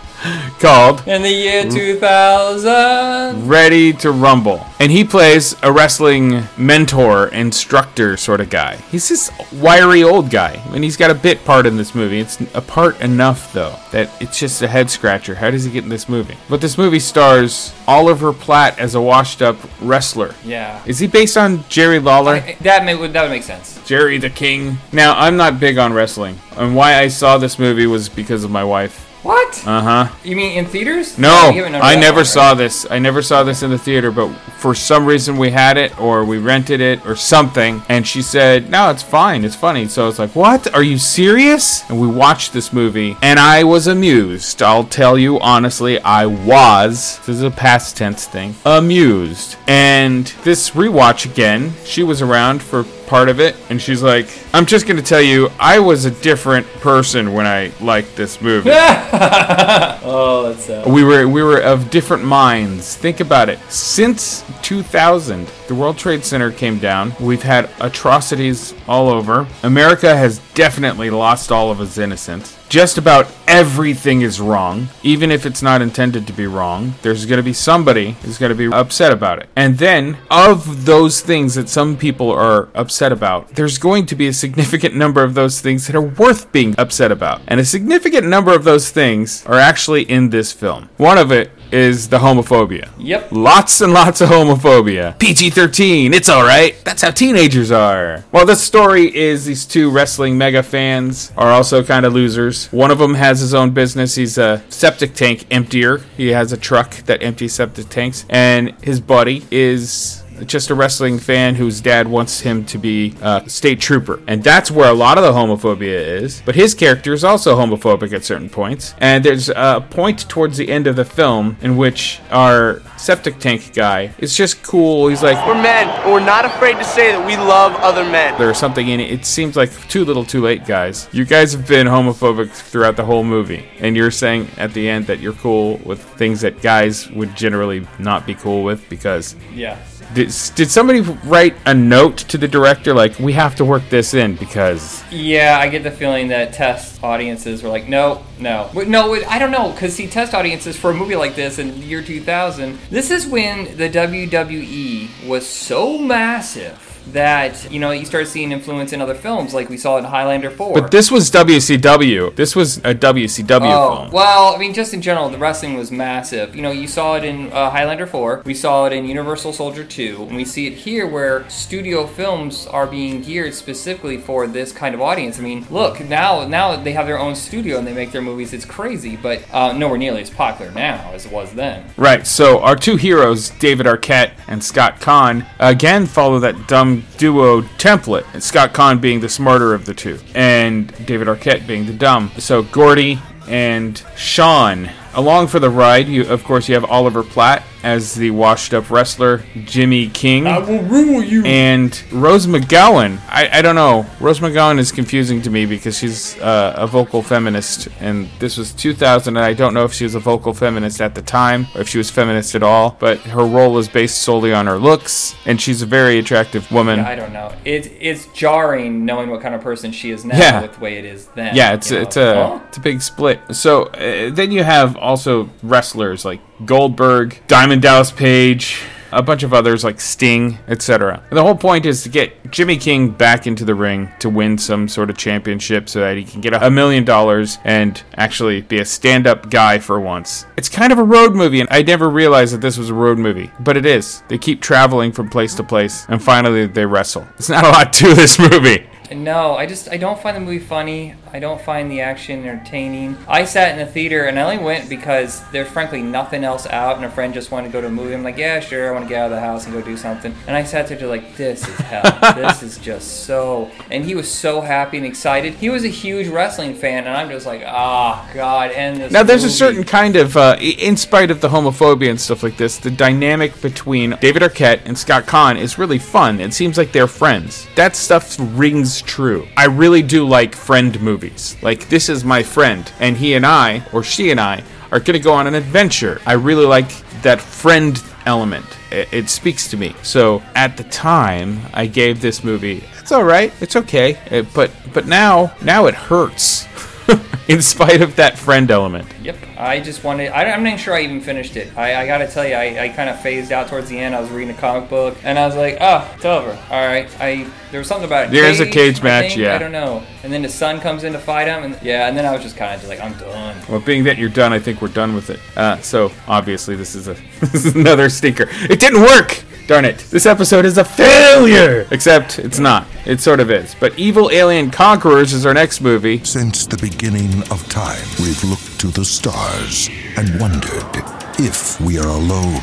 called 0.60 1.08
in 1.08 1.22
the 1.22 1.30
year 1.32 1.64
2000. 1.70 3.48
Ready 3.48 3.94
to 3.94 4.12
Rumble. 4.12 4.66
And 4.80 4.92
he 4.92 5.04
plays 5.04 5.56
a 5.64 5.72
wrestling 5.72 6.44
mentor, 6.58 7.28
instructor 7.28 8.18
sort 8.18 8.42
of 8.42 8.50
guy. 8.50 8.78
He's 8.92 9.08
this 9.10 9.32
wiry 9.54 10.04
old 10.04 10.30
guy. 10.30 10.62
And 10.74 10.84
he's 10.84 10.98
got 10.98 11.12
a 11.12 11.16
bit 11.16 11.44
part 11.46 11.66
in 11.66 11.78
this 11.78 11.94
movie. 11.94 12.20
It's 12.20 12.40
a 12.56 12.62
part 12.62 13.00
enough, 13.02 13.54
though, 13.54 13.76
that 13.92 14.10
it's 14.22 14.40
just 14.40 14.62
a 14.62 14.68
head 14.68 14.90
scratcher. 14.90 15.36
How 15.36 15.52
does 15.52 15.64
he 15.64 15.72
get 15.72 15.84
in 15.84 15.90
this 15.90 16.10
movie? 16.10 16.38
But 16.50 16.62
this 16.62 16.78
movie 16.78 17.00
stars 17.00 17.74
Oliver 17.88 18.34
Platt 18.34 18.80
as 18.80 18.96
a 18.96 19.02
washed 19.02 19.42
up 19.42 19.58
wrestler. 19.82 20.34
Yeah. 20.44 20.82
Is 20.86 21.00
he 21.00 21.08
based 21.08 21.38
on 21.38 21.64
Jerry 21.70 22.00
Lawler? 22.00 22.36
I- 22.36 22.58
that, 22.62 22.86
may, 22.86 22.96
that 22.96 23.22
would 23.22 23.32
make 23.32 23.44
sense. 23.44 23.80
Jerry 23.86 24.18
the 24.18 24.30
King. 24.30 24.78
Now, 24.92 25.18
I'm 25.18 25.38
not 25.38 25.60
big 25.60 25.78
on 25.78 25.94
wrestling. 25.94 26.40
And 26.56 26.76
why 26.76 26.96
I 27.00 27.08
saw 27.08 27.38
this 27.38 27.58
movie 27.60 27.86
was 27.88 28.10
because 28.10 28.44
of 28.44 28.52
my 28.52 28.64
wife. 28.64 29.08
What? 29.24 29.68
Uh 29.68 29.82
huh. 29.82 30.16
You 30.24 30.36
mean 30.36 30.58
in 30.58 30.66
theaters? 30.66 31.18
No, 31.18 31.52
I 31.54 31.96
never 31.96 32.18
one, 32.18 32.26
saw 32.26 32.50
right? 32.50 32.58
this. 32.58 32.88
I 32.90 32.98
never 32.98 33.22
saw 33.22 33.44
this 33.44 33.62
in 33.62 33.70
the 33.70 33.78
theater, 33.78 34.12
but 34.12 34.30
for 34.58 34.74
some 34.74 35.06
reason 35.06 35.38
we 35.38 35.52
had 35.52 35.78
it 35.78 36.00
or 36.00 36.26
we 36.26 36.40
rented 36.40 36.82
it 36.82 37.06
or 37.06 37.16
something. 37.16 37.84
And 37.88 38.08
she 38.08 38.22
said, 38.24 38.70
No, 38.70 38.90
it's 38.90 39.04
fine. 39.04 39.46
It's 39.46 39.56
funny. 39.56 39.88
So 39.88 40.04
I 40.04 40.06
was 40.08 40.18
like, 40.18 40.36
What? 40.36 40.74
Are 40.74 40.82
you 40.84 40.98
serious? 40.98 41.88
And 41.90 42.02
we 42.02 42.08
watched 42.08 42.52
this 42.54 42.74
movie 42.74 43.16
and 43.22 43.40
I 43.40 43.64
was 43.64 43.86
amused. 43.88 44.64
I'll 44.64 44.86
tell 44.86 45.18
you 45.18 45.40
honestly, 45.40 46.00
I 46.02 46.26
was. 46.26 47.20
This 47.20 47.30
is 47.38 47.44
a 47.44 47.52
past 47.52 47.98
tense 47.98 48.26
thing. 48.26 48.56
Amused. 48.66 49.56
And 49.68 50.26
this 50.44 50.72
rewatch 50.72 51.26
again, 51.32 51.74
she 51.86 52.02
was 52.02 52.22
around 52.24 52.64
for 52.64 52.84
part 53.12 53.28
of 53.28 53.42
it 53.42 53.58
and 53.70 53.82
she's 53.82 54.02
like, 54.02 54.26
I'm 54.54 54.66
just 54.66 54.88
to 54.88 55.02
tell 55.02 55.20
you, 55.20 55.52
I 55.60 55.80
was 55.80 56.06
a 56.06 56.12
different 56.12 56.66
person 56.80 57.34
when 57.34 57.46
I 57.46 57.74
liked 57.82 58.16
this 58.16 58.42
movie. 58.42 58.70
oh, 58.74 60.44
that's 60.48 60.64
sad. 60.64 60.88
We 60.88 61.04
were 61.04 61.28
we 61.28 61.44
were 61.44 61.60
of 61.60 61.90
different 61.90 62.24
minds. 62.24 62.96
Think 62.96 63.20
about 63.20 63.50
it. 63.50 63.60
Since 63.70 64.46
2000, 64.62 65.46
the 65.68 65.76
World 65.76 65.98
Trade 65.98 66.24
Center 66.24 66.54
came 66.54 66.80
down. 66.80 67.14
We've 67.20 67.44
had 67.44 67.70
atrocities 67.82 68.74
all 68.88 69.10
over. 69.10 69.46
America 69.64 70.16
has 70.16 70.40
definitely 70.54 71.10
lost 71.10 71.52
all 71.52 71.70
of 71.70 71.82
its 71.82 71.98
innocence. 71.98 72.58
Just 72.72 72.98
about 72.98 73.28
everything 73.50 74.22
is 74.22 74.40
wrong, 74.40 74.88
even 75.04 75.30
if 75.30 75.46
it's 75.46 75.62
not 75.62 75.82
intended 75.82 76.26
to 76.28 76.32
be 76.32 76.48
wrong. 76.48 76.94
There's 77.02 77.26
going 77.26 77.36
to 77.36 77.44
be 77.44 77.52
somebody 77.52 78.12
who's 78.22 78.38
going 78.38 78.50
to 78.50 78.56
be 78.56 78.74
upset 78.74 79.12
about 79.12 79.40
it. 79.40 79.50
And 79.58 79.78
then, 79.78 80.18
of 80.30 80.86
those 80.86 81.20
things 81.20 81.56
that 81.56 81.68
some 81.68 81.98
people 81.98 82.32
are 82.32 82.70
upset 82.74 83.12
about, 83.12 83.50
there's 83.56 83.78
going 83.78 84.06
to 84.06 84.16
be 84.16 84.28
a 84.28 84.32
significant 84.32 84.96
number 84.96 85.22
of 85.22 85.34
those 85.34 85.60
things 85.60 85.86
that 85.88 85.98
are 85.98 86.02
worth 86.02 86.54
being 86.54 86.74
upset 86.78 87.12
about. 87.12 87.42
And 87.46 87.60
a 87.60 87.66
significant 87.66 88.26
number 88.26 88.56
of 88.56 88.64
those 88.64 88.90
things 88.90 89.46
are 89.48 89.60
actually 89.60 90.04
in 90.04 90.30
this 90.30 90.54
film. 90.54 90.88
One 90.96 91.18
of 91.18 91.30
it 91.30 91.52
is 91.72 92.10
the 92.10 92.20
homophobia. 92.20 92.90
Yep. 92.98 93.32
Lots 93.32 93.82
and 93.82 93.94
lots 93.94 94.22
of 94.22 94.30
homophobia. 94.30 95.18
PG 95.20 95.52
13, 95.52 96.14
it's 96.14 96.30
alright. 96.30 96.76
That's 96.84 97.02
how 97.02 97.12
teenagers 97.12 97.72
are. 97.72 98.24
Well, 98.32 98.46
the 98.46 98.56
story 98.56 99.16
is 99.16 99.46
these 99.46 99.66
two 99.66 99.90
wrestling 99.90 100.38
mega 100.38 100.64
fans 100.64 101.32
are 101.38 101.52
also 101.52 101.84
kind 101.84 102.06
of 102.06 102.14
losers. 102.14 102.68
One 102.68 102.92
of 102.92 103.00
them 103.00 103.16
has 103.16 103.40
his 103.40 103.54
own 103.54 103.72
business. 103.72 104.16
He's 104.16 104.38
a 104.38 104.64
septic 104.70 105.14
tank 105.14 105.46
emptier. 105.52 106.00
He 106.18 106.30
has 106.30 106.52
a 106.52 106.58
truck 106.58 106.96
that 107.06 107.24
empties 107.24 107.54
septic 107.54 107.90
tanks. 107.90 108.26
And 108.30 108.74
his 108.84 109.00
buddy 109.00 109.46
is 109.52 110.24
just 110.46 110.70
a 110.70 110.76
wrestling 110.76 111.20
fan 111.20 111.56
whose 111.56 111.82
dad 111.82 112.08
wants 112.08 112.40
him 112.42 112.66
to 112.66 112.78
be 112.78 113.14
uh, 113.22 113.42
a 113.46 113.50
state 113.50 113.80
trooper. 113.80 114.22
And 114.28 114.44
that's 114.44 114.72
where 114.72 114.90
a 114.90 114.94
lot 114.94 115.18
of 115.18 115.24
the 115.24 115.32
homophobia 115.32 116.22
is. 116.22 116.42
But 116.46 116.56
his 116.56 116.74
character 116.74 117.14
is 117.14 117.24
also 117.24 117.56
homophobic 117.58 118.14
at 118.14 118.24
certain 118.24 118.50
points. 118.50 118.94
And 119.00 119.24
there's 119.24 119.50
a 119.50 119.86
point 119.90 120.28
towards 120.30 120.58
the 120.58 120.70
end 120.70 120.88
of 120.88 120.96
the 120.96 121.06
film 121.06 121.58
in 121.62 121.78
which 121.78 122.20
our 122.32 122.82
septic 122.98 123.40
tank 123.40 123.74
guy 123.74 124.14
is 124.20 124.36
just 124.36 124.62
cool. 124.64 125.08
He's 125.08 125.24
like, 125.24 125.38
We're 125.48 125.62
men, 125.62 125.88
and 125.90 126.12
we're 126.12 126.20
not 126.26 126.46
afraid 126.46 126.74
to 126.78 126.84
say 126.84 127.12
that 127.12 127.26
we 127.26 127.36
love 127.38 127.74
other 127.76 128.04
men. 128.04 128.38
there's 128.38 128.58
something 128.58 128.88
in 128.88 129.00
it. 129.00 129.12
It 129.12 129.26
seems 129.26 129.56
like 129.56 129.72
too 129.88 130.06
little, 130.06 130.24
too 130.24 130.42
late, 130.42 130.66
guys. 130.66 131.08
You 131.12 131.26
guys 131.26 131.54
have 131.54 131.68
been 131.68 131.88
homophobic 131.88 132.52
throughout 132.52 132.96
the 132.96 133.06
whole 133.06 133.24
movie, 133.24 133.66
and 133.80 133.96
you're 133.96 134.12
saying 134.12 134.48
at 134.58 134.74
the 134.74 134.88
end 134.88 135.08
that 135.08 135.20
you're 135.20 135.34
cool 135.34 135.78
with 135.78 136.02
things 136.18 136.42
that 136.42 136.62
guys 136.62 137.10
would 137.12 137.36
generally 137.36 137.88
not 138.00 138.26
be 138.26 138.36
cool 138.36 138.64
with 138.64 138.88
because. 138.90 139.36
Yeah. 139.54 139.80
Did, 140.14 140.34
did 140.56 140.70
somebody 140.70 141.02
write 141.02 141.56
a 141.66 141.74
note 141.74 142.18
to 142.18 142.38
the 142.38 142.48
director 142.48 142.94
like 142.94 143.18
we 143.20 143.34
have 143.34 143.56
to 143.56 143.66
work 143.66 143.84
this 143.90 144.14
in 144.14 144.36
because 144.36 145.04
Yeah, 145.12 145.58
I 145.60 145.70
get 145.70 145.84
the 145.84 145.92
feeling 145.92 146.28
that 146.30 146.54
test 146.54 147.02
audiences 147.04 147.64
were 147.64 147.70
like, 147.70 147.88
no, 147.88 148.24
no, 148.40 148.70
no. 148.74 149.14
I 149.28 149.40
don't 149.40 149.52
know, 149.52 149.72
because 149.72 149.96
see, 149.96 150.08
test 150.08 150.34
audiences 150.34 150.76
for 150.76 150.92
a 150.92 150.94
movie 150.94 151.16
like 151.16 151.36
this 151.36 151.60
in 151.60 151.80
the 151.80 151.86
year 151.86 152.02
2000, 152.02 152.78
this 152.90 153.10
is 153.10 153.26
when 153.26 153.78
the 153.78 153.90
WWE 153.90 155.28
was 155.28 155.48
so 155.48 155.98
massive 155.98 156.91
that 157.08 157.72
you 157.72 157.80
know 157.80 157.92
you 157.92 158.06
start 158.06 158.28
seeing 158.28 158.52
influence 158.52 158.94
in 158.94 159.02
other 159.02 159.16
films, 159.16 159.54
like 159.54 159.70
we 159.70 159.78
saw 159.78 159.98
in 159.98 160.04
Highlander 160.06 160.50
4. 160.52 160.74
but 160.74 160.92
this 160.92 161.10
was 161.12 161.30
WCW. 161.32 162.36
This 162.36 162.56
was 162.56 162.78
a 162.80 162.94
WCW 162.94 163.62
Oh, 163.72 163.96
film. 163.98 164.12
well, 164.12 164.54
I 164.54 164.58
mean, 164.58 164.74
just 164.74 164.94
in 164.94 165.02
general, 165.02 165.30
the 165.30 165.38
wrestling 165.38 165.76
was 165.76 165.92
massive. 165.92 166.56
You 166.56 166.62
know, 166.62 166.72
you 166.72 166.88
saw 166.88 167.16
it 167.16 167.24
in 167.24 167.52
uh, 167.52 167.70
Highlander 167.70 168.08
4, 168.08 168.44
we 168.46 168.54
saw 168.54 168.86
it 168.86 168.94
in 168.94 169.06
Universal 169.06 169.54
Soldier 169.54 169.84
2, 169.84 170.26
and 170.28 170.36
we 170.36 170.46
see 170.46 170.68
it 170.68 170.74
here 170.74 171.08
where 171.08 171.50
studio 171.50 172.06
films 172.08 172.68
are 172.68 172.88
being 172.88 173.22
geared 173.22 173.54
specifically 173.54 174.18
for 174.18 174.48
this 174.48 174.72
kind 174.72 174.94
of 174.96 175.02
audience. 175.02 175.40
I 175.40 175.42
mean, 175.42 175.66
look, 175.70 176.00
now 176.02 176.48
now 176.48 176.76
they 176.76 176.92
have 176.94 177.08
their 177.08 177.20
own 177.20 177.36
studio 177.36 177.78
and 177.78 177.88
they 177.88 177.94
make 177.94 178.12
their 178.12 178.22
movies. 178.22 178.54
It's 178.54 178.66
crazy, 178.66 179.16
but 179.16 179.42
uh, 179.52 179.74
nowhere 179.74 179.98
nearly 179.98 180.22
as 180.22 180.30
popular 180.30 180.72
now 180.72 181.12
as 181.14 181.26
it 181.26 181.32
was 181.32 181.54
then. 181.54 181.86
Right, 181.98 182.26
so 182.28 182.60
our 182.60 182.76
two 182.76 182.96
heroes, 182.98 183.50
David 183.52 183.86
Arquette 183.86 184.32
and 184.48 184.64
Scott 184.64 185.00
Caan, 185.00 185.46
again 185.60 186.06
follow 186.06 186.40
that 186.40 186.68
dumb 186.68 186.91
duo 187.18 187.62
template. 187.62 188.26
And 188.34 188.44
Scott 188.44 188.74
Caan 188.74 189.00
being 189.00 189.20
the 189.20 189.30
smarter 189.30 189.74
of 189.74 189.86
the 189.86 189.94
two, 189.94 190.20
and 190.36 190.88
David 191.06 191.28
Arquette 191.28 191.66
being 191.66 191.86
the 191.86 191.94
dumb. 191.94 192.32
So 192.38 192.64
Gordy 192.64 193.20
and 193.48 194.02
Sean. 194.16 194.90
Along 195.14 195.48
for 195.48 195.60
the 195.60 195.70
ride, 195.70 196.08
you 196.08 196.26
of 196.28 196.44
course 196.44 196.70
you 196.70 196.76
have 196.76 196.86
Oliver 196.86 197.24
Platt 197.24 197.64
as 197.84 198.16
the 198.16 198.32
washed-up 198.32 198.90
wrestler 198.90 199.44
Jimmy 199.66 200.08
King. 200.10 200.48
I 200.48 200.60
will 200.60 200.82
rule 200.84 201.24
you. 201.24 201.44
And 201.46 201.92
Rose 202.12 202.48
McGowan. 202.48 203.20
I, 203.30 203.50
I 203.54 203.62
don't 203.62 203.76
know. 203.76 204.06
Rose 204.20 204.40
McGowan 204.40 204.80
is 204.80 204.92
confusing 204.92 205.42
to 205.44 205.50
me 205.50 205.66
because 205.66 205.98
she's 205.98 206.40
uh, 206.40 206.74
a 206.78 206.88
vocal 206.88 207.22
feminist, 207.22 207.88
and 208.00 208.28
this 208.40 208.58
was 208.58 208.72
2000, 208.74 209.36
and 209.38 209.46
I 209.46 209.54
don't 209.54 209.74
know 209.74 209.84
if 209.86 209.94
she 209.94 210.04
was 210.04 210.16
a 210.16 210.20
vocal 210.20 210.54
feminist 210.54 211.02
at 211.02 211.16
the 211.16 211.22
time 211.22 211.68
or 211.76 211.82
if 211.82 211.90
she 211.90 211.98
was 211.98 212.10
feminist 212.10 212.56
at 212.56 212.64
all. 212.64 212.96
But 213.00 213.20
her 213.20 213.46
role 213.46 213.78
is 213.78 213.88
based 213.88 214.20
solely 214.20 214.54
on 214.54 214.68
her 214.68 214.78
looks, 214.78 215.36
and 215.46 215.60
she's 215.60 215.82
a 215.82 215.86
very 215.86 216.20
attractive 216.20 216.72
woman. 216.72 217.00
I 217.00 217.16
don't 217.16 217.34
know. 217.34 217.54
It's 217.66 217.88
it's 218.00 218.28
jarring 218.34 219.06
knowing 219.06 219.30
what 219.30 219.42
kind 219.42 219.56
of 219.56 219.62
person 219.62 219.92
she 219.92 220.12
is 220.12 220.26
now 220.26 220.38
Yeah. 220.38 220.62
with 220.62 220.74
the 220.76 220.80
way 220.80 220.98
it 220.98 221.06
is 221.06 221.28
then. 221.36 221.56
Yeah, 221.56 221.74
it's 221.74 221.90
you 221.92 221.98
know? 221.98 222.02
it's 222.04 222.18
a 222.18 222.48
Huh? 222.48 222.60
it's 222.68 222.78
a 222.78 222.82
big 222.82 223.02
split. 223.02 223.40
So 223.52 223.84
uh, 223.86 224.30
then 224.32 224.52
you 224.52 224.64
have 224.64 224.96
also 224.98 225.50
wrestlers 225.64 226.26
like 226.26 226.40
Goldberg, 226.66 227.42
Diamond 227.48 227.82
Dallas 227.82 228.12
Page, 228.12 228.82
a 229.12 229.22
bunch 229.22 229.44
of 229.44 229.54
others 229.54 229.84
like 229.84 230.00
Sting, 230.00 230.58
etc. 230.68 231.24
The 231.32 231.42
whole 231.44 231.56
point 231.56 231.86
is 231.86 232.04
to 232.04 232.10
get 232.10 232.50
Jimmy 232.52 232.78
King 232.78 233.10
back 233.10 233.46
into 233.46 233.66
the 233.66 233.76
ring 233.76 234.10
to 234.20 234.30
win 234.30 234.58
some 234.58 234.88
sort 234.88 235.10
of 235.10 235.18
championship 235.18 235.90
so 235.90 236.00
that 236.00 236.18
he 236.18 236.24
can 236.24 236.42
get 236.42 236.54
a 236.54 236.70
million 236.72 237.04
dollars 237.04 237.58
and 237.64 238.02
actually 238.16 238.62
be 238.62 238.80
a 238.80 238.86
stand-up 238.86 239.50
guy 239.50 239.80
for 239.80 240.00
once. 240.00 240.46
It's 240.58 240.70
kind 240.70 240.94
of 240.94 241.00
a 241.00 241.04
road 241.04 241.36
movie 241.36 241.60
and 241.60 241.70
I 241.72 241.82
never 241.82 242.10
realized 242.10 242.54
that 242.54 242.62
this 242.62 242.78
was 242.78 242.90
a 242.90 242.94
road 242.94 243.18
movie, 243.18 243.52
but 243.60 243.76
it 243.78 243.86
is. 243.86 244.24
They 244.30 244.38
keep 244.38 244.62
traveling 244.62 245.12
from 245.12 245.30
place 245.30 245.56
to 245.56 245.64
place 245.64 246.06
and 246.08 246.24
finally 246.24 246.68
they 246.68 246.86
wrestle. 246.86 247.28
It's 247.38 247.50
not 247.50 247.66
a 247.66 247.70
lot 247.70 247.94
to 247.94 248.14
this 248.14 248.40
movie. 248.52 248.88
No, 249.14 249.56
I 249.56 249.66
just 249.66 249.90
I 249.90 249.98
don't 249.98 250.22
find 250.22 250.38
the 250.38 250.42
movie 250.42 250.60
funny. 250.60 251.16
I 251.34 251.40
don't 251.40 251.62
find 251.62 251.90
the 251.90 252.02
action 252.02 252.46
entertaining. 252.46 253.18
I 253.26 253.46
sat 253.46 253.72
in 253.72 253.86
the 253.86 253.90
theater 253.90 254.26
and 254.26 254.38
I 254.38 254.44
only 254.44 254.64
went 254.64 254.90
because 254.90 255.50
there's 255.52 255.70
frankly 255.70 256.02
nothing 256.02 256.44
else 256.44 256.68
out, 256.68 256.98
and 256.98 257.06
a 257.06 257.10
friend 257.10 257.34
just 257.34 257.52
wanted 257.52 257.68
to 257.68 257.74
go 257.74 257.80
to 257.80 257.88
a 257.88 257.92
movie. 257.92 258.14
I'm 258.14 258.24
like, 258.24 258.38
yeah, 258.38 258.60
sure, 258.60 258.90
I 258.90 258.92
want 258.92 259.06
to 259.06 259.10
get 259.10 259.22
out 259.22 259.26
of 259.26 259.32
the 259.32 259.40
house 259.40 259.66
and 259.66 259.74
go 259.74 259.82
do 259.82 259.96
something. 259.96 260.36
And 260.48 260.58
I 260.58 260.64
sat 260.64 260.88
there 260.88 260.98
just 260.98 261.10
like, 261.10 261.36
this 261.38 261.68
is 261.68 261.76
hell. 261.78 262.34
this 262.36 262.62
is 262.64 262.78
just 262.80 263.26
so. 263.26 263.72
And 263.90 264.04
he 264.04 264.14
was 264.14 264.30
so 264.30 264.60
happy 264.60 264.98
and 264.98 265.06
excited. 265.06 265.54
He 265.54 265.70
was 265.70 265.86
a 265.86 265.90
huge 265.90 266.28
wrestling 266.28 266.76
fan, 266.76 267.06
and 267.06 267.16
I'm 267.16 267.30
just 267.30 267.46
like, 267.46 267.64
ah, 267.66 268.30
God, 268.34 268.72
end 268.72 268.98
this. 268.98 269.12
Now, 269.12 269.24
there's 269.24 269.46
a 269.46 269.50
certain 269.50 269.86
kind 269.86 270.18
of, 270.18 270.36
uh, 270.36 270.58
in 270.60 270.98
spite 270.98 271.32
of 271.32 271.40
the 271.40 271.48
homophobia 271.48 272.10
and 272.10 272.20
stuff 272.20 272.44
like 272.44 272.58
this, 272.58 272.78
the 272.78 272.92
dynamic 272.92 273.60
between 273.62 274.18
David 274.20 274.42
Arquette 274.42 274.82
and 274.86 274.98
Scott 274.98 275.26
Caan 275.26 275.58
is 275.58 275.78
really 275.78 276.00
fun. 276.00 276.42
It 276.42 276.54
seems 276.54 276.78
like 276.78 276.92
they're 276.92 277.08
friends. 277.08 277.68
That 277.76 277.96
stuff 277.96 278.36
rings 278.40 279.02
true. 279.02 279.48
I 279.56 279.68
really 279.68 280.02
do 280.02 280.28
like 280.28 280.56
friend 280.56 281.00
movies. 281.02 281.21
Like, 281.62 281.90
this 281.90 282.10
is 282.10 282.24
my 282.24 282.44
friend, 282.44 282.92
and 283.00 283.16
he 283.16 283.36
and 283.36 283.46
I, 283.46 283.84
or 283.94 284.04
she 284.04 284.32
and 284.32 284.40
I, 284.40 284.64
are 284.92 285.00
going 285.00 285.18
to 285.18 285.24
go 285.24 285.34
on 285.34 285.48
an 285.48 285.56
adventure. 285.56 286.20
I 286.26 286.34
really 286.34 286.66
like 286.66 286.90
that 287.22 287.40
friend 287.40 288.02
element. 288.26 288.66
It, 288.92 289.08
it 289.14 289.30
speaks 289.30 289.70
to 289.70 289.78
me. 289.78 289.96
So, 290.04 290.42
at 290.56 290.78
the 290.78 290.84
time, 290.86 291.60
I 291.74 291.86
gave 291.86 292.22
this 292.22 292.44
movie, 292.44 292.84
it's 293.00 293.12
all 293.12 293.24
right, 293.24 293.54
it's 293.62 293.76
okay. 293.76 294.18
Uh, 294.30 294.44
but, 294.54 294.72
but 294.94 295.08
now, 295.08 295.54
now 295.64 295.86
it 295.86 295.96
hurts. 295.96 296.68
in 297.48 297.62
spite 297.62 298.02
of 298.02 298.16
that 298.16 298.38
friend 298.38 298.72
element. 298.72 299.08
Yep, 299.22 299.38
I 299.62 299.80
just 299.80 300.04
wanted. 300.04 300.30
I, 300.30 300.46
I'm 300.46 300.64
not 300.64 300.70
even 300.70 300.80
sure 300.80 300.96
I 300.96 301.02
even 301.02 301.22
finished 301.22 301.56
it. 301.56 301.78
I, 301.78 302.02
I 302.02 302.08
gotta 302.08 302.28
tell 302.28 302.46
you, 302.48 302.56
I, 302.56 302.86
I 302.86 302.90
kind 302.90 303.10
of 303.10 303.22
phased 303.22 303.52
out 303.52 303.68
towards 303.68 303.90
the 303.90 303.98
end. 304.00 304.16
I 304.16 304.20
was 304.20 304.32
reading 304.32 304.56
a 304.56 304.58
comic 304.58 304.90
book, 304.90 305.16
and 305.24 305.38
I 305.38 305.46
was 305.46 305.56
like, 305.56 305.78
oh, 305.80 306.12
it's 306.16 306.26
over. 306.26 306.50
All 306.72 306.88
right. 306.88 307.08
I 307.22 307.48
there 307.70 307.80
was 307.80 307.88
something 307.88 308.06
about 308.06 308.26
it. 308.26 308.32
There's 308.32 308.60
a 308.60 308.66
cage 308.66 309.02
I 309.02 309.04
match, 309.04 309.28
think, 309.30 309.42
yeah. 309.42 309.56
I 309.56 309.60
don't 309.60 309.72
know. 309.72 310.04
And 310.24 310.34
then 310.34 310.42
the 310.42 310.50
son 310.50 310.80
comes 310.80 311.04
in 311.04 311.14
to 311.14 311.20
fight 311.20 311.48
him, 311.48 311.64
and 311.64 311.80
yeah, 311.84 312.08
and 312.08 312.18
then 312.18 312.26
I 312.26 312.32
was 312.32 312.42
just 312.42 312.58
kind 312.58 312.74
of 312.74 312.80
just 312.82 312.90
like, 312.90 313.00
I'm 313.00 313.14
done. 313.20 313.56
Well, 313.70 313.80
being 313.80 314.04
that 314.06 314.18
you're 314.18 314.30
done, 314.30 314.52
I 314.52 314.58
think 314.58 314.82
we're 314.82 314.88
done 314.88 315.14
with 315.14 315.30
it. 315.30 315.40
Uh, 315.56 315.80
so 315.82 316.12
obviously, 316.28 316.76
this 316.76 316.96
is 316.96 317.08
a 317.08 317.14
this 317.40 317.66
is 317.66 317.76
another 317.76 318.10
stinker. 318.10 318.48
It 318.70 318.80
didn't 318.80 319.02
work. 319.02 319.44
Darn 319.68 319.86
it. 319.86 320.00
This 320.10 320.26
episode 320.26 320.66
is 320.66 320.80
a 320.80 320.84
failure! 320.84 321.88
Except 321.92 322.40
it's 322.40 322.60
not. 322.60 322.88
It 323.06 323.22
sort 323.22 323.40
of 323.40 323.52
is. 323.52 323.76
But 323.80 323.98
Evil 323.98 324.32
Alien 324.32 324.72
Conquerors 324.72 325.34
is 325.34 325.46
our 325.46 325.54
next 325.54 325.82
movie. 325.82 326.22
Since 326.26 326.66
the 326.66 326.78
beginning 326.78 327.42
of 327.52 327.66
time, 327.70 328.04
we've 328.20 328.44
looked 328.44 328.71
to 328.82 328.88
the 328.88 329.06
stars 329.06 329.92
and 330.18 330.42
wondered 330.42 331.04
if 331.38 331.80
we 331.82 332.00
are 332.00 332.08
alone. 332.08 332.60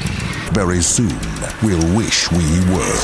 Very 0.51 0.83
soon, 0.83 1.17
we'll 1.63 1.97
wish 1.97 2.29
we 2.33 2.45
were. 2.75 2.99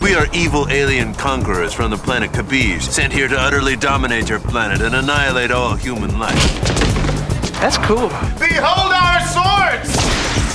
We 0.00 0.14
are 0.14 0.26
evil 0.32 0.66
alien 0.70 1.12
conquerors 1.12 1.74
from 1.74 1.90
the 1.90 1.98
planet 1.98 2.30
Kabij, 2.30 2.80
sent 2.80 3.12
here 3.12 3.28
to 3.28 3.38
utterly 3.38 3.76
dominate 3.76 4.30
your 4.30 4.40
planet 4.40 4.80
and 4.80 4.94
annihilate 4.94 5.50
all 5.50 5.74
human 5.74 6.18
life. 6.18 6.40
That's 7.60 7.76
cool. 7.76 8.08
Behold 8.38 8.92
our 8.94 9.20
swords! 9.26 9.94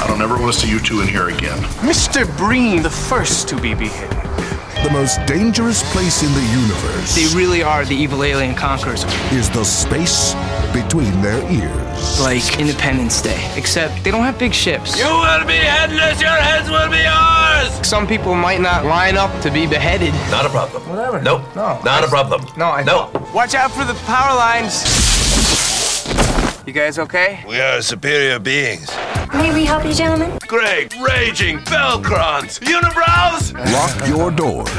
I 0.02 0.06
don't 0.08 0.24
ever 0.24 0.40
want 0.40 0.52
to 0.56 0.60
see 0.62 0.72
you 0.72 0.80
two 0.80 1.02
in 1.02 1.08
here 1.10 1.28
again. 1.30 1.60
Mr. 1.86 2.26
Breen, 2.40 2.82
the 2.82 2.90
first 2.90 3.48
to 3.50 3.56
be 3.56 3.76
beheaded. 3.76 4.31
The 4.84 4.90
most 4.90 5.24
dangerous 5.28 5.84
place 5.94 6.24
in 6.24 6.34
the 6.34 6.42
universe 6.60 7.14
They 7.16 7.28
really 7.38 7.62
are 7.62 7.86
the 7.86 7.96
evil 7.96 8.24
alien 8.24 8.56
conquerors. 8.56 9.04
is 9.32 9.48
the 9.52 9.64
space 9.64 10.34
between 10.74 11.22
their 11.22 11.40
ears. 11.52 12.20
Like 12.20 12.60
Independence 12.60 13.22
Day. 13.22 13.40
Except 13.56 14.04
they 14.04 14.10
don't 14.10 14.24
have 14.24 14.40
big 14.40 14.54
ships. 14.54 14.98
You 14.98 15.06
will 15.06 15.46
be 15.46 15.54
headless, 15.54 16.20
your 16.20 16.32
heads 16.32 16.68
will 16.70 16.90
be 16.90 17.06
ours! 17.06 17.88
Some 17.88 18.08
people 18.08 18.34
might 18.34 18.60
not 18.60 18.86
line 18.86 19.18
up 19.18 19.30
to 19.44 19.52
be 19.52 19.68
beheaded. 19.68 20.14
Not 20.32 20.48
a 20.48 20.50
problem. 20.50 20.82
Whatever. 20.90 21.22
Nope. 21.22 21.44
No. 21.56 21.80
Not 21.84 22.04
a 22.04 22.08
problem. 22.08 22.44
No, 22.58 22.66
I 22.72 22.84
No. 22.84 23.12
Watch 23.36 23.54
out 23.54 23.70
for 23.72 23.86
the 23.86 23.94
power 24.06 24.36
lines. 24.36 25.21
You 26.66 26.74
guys 26.74 27.00
okay? 27.00 27.44
We 27.48 27.60
are 27.60 27.82
superior 27.82 28.38
beings. 28.38 28.88
May 29.34 29.52
we 29.52 29.66
help 29.66 29.84
you, 29.84 29.94
gentlemen? 29.96 30.38
Great, 30.48 30.94
raging 31.02 31.58
Velcrons! 31.60 32.60
Unibrows! 32.60 33.54
Lock 33.74 34.08
your 34.08 34.30
doors. 34.30 34.70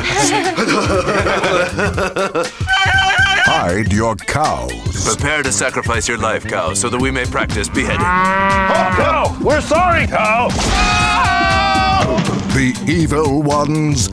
Hide 3.45 3.93
your 3.93 4.15
cows. 4.15 5.05
Prepare 5.05 5.43
to 5.43 5.51
sacrifice 5.51 6.07
your 6.07 6.19
life, 6.19 6.47
cow, 6.47 6.73
so 6.73 6.89
that 6.89 7.01
we 7.01 7.11
may 7.11 7.25
practice 7.25 7.69
beheading. 7.69 7.99
Oh, 8.01 8.95
cow! 8.97 9.37
We're 9.43 9.61
sorry, 9.61 10.07
cow! 10.07 10.51
The 12.55 12.81
evil 12.87 13.43
ones 13.43 14.09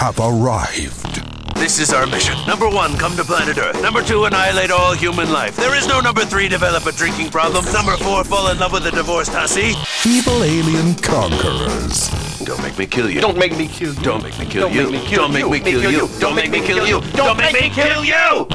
have 0.00 0.18
arrived. 0.18 1.25
This 1.56 1.78
is 1.80 1.92
our 1.92 2.06
mission. 2.06 2.36
Number 2.46 2.68
one, 2.68 2.96
come 2.96 3.16
to 3.16 3.24
planet 3.24 3.56
Earth. 3.58 3.80
Number 3.82 4.02
two, 4.02 4.24
annihilate 4.24 4.70
all 4.70 4.92
human 4.94 5.32
life. 5.32 5.56
There 5.56 5.74
is 5.74 5.88
no 5.88 6.00
number 6.00 6.24
three, 6.24 6.48
develop 6.48 6.86
a 6.86 6.92
drinking 6.92 7.30
problem. 7.30 7.64
Number 7.72 7.96
four, 7.96 8.24
fall 8.24 8.50
in 8.50 8.58
love 8.58 8.72
with 8.72 8.86
a 8.86 8.90
divorced 8.90 9.32
hussy. 9.32 9.72
Evil 10.08 10.44
alien 10.44 10.94
conquerors. 10.96 12.08
Don't 12.44 12.62
make 12.62 12.78
me 12.78 12.86
kill 12.86 13.10
you. 13.10 13.20
Don't 13.20 13.38
make 13.38 13.56
me 13.56 13.66
kill 13.68 13.94
you. 13.94 14.02
Don't 14.02 14.22
make 14.22 14.38
me 14.38 14.46
kill 14.46 14.62
Don't 14.68 14.74
you. 14.74 14.82
make 14.82 14.92
me 14.92 15.06
kill 15.08 15.22
Don't 15.22 15.32
make 15.32 15.50
me 15.50 15.60
kill 15.60 15.90
you. 15.90 16.08
Don't 16.20 16.34
make 16.36 16.50
me 16.50 16.60
kill 16.60 16.86
you. 16.86 17.00
Don't 17.12 17.36
make 17.36 17.54
me 17.54 17.70
kill 17.70 18.04
you. 18.04 18.46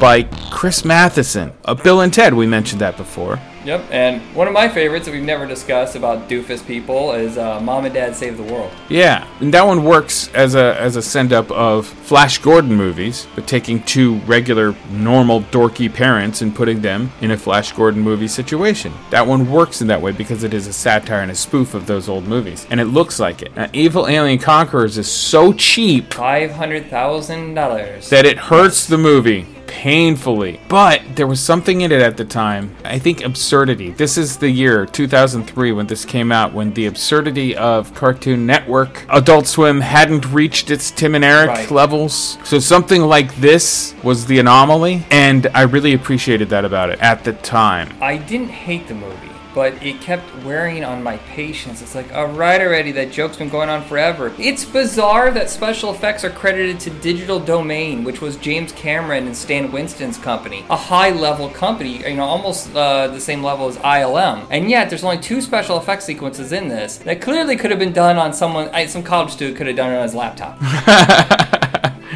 By 0.00 0.28
Chris 0.50 0.84
Matheson. 0.84 1.52
Uh, 1.64 1.74
Bill 1.74 2.00
and 2.00 2.12
Ted, 2.12 2.34
we 2.34 2.46
mentioned 2.46 2.80
that 2.80 2.96
before. 2.96 3.38
Yep, 3.64 3.84
and 3.90 4.20
one 4.34 4.46
of 4.48 4.52
my 4.52 4.68
favorites 4.68 5.06
that 5.06 5.12
we've 5.12 5.22
never 5.22 5.46
discussed 5.46 5.94
about 5.96 6.28
doofus 6.28 6.66
people 6.66 7.12
is 7.12 7.38
uh, 7.38 7.60
Mom 7.60 7.84
and 7.84 7.94
Dad 7.94 8.14
Save 8.16 8.36
the 8.36 8.42
World. 8.42 8.72
Yeah, 8.88 9.26
and 9.40 9.54
that 9.54 9.66
one 9.66 9.84
works 9.84 10.28
as 10.34 10.54
a 10.54 10.78
as 10.80 10.96
a 10.96 11.02
send 11.02 11.32
up 11.32 11.50
of 11.50 11.86
Flash 11.86 12.38
Gordon 12.38 12.74
movies, 12.74 13.26
but 13.34 13.46
taking 13.46 13.82
two 13.84 14.16
regular, 14.20 14.74
normal, 14.90 15.42
dorky 15.42 15.92
parents 15.92 16.42
and 16.42 16.54
putting 16.54 16.80
them 16.82 17.10
in 17.20 17.30
a 17.30 17.36
Flash 17.36 17.72
Gordon 17.72 18.00
movie 18.00 18.28
situation. 18.28 18.92
That 19.10 19.26
one 19.26 19.50
works 19.50 19.80
in 19.80 19.86
that 19.88 20.02
way 20.02 20.12
because 20.12 20.42
it 20.44 20.52
is 20.54 20.66
a 20.66 20.72
satire 20.72 21.20
and 21.20 21.30
a 21.30 21.34
spoof 21.34 21.74
of 21.74 21.86
those 21.86 22.08
old 22.08 22.26
movies, 22.26 22.66
and 22.70 22.80
it 22.80 22.86
looks 22.86 23.20
like 23.20 23.42
it. 23.42 23.54
Now, 23.54 23.68
Evil 23.72 24.08
Alien 24.08 24.38
Conquerors 24.38 24.98
is 24.98 25.10
so 25.10 25.52
cheap 25.52 26.12
Five 26.12 26.52
hundred 26.52 26.86
thousand 26.90 27.54
dollars. 27.54 28.10
that 28.10 28.24
it 28.24 28.38
hurts 28.38 28.86
the 28.86 28.98
movie 28.98 29.46
painfully. 29.72 30.60
But 30.68 31.00
there 31.16 31.26
was 31.26 31.40
something 31.40 31.80
in 31.80 31.90
it 31.92 32.02
at 32.02 32.16
the 32.18 32.24
time. 32.26 32.76
I 32.84 32.98
think 32.98 33.24
absurdity. 33.24 33.90
This 33.92 34.18
is 34.18 34.36
the 34.36 34.50
year 34.50 34.84
2003 34.84 35.72
when 35.72 35.86
this 35.86 36.04
came 36.04 36.30
out, 36.30 36.52
when 36.52 36.74
the 36.74 36.86
absurdity 36.86 37.56
of 37.56 37.94
Cartoon 37.94 38.44
Network, 38.46 39.06
Adult 39.08 39.46
Swim 39.46 39.80
hadn't 39.80 40.26
reached 40.30 40.70
its 40.70 40.90
Tim 40.90 41.14
and 41.14 41.24
Eric 41.24 41.48
Right. 41.48 41.70
levels. 41.70 42.36
So 42.44 42.58
something 42.58 43.02
like 43.02 43.34
this 43.36 43.94
was 44.02 44.26
the 44.26 44.38
anomaly, 44.38 45.04
and 45.10 45.48
I 45.54 45.62
really 45.62 45.94
appreciated 45.94 46.50
that 46.50 46.64
about 46.66 46.90
it 46.90 46.98
at 47.00 47.24
the 47.24 47.32
time. 47.32 47.88
I 48.00 48.18
didn't 48.18 48.50
hate 48.50 48.86
the 48.88 48.94
movie, 48.94 49.31
but 49.54 49.74
it 49.82 50.00
kept 50.00 50.24
wearing 50.44 50.84
on 50.84 51.02
my 51.02 51.16
patience. 51.18 51.82
It's 51.82 51.94
like, 51.94 52.12
alright 52.12 52.60
already, 52.60 52.92
that 52.92 53.12
joke's 53.12 53.36
been 53.36 53.48
going 53.48 53.68
on 53.68 53.84
forever. 53.84 54.32
It's 54.38 54.64
bizarre 54.64 55.30
that 55.30 55.50
special 55.50 55.92
effects 55.92 56.24
are 56.24 56.30
credited 56.30 56.80
to 56.80 56.90
Digital 56.90 57.40
Domain, 57.40 58.04
which 58.04 58.20
was 58.20 58.36
James 58.36 58.72
Cameron 58.72 59.26
and 59.26 59.36
Stan 59.36 59.70
Winston's 59.72 60.18
company. 60.18 60.64
A 60.70 60.76
high 60.76 61.10
level 61.10 61.48
company, 61.48 61.98
you 62.08 62.16
know, 62.16 62.24
almost 62.24 62.74
uh, 62.74 63.08
the 63.08 63.20
same 63.20 63.42
level 63.42 63.68
as 63.68 63.76
ILM. 63.78 64.46
And 64.50 64.70
yet, 64.70 64.88
there's 64.88 65.04
only 65.04 65.18
two 65.18 65.40
special 65.40 65.78
effects 65.78 66.04
sequences 66.04 66.52
in 66.52 66.68
this 66.68 66.98
that 66.98 67.20
clearly 67.20 67.56
could 67.56 67.70
have 67.70 67.80
been 67.80 67.92
done 67.92 68.16
on 68.16 68.32
someone, 68.32 68.70
some 68.88 69.02
college 69.02 69.30
student 69.30 69.56
could 69.56 69.66
have 69.66 69.76
done 69.76 69.92
it 69.92 69.96
on 69.96 70.02
his 70.02 70.14
laptop. 70.14 70.58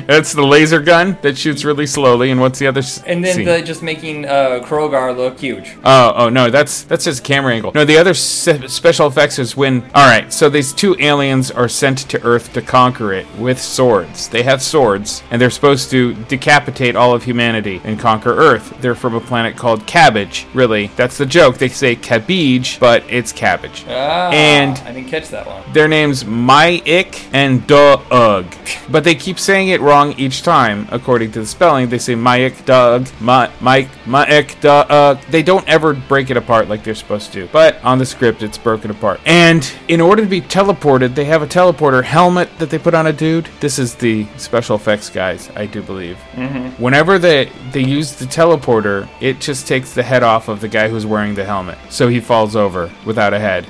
That's 0.06 0.32
the 0.32 0.42
laser 0.44 0.80
gun 0.80 1.16
that 1.22 1.38
shoots 1.38 1.64
really 1.64 1.86
slowly, 1.86 2.30
and 2.30 2.40
what's 2.40 2.58
the 2.58 2.66
other 2.66 2.80
s- 2.80 3.02
And 3.06 3.24
then 3.24 3.34
scene? 3.36 3.44
the, 3.46 3.62
just 3.62 3.82
making 3.82 4.26
uh, 4.26 4.60
Krogar 4.64 5.16
look 5.16 5.38
huge. 5.40 5.76
Oh, 5.84 6.12
oh 6.16 6.28
no, 6.28 6.50
that's 6.50 6.82
that's 6.82 7.04
just 7.04 7.24
camera 7.24 7.54
angle. 7.54 7.72
No, 7.74 7.84
the 7.84 7.96
other 7.98 8.14
se- 8.14 8.66
special 8.68 9.06
effects 9.06 9.38
is 9.38 9.56
when. 9.56 9.82
All 9.94 10.06
right, 10.08 10.32
so 10.32 10.48
these 10.48 10.72
two 10.72 10.96
aliens 10.98 11.50
are 11.50 11.68
sent 11.68 11.98
to 12.10 12.22
Earth 12.22 12.52
to 12.54 12.62
conquer 12.62 13.12
it 13.12 13.26
with 13.38 13.60
swords. 13.60 14.28
They 14.28 14.42
have 14.42 14.60
swords, 14.62 15.22
and 15.30 15.40
they're 15.40 15.50
supposed 15.50 15.90
to 15.90 16.14
decapitate 16.24 16.96
all 16.96 17.14
of 17.14 17.22
humanity 17.24 17.80
and 17.84 17.98
conquer 17.98 18.34
Earth. 18.36 18.74
They're 18.80 18.94
from 18.94 19.14
a 19.14 19.20
planet 19.20 19.56
called 19.56 19.86
Cabbage. 19.86 20.46
Really, 20.54 20.88
that's 20.96 21.16
the 21.18 21.26
joke. 21.26 21.58
They 21.58 21.68
say 21.68 21.96
Cabbage, 21.96 22.78
but 22.80 23.04
it's 23.08 23.32
Cabbage. 23.32 23.84
Ah, 23.88 24.30
And 24.30 24.76
I 24.78 24.92
didn't 24.92 25.08
catch 25.08 25.28
that 25.30 25.46
one. 25.46 25.62
their 25.72 25.88
names 25.88 26.24
Myik 26.24 27.22
and 27.32 27.66
Doug, 27.66 28.46
but 28.90 29.04
they 29.04 29.14
keep 29.14 29.38
saying 29.38 29.68
it 29.68 29.80
wrong 29.86 30.12
each 30.18 30.42
time. 30.42 30.86
According 30.90 31.30
to 31.32 31.40
the 31.40 31.46
spelling, 31.46 31.88
they 31.88 31.98
say 31.98 32.14
Myik 32.14 32.64
Doug, 32.64 33.08
My 33.20 33.50
Mike 33.60 33.88
Myik 34.04 34.60
Doug. 34.60 35.20
They 35.30 35.42
don't 35.42 35.66
ever 35.68 35.94
break 35.94 36.30
it 36.30 36.36
apart 36.36 36.68
like 36.68 36.82
they're 36.84 36.94
supposed 36.94 37.32
to. 37.34 37.48
But 37.52 37.82
on 37.84 37.98
the 37.98 38.04
script, 38.06 38.42
it's 38.42 38.58
broken 38.58 38.90
apart. 38.90 39.20
And 39.24 39.62
in 39.88 40.00
order 40.00 40.22
to 40.22 40.28
be 40.28 40.40
teleported, 40.40 41.14
they 41.14 41.24
have 41.26 41.42
a 41.42 41.46
teleporter 41.46 42.02
helmet 42.02 42.48
that 42.58 42.68
they 42.70 42.78
put 42.78 42.94
on 42.94 43.06
a 43.06 43.12
dude. 43.12 43.48
This 43.60 43.78
is 43.78 43.94
the 43.94 44.26
special 44.36 44.76
effects 44.76 45.08
guys, 45.08 45.48
I 45.56 45.66
do 45.66 45.80
believe. 45.82 46.18
Mhm. 46.34 46.78
Whenever 46.78 47.18
they 47.18 47.50
they 47.72 47.82
use 47.82 48.12
the 48.12 48.26
teleporter, 48.26 49.08
it 49.20 49.40
just 49.40 49.66
takes 49.68 49.92
the 49.92 50.02
head 50.02 50.22
off 50.22 50.48
of 50.48 50.60
the 50.60 50.68
guy 50.68 50.88
who's 50.88 51.06
wearing 51.06 51.34
the 51.34 51.44
helmet, 51.44 51.78
so 51.88 52.08
he 52.08 52.20
falls 52.20 52.56
over 52.56 52.90
without 53.04 53.32
a 53.32 53.38
head. 53.38 53.66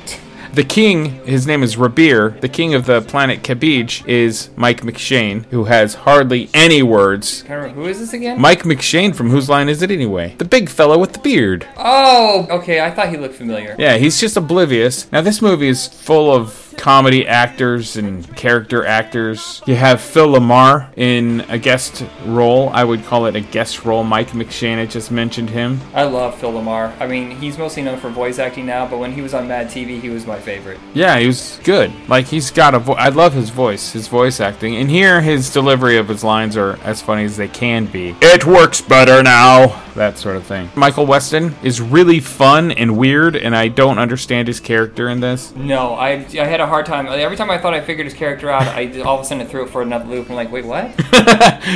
The 0.56 0.64
king, 0.64 1.22
his 1.26 1.46
name 1.46 1.62
is 1.62 1.76
Rabir. 1.76 2.40
The 2.40 2.48
king 2.48 2.72
of 2.72 2.86
the 2.86 3.02
planet 3.02 3.42
Kabij 3.42 4.08
is 4.08 4.48
Mike 4.56 4.80
McShane, 4.80 5.44
who 5.50 5.64
has 5.64 5.92
hardly 5.92 6.48
any 6.54 6.82
words. 6.82 7.42
Who 7.42 7.84
is 7.84 7.98
this 7.98 8.14
again? 8.14 8.40
Mike 8.40 8.62
McShane 8.62 9.14
from 9.14 9.28
Whose 9.28 9.50
Line 9.50 9.68
Is 9.68 9.82
It 9.82 9.90
Anyway? 9.90 10.34
The 10.38 10.46
big 10.46 10.70
fellow 10.70 10.96
with 10.96 11.12
the 11.12 11.18
beard. 11.18 11.68
Oh, 11.76 12.46
okay. 12.48 12.80
I 12.80 12.90
thought 12.90 13.10
he 13.10 13.18
looked 13.18 13.34
familiar. 13.34 13.76
Yeah, 13.78 13.98
he's 13.98 14.18
just 14.18 14.34
oblivious. 14.38 15.12
Now, 15.12 15.20
this 15.20 15.42
movie 15.42 15.68
is 15.68 15.88
full 15.88 16.34
of 16.34 16.65
comedy 16.76 17.26
actors 17.26 17.96
and 17.96 18.36
character 18.36 18.84
actors. 18.84 19.62
You 19.66 19.74
have 19.76 20.00
Phil 20.00 20.28
Lamar 20.28 20.90
in 20.96 21.40
a 21.48 21.58
guest 21.58 22.04
role. 22.24 22.70
I 22.70 22.84
would 22.84 23.04
call 23.04 23.26
it 23.26 23.36
a 23.36 23.40
guest 23.40 23.84
role. 23.84 24.04
Mike 24.04 24.30
McShane, 24.30 24.78
I 24.78 24.86
just 24.86 25.10
mentioned 25.10 25.50
him. 25.50 25.80
I 25.94 26.04
love 26.04 26.38
Phil 26.38 26.52
Lamar. 26.52 26.92
I 27.00 27.06
mean, 27.06 27.30
he's 27.32 27.58
mostly 27.58 27.82
known 27.82 27.98
for 27.98 28.08
voice 28.10 28.38
acting 28.38 28.66
now, 28.66 28.86
but 28.86 28.98
when 28.98 29.12
he 29.12 29.22
was 29.22 29.34
on 29.34 29.48
Mad 29.48 29.68
TV, 29.68 30.00
he 30.00 30.08
was 30.08 30.26
my 30.26 30.38
favorite. 30.38 30.78
Yeah, 30.94 31.18
he 31.18 31.26
was 31.26 31.60
good. 31.64 31.92
Like 32.08 32.26
he's 32.26 32.50
got 32.50 32.74
a 32.74 32.78
voice. 32.78 32.96
I 32.98 33.08
love 33.08 33.32
his 33.32 33.50
voice, 33.50 33.92
his 33.92 34.08
voice 34.08 34.40
acting, 34.40 34.76
and 34.76 34.90
here 34.90 35.20
his 35.20 35.52
delivery 35.52 35.96
of 35.96 36.08
his 36.08 36.22
lines 36.24 36.56
are 36.56 36.78
as 36.84 37.02
funny 37.02 37.24
as 37.24 37.36
they 37.36 37.48
can 37.48 37.86
be. 37.86 38.14
It 38.20 38.44
works 38.44 38.80
better 38.80 39.22
now. 39.22 39.82
That 39.94 40.18
sort 40.18 40.36
of 40.36 40.44
thing. 40.44 40.68
Michael 40.74 41.06
Weston 41.06 41.54
is 41.62 41.80
really 41.80 42.20
fun 42.20 42.70
and 42.70 42.98
weird, 42.98 43.34
and 43.34 43.56
I 43.56 43.68
don't 43.68 43.98
understand 43.98 44.46
his 44.46 44.60
character 44.60 45.08
in 45.08 45.20
this. 45.20 45.54
No, 45.54 45.94
I, 45.94 46.26
I 46.38 46.44
had 46.44 46.60
a 46.60 46.65
hard 46.66 46.86
time. 46.86 47.06
Every 47.06 47.36
time 47.36 47.50
I 47.50 47.58
thought 47.58 47.74
I 47.74 47.80
figured 47.80 48.06
his 48.06 48.14
character 48.14 48.50
out, 48.50 48.62
I 48.62 49.00
all 49.00 49.16
of 49.18 49.22
a 49.22 49.24
sudden 49.24 49.42
it 49.42 49.50
threw 49.50 49.64
it 49.64 49.70
for 49.70 49.82
another 49.82 50.04
loop. 50.04 50.28
I'm 50.28 50.36
like, 50.36 50.50
wait, 50.50 50.64
what? 50.64 50.96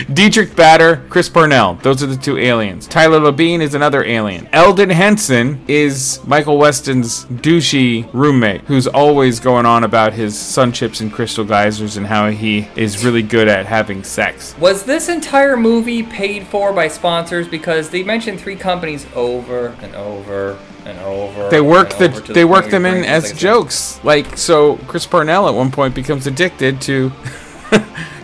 Diedrich 0.12 0.54
Bader, 0.56 1.04
Chris 1.08 1.28
Parnell. 1.28 1.74
Those 1.76 2.02
are 2.02 2.06
the 2.06 2.16
two 2.16 2.38
aliens. 2.38 2.86
Tyler 2.86 3.20
Labine 3.20 3.60
is 3.60 3.74
another 3.74 4.04
alien. 4.04 4.48
Elden 4.52 4.90
Henson 4.90 5.64
is 5.68 6.20
Michael 6.26 6.58
Weston's 6.58 7.24
douchey 7.26 8.08
roommate 8.12 8.62
who's 8.62 8.86
always 8.86 9.40
going 9.40 9.66
on 9.66 9.84
about 9.84 10.12
his 10.12 10.38
sun 10.38 10.72
chips 10.72 11.00
and 11.00 11.12
crystal 11.12 11.44
geysers 11.44 11.96
and 11.96 12.06
how 12.06 12.30
he 12.30 12.68
is 12.76 13.04
really 13.04 13.22
good 13.22 13.48
at 13.48 13.66
having 13.66 14.02
sex. 14.04 14.56
Was 14.58 14.82
this 14.84 15.08
entire 15.08 15.56
movie 15.56 16.02
paid 16.02 16.46
for 16.46 16.72
by 16.72 16.88
sponsors? 16.88 17.48
Because 17.48 17.90
they 17.90 18.02
mentioned 18.02 18.40
three 18.40 18.56
companies 18.56 19.06
over 19.14 19.68
and 19.80 19.94
over 19.94 20.58
and 20.90 21.00
over. 21.00 21.48
They 21.48 21.60
work 21.60 21.90
the 21.98 22.08
they 22.08 22.32
the 22.40 22.44
work 22.44 22.70
them 22.70 22.86
in 22.86 23.04
as 23.04 23.32
jokes. 23.32 24.02
Like 24.04 24.36
so, 24.36 24.76
Chris 24.88 25.06
Parnell 25.06 25.48
at 25.48 25.54
one 25.54 25.70
point 25.70 25.94
becomes 25.94 26.26
addicted 26.26 26.80
to 26.82 27.12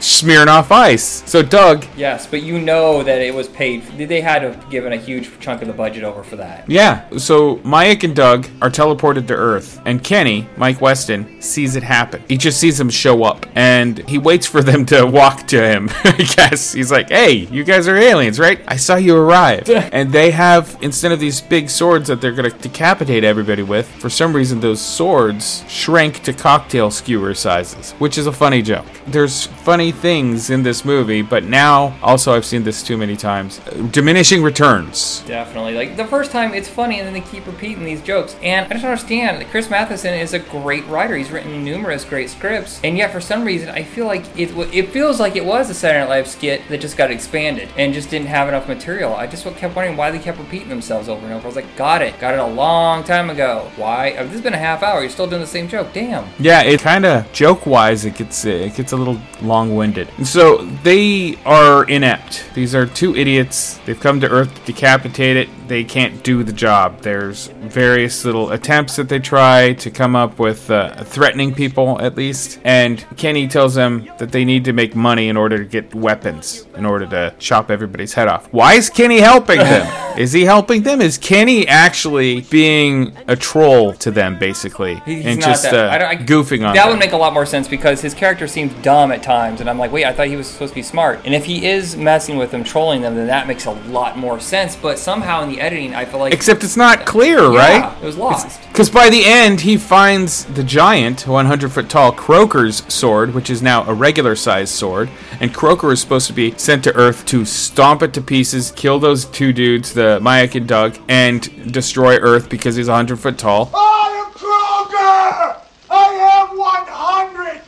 Smirnoff 0.01 0.71
Ice. 0.71 1.23
So 1.29 1.43
Doug, 1.43 1.85
Yes, 1.97 2.27
but 2.27 2.43
you 2.43 2.59
know 2.59 3.03
that 3.03 3.21
it 3.21 3.35
was 3.35 3.49
paid. 3.49 3.83
They 3.99 4.21
had 4.21 4.41
to 4.41 4.53
have 4.53 4.71
given 4.71 4.93
a 4.93 4.97
huge 4.97 5.31
chunk 5.41 5.63
of 5.63 5.69
the 5.69 5.75
budget 5.75 6.05
over 6.05 6.23
for 6.23 6.37
that. 6.37 6.69
yeah. 6.71 7.09
So 7.19 7.61
Mike 7.65 8.03
and 8.05 8.15
Doug 8.15 8.47
are 8.63 8.71
teleported 8.71 9.27
to 9.29 9.35
Earth, 9.35 9.81
and 9.85 10.03
Kenny, 10.03 10.47
Mike 10.57 10.81
Weston, 10.81 11.41
sees 11.41 11.77
it 11.77 11.83
happen. 11.83 12.23
He 12.29 12.37
just 12.37 12.59
sees 12.61 12.79
them 12.79 12.91
show 12.91 13.25
up, 13.25 13.47
and 13.55 13.99
he 14.09 14.19
waits 14.19 14.47
for 14.47 14.63
them 14.63 14.85
to 14.87 15.05
walk 15.07 15.47
to 15.49 15.61
him. 15.63 15.89
I 16.05 16.13
guess 16.37 16.73
he's 16.73 16.91
like, 16.93 17.09
"Hey, 17.11 17.33
you 17.33 17.65
guys 17.65 17.89
are 17.89 17.97
aliens, 17.97 18.39
right? 18.39 18.61
I 18.69 18.77
saw 18.77 18.97
you 18.97 19.17
arrive." 19.17 19.69
and 19.71 20.13
they 20.13 20.31
have 20.31 20.77
instead 20.83 21.13
of 21.13 21.21
these 21.21 21.41
big 21.41 21.69
swords 21.71 22.09
that 22.09 22.21
they're 22.21 22.33
gonna 22.33 22.51
decapitate 22.51 23.25
everybody 23.25 23.63
with, 23.63 23.89
for 23.89 24.11
some 24.11 24.35
reason 24.35 24.61
those 24.61 24.81
swords 24.81 25.65
shrink 25.69 26.23
to 26.23 26.33
cocktail 26.33 26.91
skewer 26.91 27.35
sizes, 27.35 27.93
which 27.93 28.19
is 28.19 28.27
a 28.27 28.33
funny 28.33 28.63
joke. 28.63 28.87
There's 29.07 29.47
funny 29.47 29.86
things 29.93 30.51
in 30.51 30.63
this 30.63 30.85
movie, 30.85 31.23
but 31.23 31.45
now 31.45 31.97
also 32.03 32.35
I've 32.35 32.45
seen 32.45 32.65
this 32.65 32.83
too 32.83 32.97
many 32.97 33.17
times. 33.17 33.61
Diminishing 33.91 34.43
returns. 34.43 35.23
Definitely. 35.27 35.75
Like 35.75 35.97
the 35.97 36.07
first 36.07 36.31
time 36.31 36.55
it's 36.55 36.69
funny 36.69 36.99
and 36.99 37.07
then 37.07 37.15
they 37.15 37.21
keep 37.21 37.47
repeating 37.47 37.85
these 37.85 38.03
jokes. 38.03 38.37
And 38.43 38.67
I 38.67 38.75
just 38.75 38.85
understand. 38.85 39.41
that 39.41 39.51
Chris 39.51 39.71
Matheson 39.71 40.15
is 40.15 40.35
a 40.35 40.39
great 40.39 40.87
writer. 40.87 41.17
He's 41.17 41.31
written 41.31 41.65
numerous 41.65 42.05
great 42.05 42.31
scripts. 42.31 42.81
And 42.83 42.97
yet 42.97 43.13
for 43.13 43.21
some 43.21 43.45
reason 43.45 43.69
I 43.69 43.83
feel 43.83 44.07
like 44.07 44.25
it 44.39 44.51
it 44.73 44.91
feels 44.91 45.21
like 45.21 45.37
it 45.37 45.45
was 45.45 45.71
a 45.71 45.75
Saturday 45.75 46.01
Night 46.01 46.09
Live 46.09 46.29
skit 46.29 46.63
that 46.69 46.81
just 46.81 46.97
got 46.97 47.11
expanded 47.11 47.69
and 47.77 47.93
just 47.95 48.11
didn't 48.11 48.29
have 48.29 48.49
enough 48.49 48.69
material. 48.69 49.15
I 49.15 49.27
just 49.27 49.45
kept 49.45 49.77
wondering 49.77 49.97
why 49.97 50.11
they 50.11 50.19
kept 50.19 50.39
repeating 50.39 50.69
themselves 50.69 51.09
over 51.09 51.25
and 51.25 51.35
over. 51.35 51.45
I 51.45 51.47
was 51.47 51.57
like, 51.57 51.77
got 51.77 52.03
it. 52.03 52.19
Got 52.19 52.35
it 52.35 52.41
a 52.41 52.47
long 52.47 53.05
time 53.05 53.31
ago. 53.31 53.71
Why? 53.77 54.09
I 54.09 54.19
mean, 54.19 54.25
this 54.27 54.33
has 54.33 54.43
been 54.43 54.55
a 54.55 54.59
half 54.59 54.83
hour. 54.83 55.01
You're 55.01 55.11
still 55.11 55.27
doing 55.27 55.41
the 55.41 55.47
same 55.47 55.69
joke. 55.69 55.93
Damn. 55.93 56.29
Yeah, 56.39 56.63
it 56.63 56.81
kind 56.81 57.05
of 57.05 57.31
joke 57.33 57.67
wise, 57.67 58.05
it 58.05 58.17
gets 58.17 58.45
it 58.45 58.75
gets 58.75 58.93
a 58.93 58.97
little 58.97 59.21
long 59.43 59.76
winded. 59.77 60.09
And 60.17 60.27
so 60.27 60.59
they 60.83 61.39
are 61.45 61.85
inept. 61.85 62.47
These 62.55 62.75
are 62.75 62.87
two 62.87 63.15
idiots. 63.15 63.79
They've 63.85 63.99
come 64.01 64.21
to 64.21 64.29
Earth 64.29 64.53
to 64.55 64.73
decapitate 64.73 65.37
it. 65.37 65.49
They 65.69 65.85
can't 65.85 66.23
do 66.23 66.43
the 66.45 66.53
job. 66.53 67.01
There's 67.03 67.49
various 67.49 68.25
little 68.25 68.51
attempts 68.53 68.97
that 68.97 69.09
they 69.09 69.19
try 69.19 69.73
to 69.75 69.91
come 69.91 70.15
up 70.17 70.39
with 70.39 70.71
uh, 70.71 71.03
threatening 71.05 71.55
people, 71.55 72.01
at 72.01 72.17
least. 72.17 72.61
And 72.65 73.05
Kenny 73.17 73.49
tells 73.49 73.75
them 73.75 74.09
that 74.19 74.33
they 74.33 74.45
need 74.45 74.65
to 74.67 74.73
make 74.73 74.95
money 74.95 75.29
in 75.29 75.37
order 75.37 75.59
to 75.59 75.65
get 75.65 75.95
weapons, 75.95 76.67
in 76.77 76.87
order 76.87 77.07
to 77.07 77.35
chop 77.39 77.71
everybody's 77.71 78.15
head 78.15 78.29
off. 78.29 78.47
Why 78.53 78.75
is 78.75 78.89
Kenny 78.91 79.19
helping 79.19 79.59
them? 79.59 80.19
is 80.19 80.33
he 80.33 80.45
helping 80.45 80.83
them? 80.83 81.01
Is 81.01 81.19
Kenny 81.19 81.67
actually 81.67 82.43
being 82.43 83.17
a 83.27 83.35
troll 83.37 83.93
to 83.95 84.11
them, 84.13 84.39
basically, 84.39 84.95
He's 85.05 85.27
and 85.27 85.41
not 85.41 85.47
just 85.49 85.63
that. 85.65 86.01
uh, 86.01 86.07
I 86.07 86.11
I, 86.11 86.17
goofing 86.17 86.67
on 86.67 86.75
That 86.75 86.85
them? 86.85 86.91
would 86.91 86.99
make 87.01 87.13
a 87.13 87.17
lot 87.17 87.35
more 87.35 87.45
sense 87.47 87.67
because 87.69 88.01
his 88.01 88.15
character 88.15 88.47
seems 88.47 88.73
dumb 88.83 89.11
at 89.11 89.23
times, 89.23 89.61
and 89.67 89.71
I'm 89.73 89.79
like, 89.81 89.91
wait, 89.91 90.05
I 90.05 90.13
thought 90.13 90.29
he 90.29 90.37
was 90.37 90.47
supposed 90.47 90.71
to 90.75 90.75
be 90.77 90.83
smart. 90.83 91.23
And 91.25 91.35
if 91.35 91.45
he 91.45 91.67
is 91.67 91.97
messing 91.97 92.37
with 92.37 92.53
them, 92.53 92.63
trolling 92.63 93.03
them, 93.03 93.17
then 93.17 93.27
that 93.27 93.49
makes 93.49 93.67
a 93.67 93.73
lot 93.73 94.17
more 94.17 94.39
sense. 94.39 94.77
But 94.77 94.97
somehow 94.97 95.43
in 95.43 95.49
the 95.49 95.61
editing, 95.61 95.93
I 95.93 96.05
feel 96.05 96.21
like 96.21 96.33
Except 96.33 96.63
it's 96.63 96.77
not 96.77 97.05
clear, 97.05 97.41
Yeah, 97.53 97.59
right? 97.89 98.01
it 98.01 98.07
was 98.07 98.17
lost. 98.17 98.61
Because 98.69 98.89
by 98.89 99.11
the 99.11 99.25
end, 99.25 99.63
he 99.63 99.77
finds 99.77 100.45
the 100.45 100.63
giant, 100.63 101.27
100 101.27 101.73
foot 101.73 101.91
tall 101.91 102.13
Croker's 102.13 102.85
sword, 102.93 103.35
which 103.35 103.51
is 103.51 103.61
now 103.61 103.83
a 103.91 103.93
regular 103.93 104.37
sized 104.37 104.73
sword. 104.73 105.11
And 105.41 105.53
Croker 105.53 105.91
is 105.91 106.01
supposed 106.01 106.29
to 106.29 106.33
be 106.33 106.57
sent 106.57 106.85
to 106.85 106.95
Earth 106.95 107.27
to 107.27 107.45
stomp 107.45 108.03
it 108.03 108.13
to 108.15 108.21
pieces, 108.21 108.71
kill 108.77 109.01
those 109.01 109.25
two 109.25 109.53
dudes, 109.53 109.93
the 109.95 110.21
Mayak 110.23 110.55
and 110.55 110.69
Doug, 110.69 110.97
and 111.09 111.73
destroy 111.73 112.19
Earth 112.19 112.49
because 112.49 112.77
he's 112.77 112.87
100 112.87 113.19
foot 113.19 113.37
tall. 113.37 113.69
I 113.75 114.25
am 114.25 114.33
Kroger! 114.33 115.61
I 115.91 116.49
am 116.51 116.57
100 116.57 117.63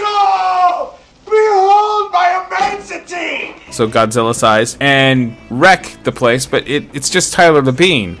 Behold 0.00 0.96
my 2.12 2.46
immensity! 2.46 3.59
So 3.70 3.88
Godzilla 3.88 4.34
size 4.34 4.76
and 4.80 5.36
wreck 5.50 5.96
the 6.04 6.12
place, 6.12 6.46
but 6.46 6.66
it, 6.68 6.84
it's 6.94 7.10
just 7.10 7.32
Tyler 7.32 7.62
Labine, 7.62 8.18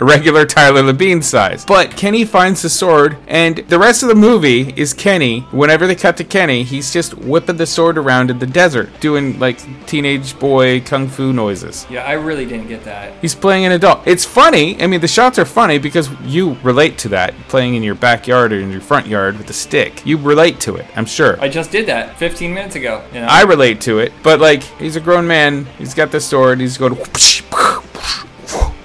regular 0.00 0.46
Tyler 0.46 0.82
Labine 0.82 1.22
size. 1.22 1.64
But 1.64 1.96
Kenny 1.96 2.24
finds 2.24 2.62
the 2.62 2.70
sword, 2.70 3.16
and 3.26 3.58
the 3.58 3.78
rest 3.78 4.02
of 4.02 4.08
the 4.08 4.14
movie 4.14 4.72
is 4.76 4.92
Kenny. 4.92 5.40
Whenever 5.50 5.86
they 5.86 5.94
cut 5.94 6.16
to 6.18 6.24
Kenny, 6.24 6.62
he's 6.62 6.92
just 6.92 7.14
whipping 7.14 7.56
the 7.56 7.66
sword 7.66 7.98
around 7.98 8.30
in 8.30 8.38
the 8.38 8.46
desert, 8.46 8.88
doing 9.00 9.38
like 9.38 9.58
teenage 9.86 10.38
boy 10.38 10.80
kung 10.80 11.08
fu 11.08 11.32
noises. 11.32 11.86
Yeah, 11.90 12.04
I 12.04 12.12
really 12.12 12.46
didn't 12.46 12.68
get 12.68 12.84
that. 12.84 13.14
He's 13.20 13.34
playing 13.34 13.64
an 13.64 13.72
adult. 13.72 14.06
It's 14.06 14.24
funny. 14.24 14.80
I 14.82 14.86
mean, 14.86 15.00
the 15.00 15.08
shots 15.08 15.38
are 15.38 15.44
funny 15.44 15.78
because 15.78 16.10
you 16.22 16.56
relate 16.62 16.98
to 16.98 17.08
that. 17.10 17.34
Playing 17.48 17.74
in 17.74 17.82
your 17.82 17.94
backyard 17.94 18.52
or 18.52 18.60
in 18.60 18.70
your 18.70 18.80
front 18.80 19.06
yard 19.06 19.38
with 19.38 19.48
a 19.50 19.52
stick, 19.52 20.04
you 20.06 20.16
relate 20.16 20.60
to 20.60 20.76
it. 20.76 20.86
I'm 20.96 21.06
sure. 21.06 21.40
I 21.40 21.48
just 21.48 21.70
did 21.70 21.86
that 21.86 22.16
15 22.18 22.52
minutes 22.52 22.76
ago. 22.76 23.04
You 23.12 23.20
know? 23.20 23.26
I 23.28 23.42
relate 23.42 23.80
to 23.82 23.98
it, 23.98 24.12
but 24.22 24.40
like 24.40 24.62
he's 24.78 24.96
a 24.96 25.00
grown 25.00 25.26
man. 25.26 25.66
He's 25.78 25.94
got 25.94 26.10
the 26.10 26.20
sword. 26.20 26.60
He's 26.60 26.78
going. 26.78 26.96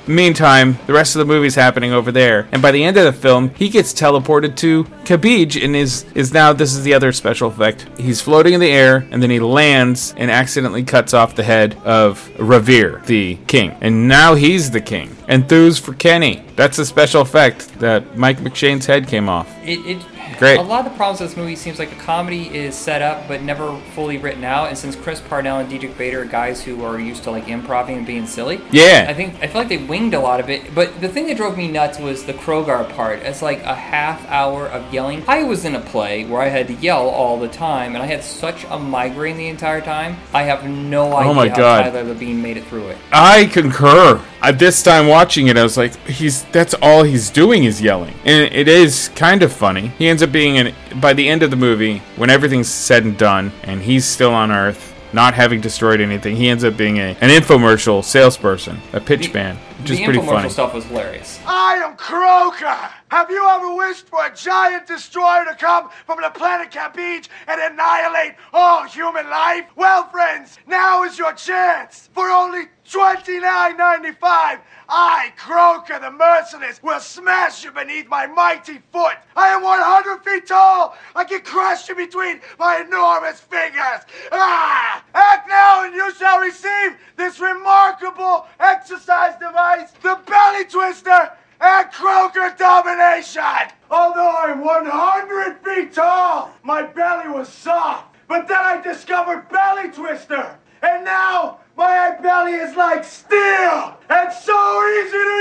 Meantime, 0.06 0.78
the 0.86 0.92
rest 0.92 1.16
of 1.16 1.20
the 1.20 1.26
movie's 1.26 1.56
happening 1.56 1.94
over 1.94 2.12
there, 2.12 2.50
and 2.52 2.62
by 2.62 2.72
the 2.72 2.84
end 2.84 2.98
of 2.98 3.06
the 3.06 3.14
film, 3.14 3.52
he 3.56 3.70
gets 3.70 3.94
teleported 3.94 4.58
to 4.58 4.84
Kabij 5.06 5.64
and 5.64 5.78
is 5.78 6.06
is 6.14 6.34
now 6.34 6.52
this 6.52 6.74
is 6.74 6.84
the 6.84 6.94
other 6.94 7.14
special 7.14 7.48
effect. 7.48 7.88
He's 7.98 8.20
floating 8.20 8.54
in 8.54 8.60
the 8.60 8.70
air, 8.70 9.08
and 9.12 9.24
then 9.24 9.30
he 9.30 9.40
lands 9.40 10.14
and 10.18 10.30
accidentally 10.30 10.84
cuts 10.84 11.14
off 11.14 11.36
the 11.36 11.44
head 11.44 11.76
of 11.86 12.30
Revere, 12.38 13.02
the 13.06 13.38
king, 13.48 13.78
and 13.80 14.10
now 14.10 14.36
he's 14.36 14.72
the 14.72 14.82
king. 14.82 15.16
Enthused 15.30 15.82
for 15.82 15.94
Kenny. 15.94 16.44
That's 16.58 16.80
a 16.80 16.86
special 16.86 17.22
effect 17.22 17.80
that 17.80 18.18
Mike 18.18 18.40
McShane's 18.40 18.86
head 18.86 19.08
came 19.08 19.30
off. 19.30 19.48
It, 19.64 19.80
it 19.86 20.02
Great. 20.38 20.58
A 20.58 20.62
lot 20.62 20.86
of 20.86 20.92
the 20.92 20.98
problems 20.98 21.20
with 21.22 21.30
this 21.30 21.38
movie 21.38 21.56
seems 21.56 21.80
like 21.80 21.90
the 21.90 21.96
comedy 21.96 22.54
is 22.56 22.76
set 22.76 23.02
up 23.02 23.28
but 23.28 23.42
never 23.42 23.78
fully 23.94 24.18
written 24.18 24.44
out. 24.44 24.70
And 24.70 24.78
since 24.78 24.96
Chris 24.96 25.22
Parnell 25.22 25.60
and 25.60 25.70
Diedrich 25.70 25.98
Bader 25.98 26.22
are 26.22 26.26
guys 26.26 26.64
who 26.64 26.84
are 26.84 27.00
used 27.00 27.24
to 27.24 27.32
like 27.32 27.48
improvising 27.48 27.98
and 27.98 28.08
being 28.08 28.26
silly, 28.26 28.62
Yeah. 28.72 29.06
I 29.08 29.14
think 29.14 29.36
I 29.42 29.48
feel 29.48 29.62
like 29.62 29.70
they 29.70 29.78
winged 29.78 30.14
a 30.14 30.20
lot 30.20 30.40
of 30.40 30.50
it. 30.50 30.74
But 30.74 31.02
the 31.02 31.08
thing 31.10 31.28
that 31.28 31.38
drove 31.38 31.58
me 31.58 31.68
nuts 31.68 32.00
was 32.00 32.26
the 32.26 32.34
Krogar 32.34 32.90
part. 32.96 33.20
It's 33.20 33.42
like 33.42 33.62
a 33.64 33.76
half 33.76 34.26
hour 34.30 34.68
of 34.68 34.94
yelling. 34.94 35.24
I 35.28 35.44
was 35.44 35.66
in 35.66 35.76
a 35.76 35.82
play 35.82 36.26
where 36.26 36.42
I 36.42 36.48
had 36.50 36.68
to 36.68 36.74
yell 36.74 37.08
all 37.10 37.40
the 37.40 37.48
time, 37.48 37.94
and 37.96 38.04
I 38.04 38.06
had 38.08 38.24
such 38.24 38.66
a 38.70 38.78
migraine 38.80 39.38
the 39.38 39.48
entire 39.48 39.82
time. 39.82 40.18
I 40.34 40.44
have 40.44 40.66
no 40.68 41.14
oh 41.14 41.16
idea 41.18 41.32
Oh 41.32 41.34
my 41.34 41.50
how 41.50 41.56
God. 41.56 41.84
Tyler 41.84 42.04
Labine 42.14 42.42
made 42.42 42.58
it 42.58 42.66
through 42.66 42.88
it. 42.88 42.98
I 43.12 43.46
concur. 43.46 44.22
At 44.42 44.60
this 44.60 44.84
time 44.84 45.08
watching 45.08 45.48
it, 45.48 45.58
I 45.58 45.64
was 45.64 45.78
like, 45.78 45.96
he's 46.06 46.44
that's 46.46 46.74
all 46.82 47.04
he's 47.04 47.30
doing 47.30 47.64
is 47.64 47.82
yelling, 47.82 48.14
and 48.26 48.54
it 48.54 48.68
is 48.68 49.10
kind 49.16 49.42
of 49.42 49.54
funny. 49.54 49.88
He 49.98 50.10
ends 50.14 50.22
up 50.22 50.32
being 50.32 50.60
an 50.60 50.76
by 51.02 51.12
the 51.12 51.28
end 51.28 51.42
of 51.42 51.50
the 51.50 51.56
movie, 51.56 51.98
when 52.18 52.30
everything's 52.30 52.68
said 52.68 53.04
and 53.04 53.18
done, 53.18 53.52
and 53.64 53.82
he's 53.82 54.06
still 54.06 54.32
on 54.32 54.52
Earth, 54.52 54.94
not 55.12 55.34
having 55.34 55.60
destroyed 55.60 56.00
anything, 56.00 56.36
he 56.36 56.50
ends 56.50 56.64
up 56.64 56.78
being 56.78 56.98
a, 56.98 57.18
an 57.20 57.32
infomercial 57.32 58.04
salesperson, 58.04 58.80
a 58.94 59.00
pitch 59.00 59.34
man, 59.34 59.58
which 59.84 59.92
is 59.92 59.98
the 60.00 60.06
pretty 60.06 60.20
infomercial 60.20 60.32
funny. 60.32 60.50
stuff 60.50 60.74
was 60.74 60.86
hilarious. 60.86 61.40
I 61.46 61.76
am 61.76 61.98
Kroger! 61.98 62.92
Have 63.10 63.30
you 63.30 63.46
ever 63.48 63.76
wished 63.76 64.08
for 64.08 64.26
a 64.26 64.34
giant 64.34 64.88
destroyer 64.88 65.46
to 65.46 65.56
come 65.56 65.90
from 66.06 66.22
the 66.22 66.30
planet 66.30 66.72
Kabij 66.72 67.28
and 67.48 67.62
annihilate 67.62 68.36
all 68.54 68.86
human 68.86 69.30
life? 69.30 69.66
Well, 69.76 70.10
friends, 70.10 70.58
now 70.68 71.04
is 71.04 71.18
your 71.18 71.34
chance. 71.34 72.10
For 72.14 72.30
only 72.30 72.68
$29.95, 72.90 74.60
I, 74.90 75.34
Kroger 75.38 76.00
the 76.02 76.12
Merciless, 76.12 76.82
will 76.84 77.00
smash 77.00 77.64
you 77.64 77.72
beneath 77.72 78.08
my 78.08 78.28
mighty 78.28 78.80
foot. 78.92 79.18
I 79.36 79.50
am 79.50 79.64
100 79.64 80.24
feet 80.24 80.48
tall. 80.48 80.96
I 81.16 81.24
can 81.24 81.42
crush 81.42 81.88
you 81.90 81.96
between 81.96 82.42
my 82.60 82.84
enormous 82.86 83.40
fingers. 83.40 84.02
Ah! 84.32 85.04
Act 85.14 85.48
now 85.48 85.86
and 85.86 85.96
you 85.96 86.14
shall 86.16 86.40
receive 86.40 86.98
this 87.16 87.40
remarkable 87.40 88.48
exercise 88.60 89.34
device, 89.40 89.73
the 90.02 90.20
Belly 90.28 90.66
Twister 90.66 91.32
and 91.60 91.92
Kroger 91.92 92.58
Domination. 92.58 93.72
Although 93.90 94.36
I'm 94.38 94.64
100 94.64 95.58
feet 95.64 95.94
tall, 95.94 96.52
my 96.64 96.84
belly 96.84 97.30
was 97.30 97.50
soft. 97.50 98.16
But 98.28 98.48
then 98.48 98.60
I 98.60 98.82
discovered 98.82 99.50
Belly 99.50 99.90
Twister. 99.90 100.58
And 100.84 101.06
now 101.06 101.60
my 101.78 102.16
belly 102.22 102.54
is 102.54 102.76
like 102.76 103.04
steel 103.04 103.98
and 104.10 104.34
so 104.34 104.58
easy 105.00 105.24
to 105.32 105.40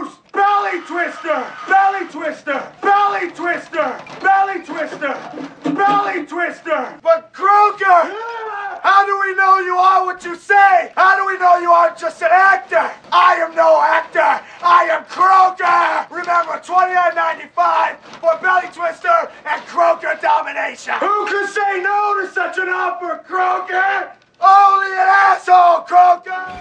use. 0.00 0.14
Belly 0.32 0.80
Twister, 0.86 1.44
Belly 1.68 2.06
Twister, 2.08 2.72
Belly 2.80 3.30
Twister, 3.32 4.00
Belly 4.20 4.64
Twister, 4.64 5.12
Belly 5.64 6.24
Twister. 6.26 6.98
But 7.02 7.32
Kroger, 7.32 8.14
how 8.82 9.04
do 9.06 9.18
we 9.26 9.34
know 9.34 9.58
you 9.58 9.76
are 9.76 10.06
what 10.06 10.24
you 10.24 10.36
say? 10.36 10.92
How 10.94 11.16
do 11.16 11.26
we 11.26 11.36
know 11.38 11.58
you 11.58 11.70
aren't 11.70 11.98
just 11.98 12.22
an 12.22 12.28
actor? 12.30 12.90
I 13.10 13.34
am 13.36 13.54
no 13.54 13.82
actor. 13.82 14.44
I 14.62 14.84
am 14.92 15.04
Kroger. 15.06 16.08
Remember, 16.10 16.60
$29.95 16.62 17.96
for 18.20 18.38
Belly 18.40 18.68
Twister 18.72 19.30
and 19.44 19.62
Kroger 19.62 20.20
Domination. 20.20 20.94
Who 21.00 21.26
could 21.26 21.48
say 21.48 21.80
no 21.82 22.22
to 22.22 22.30
such 22.32 22.58
an 22.58 22.68
offer, 22.68 23.24
Kroger? 23.28 24.12
Only 24.40 24.92
an 24.92 25.08
asshole, 25.08 25.80
Croker! 25.82 26.60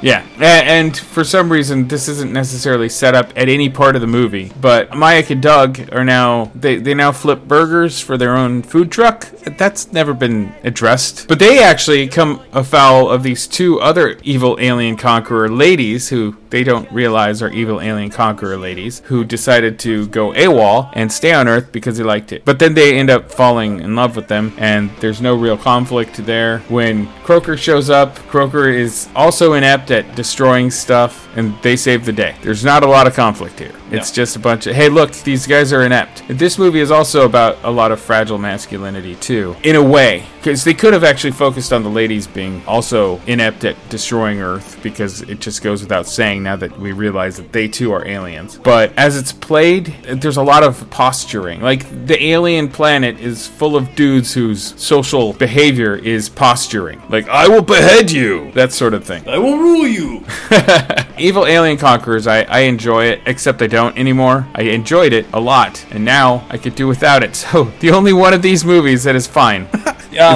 Yeah, 0.56 0.62
and 0.62 0.96
for 0.96 1.26
some 1.26 1.52
reason, 1.52 1.90
this 1.90 2.08
isn't 2.08 2.32
necessarily 2.32 2.88
set 2.88 3.14
up 3.14 3.34
at 3.36 3.50
any 3.50 3.68
part 3.68 3.96
of 3.96 4.02
the 4.02 4.08
movie. 4.08 4.54
But 4.62 4.96
Mike 4.96 5.30
and 5.30 5.42
Doug 5.42 5.94
are 5.94 6.06
now 6.06 6.50
they 6.56 6.78
they 6.78 6.94
now 6.94 7.12
flip 7.12 7.44
burgers 7.46 8.00
for 8.00 8.16
their 8.18 8.38
own 8.38 8.62
food 8.62 8.90
truck. 8.90 9.30
That's 9.58 9.92
never 9.92 10.14
been 10.14 10.56
addressed. 10.64 11.28
But 11.28 11.40
they 11.40 11.62
actually 11.62 12.08
come 12.08 12.42
afoul 12.54 13.10
of 13.10 13.22
these 13.22 13.48
two 13.48 13.82
other 13.82 14.18
evil 14.24 14.58
alien 14.62 14.96
conqueror 14.96 15.50
ladies 15.50 16.08
who 16.08 16.38
they 16.52 16.64
don't 16.64 16.90
realize 16.90 17.42
are 17.42 17.50
evil 17.50 17.82
alien 17.82 18.10
conqueror 18.10 18.56
ladies 18.56 19.02
who 19.06 19.26
decided 19.26 19.78
to 19.80 20.08
go 20.08 20.32
AWOL 20.32 20.90
and 20.94 21.12
stay 21.12 21.34
on 21.34 21.50
Earth 21.50 21.74
because 21.74 21.98
they 21.98 22.04
liked 22.06 22.32
it. 22.32 22.46
But 22.46 22.60
then 22.60 22.76
they 22.76 22.98
end 22.98 23.10
up 23.10 23.30
falling 23.30 23.82
in 23.82 23.94
love 23.94 24.16
with 24.16 24.30
them, 24.30 24.54
and 24.58 24.90
there's 25.02 25.20
no 25.20 25.36
real 25.36 25.58
conflict 25.58 26.26
there. 26.26 26.60
When 26.70 27.08
Croker 27.26 27.58
shows 27.58 27.90
up, 27.90 28.16
Croker 28.30 28.70
is 28.70 29.10
also 29.18 29.52
inept 29.52 29.92
at 29.92 30.16
destroying 30.16 30.45
stuff, 30.70 31.28
and 31.36 31.56
they 31.62 31.76
save 31.76 32.06
the 32.06 32.14
day. 32.14 32.36
There's 32.42 32.64
not 32.64 32.84
a 32.84 32.88
lot 32.88 33.08
of 33.08 33.14
conflict 33.14 33.60
here. 33.60 33.74
It's 33.92 34.12
just 34.12 34.36
a 34.36 34.40
bunch 34.40 34.68
of, 34.68 34.76
hey, 34.76 34.90
look, 34.90 35.12
these 35.12 35.48
guys 35.48 35.72
are 35.72 35.84
inept. 35.84 36.24
This 36.28 36.58
movie 36.58 36.80
is 36.80 36.92
also 36.92 37.26
about 37.26 37.58
a 37.64 37.72
lot 37.72 37.92
of 37.92 38.00
fragile 38.00 38.38
masculinity, 38.38 39.16
too, 39.16 39.56
in 39.64 39.76
a 39.76 39.84
way. 39.84 40.26
Because 40.46 40.64
they 40.64 40.76
could 40.76 40.94
have 40.94 41.04
actually 41.04 41.32
focused 41.32 41.74
on 41.74 41.82
the 41.82 41.90
ladies 41.90 42.28
being 42.28 42.64
also 42.68 43.20
inept 43.26 43.66
at 43.66 43.76
destroying 43.90 44.42
Earth, 44.42 44.78
because 44.84 45.24
it 45.24 45.40
just 45.40 45.64
goes 45.64 45.82
without 45.82 46.06
saying 46.06 46.44
now 46.44 46.56
that 46.56 46.80
we 46.80 46.92
realize 46.92 47.38
that 47.38 47.52
they 47.52 47.68
too 47.68 47.92
are 47.92 48.08
aliens. 48.08 48.60
But 48.60 48.94
as 48.96 49.18
it's 49.18 49.34
played, 49.34 49.88
there's 50.04 50.38
a 50.38 50.44
lot 50.44 50.62
of 50.62 50.88
posturing. 50.92 51.62
Like, 51.62 51.90
the 52.06 52.24
alien 52.24 52.68
planet 52.68 53.20
is 53.20 53.48
full 53.48 53.76
of 53.76 53.96
dudes 53.96 54.36
whose 54.36 54.80
social 54.80 55.34
behavior 55.34 55.96
is 55.96 56.30
posturing. 56.30 57.02
Like, 57.10 57.28
I 57.28 57.48
will 57.48 57.64
behead 57.64 58.12
you! 58.12 58.52
That 58.52 58.72
sort 58.72 58.94
of 58.94 59.04
thing. 59.04 59.28
I 59.28 59.40
will 59.40 59.58
rule 59.58 59.88
you. 59.88 60.24
Evil 61.18 61.48
Alien 61.48 61.78
Conquerors, 61.78 62.28
I, 62.28 62.44
I 62.44 62.60
enjoy 62.60 63.06
it, 63.06 63.22
except 63.26 63.64
I 63.64 63.68
don't 63.68 63.98
anymore. 63.98 64.48
I 64.54 64.62
enjoyed 64.64 65.12
it 65.12 65.26
a 65.34 65.40
lot, 65.40 65.84
and 65.90 66.06
now 66.06 66.46
I 66.52 66.60
could 66.60 66.76
do 66.76 66.88
without 66.88 67.24
it. 67.24 67.36
So, 67.56 67.66
the 67.80 67.92
only 67.92 68.12
one 68.12 68.34
of 68.34 68.42
these 68.42 68.66
movies 68.66 69.04
that 69.04 69.16
is 69.16 69.28
fine. 69.28 69.68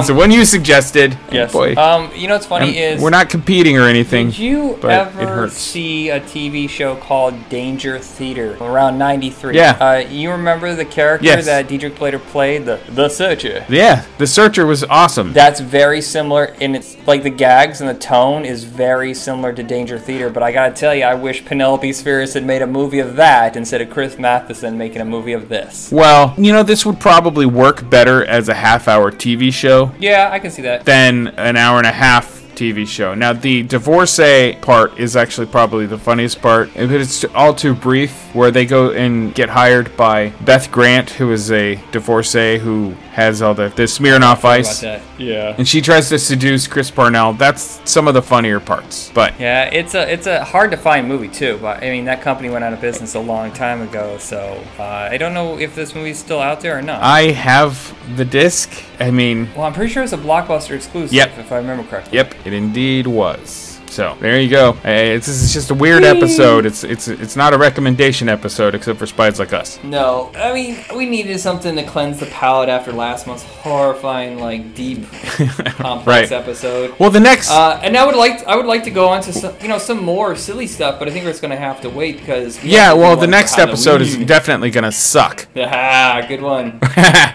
It's 0.00 0.08
the 0.08 0.14
one 0.14 0.30
you 0.30 0.44
suggested. 0.44 1.16
Yes. 1.30 1.52
boy. 1.52 1.74
Um, 1.76 2.10
you 2.14 2.26
know 2.28 2.34
what's 2.34 2.46
funny 2.46 2.76
And 2.78 2.96
is 2.98 3.02
we're 3.02 3.10
not 3.10 3.30
competing 3.30 3.78
or 3.78 3.86
anything. 3.86 4.26
Did 4.30 4.38
you 4.38 4.76
ever 4.82 5.48
see 5.48 6.10
a 6.10 6.20
TV 6.20 6.68
show 6.68 6.96
called 6.96 7.48
Danger 7.48 7.98
Theater 7.98 8.56
around 8.60 8.98
'93? 8.98 9.54
Yeah. 9.56 9.76
Uh, 9.80 9.98
you 10.08 10.30
remember 10.30 10.74
the 10.74 10.84
character 10.84 11.26
Yes. 11.26 11.46
that 11.46 11.68
Diedrich 11.68 11.98
Bader 11.98 12.18
played, 12.18 12.64
the 12.66 12.80
the 12.88 13.08
Searcher? 13.08 13.64
Yeah, 13.68 14.04
The 14.18 14.26
Searcher 14.26 14.66
was 14.66 14.84
awesome. 14.84 15.32
That's 15.32 15.60
very 15.60 16.00
similar 16.00 16.54
and 16.60 16.74
its 16.76 16.96
like 17.06 17.22
the 17.22 17.30
gags 17.30 17.80
and 17.80 17.88
the 17.88 17.94
tone 17.94 18.44
is 18.44 18.64
very 18.64 19.14
similar 19.14 19.52
to 19.52 19.62
Danger 19.62 19.98
Theater. 19.98 20.30
But 20.30 20.42
I 20.42 20.52
gotta 20.52 20.74
tell 20.74 20.94
you, 20.94 21.04
I 21.04 21.14
wish 21.14 21.44
Penelope 21.44 21.88
Spheeris 21.90 22.34
had 22.34 22.44
made 22.44 22.62
a 22.62 22.66
movie 22.66 22.98
of 22.98 23.16
that 23.16 23.56
instead 23.56 23.80
of 23.80 23.90
Chris 23.90 24.18
Matheson 24.18 24.76
making 24.78 25.00
a 25.00 25.04
movie 25.04 25.32
of 25.32 25.48
this. 25.48 25.90
well, 25.92 26.34
you 26.38 26.52
know, 26.52 26.62
this 26.62 26.84
would 26.86 26.98
probably 27.00 27.46
work 27.46 27.88
better 27.90 28.24
as 28.24 28.48
a 28.48 28.54
half 28.54 28.88
hour 28.88 29.10
TV 29.10 29.52
show 29.52 29.89
Yeah, 29.98 30.28
I 30.30 30.38
can 30.38 30.50
see 30.50 30.62
that. 30.62 30.84
than 30.84 31.28
an 31.28 31.56
hour 31.56 31.78
and 31.78 31.86
a 31.86 31.92
half 31.92 32.40
TV 32.54 32.86
show. 32.86 33.14
Now, 33.14 33.32
the 33.32 33.62
divorcee 33.62 34.54
part 34.60 34.98
is 34.98 35.16
actually 35.16 35.46
probably 35.46 35.86
the 35.86 35.96
funniest 35.96 36.42
part, 36.42 36.68
it's 36.76 37.24
all 37.34 37.54
too 37.54 37.74
brief. 37.74 38.34
Where 38.34 38.50
they 38.50 38.66
go 38.66 38.90
and 38.90 39.34
get 39.34 39.48
hired 39.48 39.96
by 39.96 40.30
Beth 40.42 40.70
Grant, 40.70 41.10
who 41.10 41.32
is 41.32 41.50
a 41.50 41.76
divorcee 41.90 42.58
who 42.58 42.94
has 43.10 43.42
all 43.42 43.54
the, 43.54 43.68
the 43.70 43.82
Smirnoff 43.82 44.44
Ice. 44.44 44.82
Yeah. 45.18 45.54
And 45.58 45.66
she 45.66 45.80
tries 45.80 46.08
to 46.10 46.18
seduce 46.18 46.66
Chris 46.66 46.90
Parnell. 46.90 47.32
That's 47.32 47.80
some 47.90 48.06
of 48.08 48.14
the 48.14 48.22
funnier 48.22 48.60
parts. 48.60 49.10
But 49.14 49.38
Yeah, 49.40 49.64
it's 49.64 49.94
a 49.94 50.10
it's 50.12 50.26
a 50.26 50.44
hard 50.44 50.70
to 50.70 50.76
find 50.76 51.08
movie 51.08 51.28
too. 51.28 51.58
But 51.60 51.82
I 51.82 51.90
mean, 51.90 52.04
that 52.06 52.22
company 52.22 52.50
went 52.50 52.64
out 52.64 52.72
of 52.72 52.80
business 52.80 53.14
a 53.14 53.20
long 53.20 53.52
time 53.52 53.82
ago, 53.82 54.16
so 54.18 54.62
uh, 54.78 54.82
I 54.82 55.16
don't 55.16 55.34
know 55.34 55.58
if 55.58 55.74
this 55.74 55.94
movie's 55.94 56.18
still 56.18 56.40
out 56.40 56.60
there 56.60 56.78
or 56.78 56.82
not. 56.82 57.02
I 57.02 57.32
have 57.32 57.94
the 58.16 58.24
disc. 58.24 58.72
I 59.00 59.10
mean, 59.10 59.48
well, 59.56 59.64
I'm 59.66 59.72
pretty 59.72 59.92
sure 59.92 60.02
it's 60.02 60.12
a 60.12 60.18
blockbuster 60.18 60.74
exclusive, 60.76 61.12
Yep. 61.12 61.38
if 61.38 61.52
I 61.52 61.56
remember 61.56 61.84
correctly. 61.84 62.16
Yep, 62.16 62.34
it 62.46 62.52
indeed 62.52 63.06
was. 63.06 63.69
So 63.90 64.16
there 64.20 64.38
you 64.40 64.48
go. 64.48 64.72
Hey, 64.74 65.16
it's, 65.16 65.26
this 65.26 65.42
is 65.42 65.52
just 65.52 65.72
a 65.72 65.74
weird 65.74 66.04
episode. 66.04 66.64
It's 66.64 66.84
it's 66.84 67.08
it's 67.08 67.34
not 67.34 67.52
a 67.52 67.58
recommendation 67.58 68.28
episode 68.28 68.76
except 68.76 69.00
for 69.00 69.06
spies 69.06 69.40
like 69.40 69.52
us. 69.52 69.82
No, 69.82 70.30
I 70.36 70.52
mean 70.54 70.78
we 70.96 71.06
needed 71.06 71.40
something 71.40 71.74
to 71.74 71.82
cleanse 71.82 72.20
the 72.20 72.26
palate 72.26 72.68
after 72.68 72.92
last 72.92 73.26
month's 73.26 73.42
horrifying, 73.42 74.38
like 74.38 74.76
deep, 74.76 75.10
complex 75.10 76.06
Right. 76.06 76.32
episode. 76.32 76.96
Well, 77.00 77.10
the 77.10 77.18
next- 77.18 77.50
uh, 77.50 77.80
and 77.82 77.96
I 77.96 78.06
would 78.06 78.14
like 78.14 78.44
I 78.46 78.54
would 78.54 78.66
like 78.66 78.84
to 78.84 78.90
go 78.92 79.08
on 79.08 79.22
to 79.22 79.32
some, 79.32 79.54
you 79.60 79.66
know, 79.66 79.78
some 79.78 80.04
more 80.04 80.36
silly 80.36 80.68
stuff, 80.68 81.00
but 81.00 81.08
I 81.08 81.10
think 81.10 81.24
we're 81.24 81.32
just 81.32 81.42
gonna 81.42 81.56
have 81.56 81.80
to 81.80 81.90
wait 81.90 82.18
because 82.20 82.62
we 82.62 82.70
Yeah, 82.70 82.84
have 82.84 82.90
to 82.92 82.94
do 82.96 83.00
well, 83.02 83.16
the 83.16 83.26
next 83.26 83.58
episode 83.58 84.02
is 84.02 84.16
definitely 84.24 84.70
gonna 84.70 84.92
suck. 84.92 85.48
Ah, 85.56 86.24
good 86.28 86.42
one. 86.42 86.78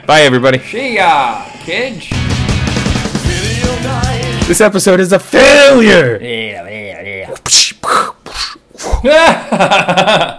Bye, 0.08 0.22
everybody. 0.22 0.60
See 0.60 0.96
ya, 0.96 1.44
kids. 1.66 2.08
This 4.48 4.62
episode 4.62 5.00
is 5.00 5.12
a 5.12 5.18
failure. 5.18 6.20
Yeah, 6.22 6.70
yeah, 6.70 7.34
yeah. 9.04 10.22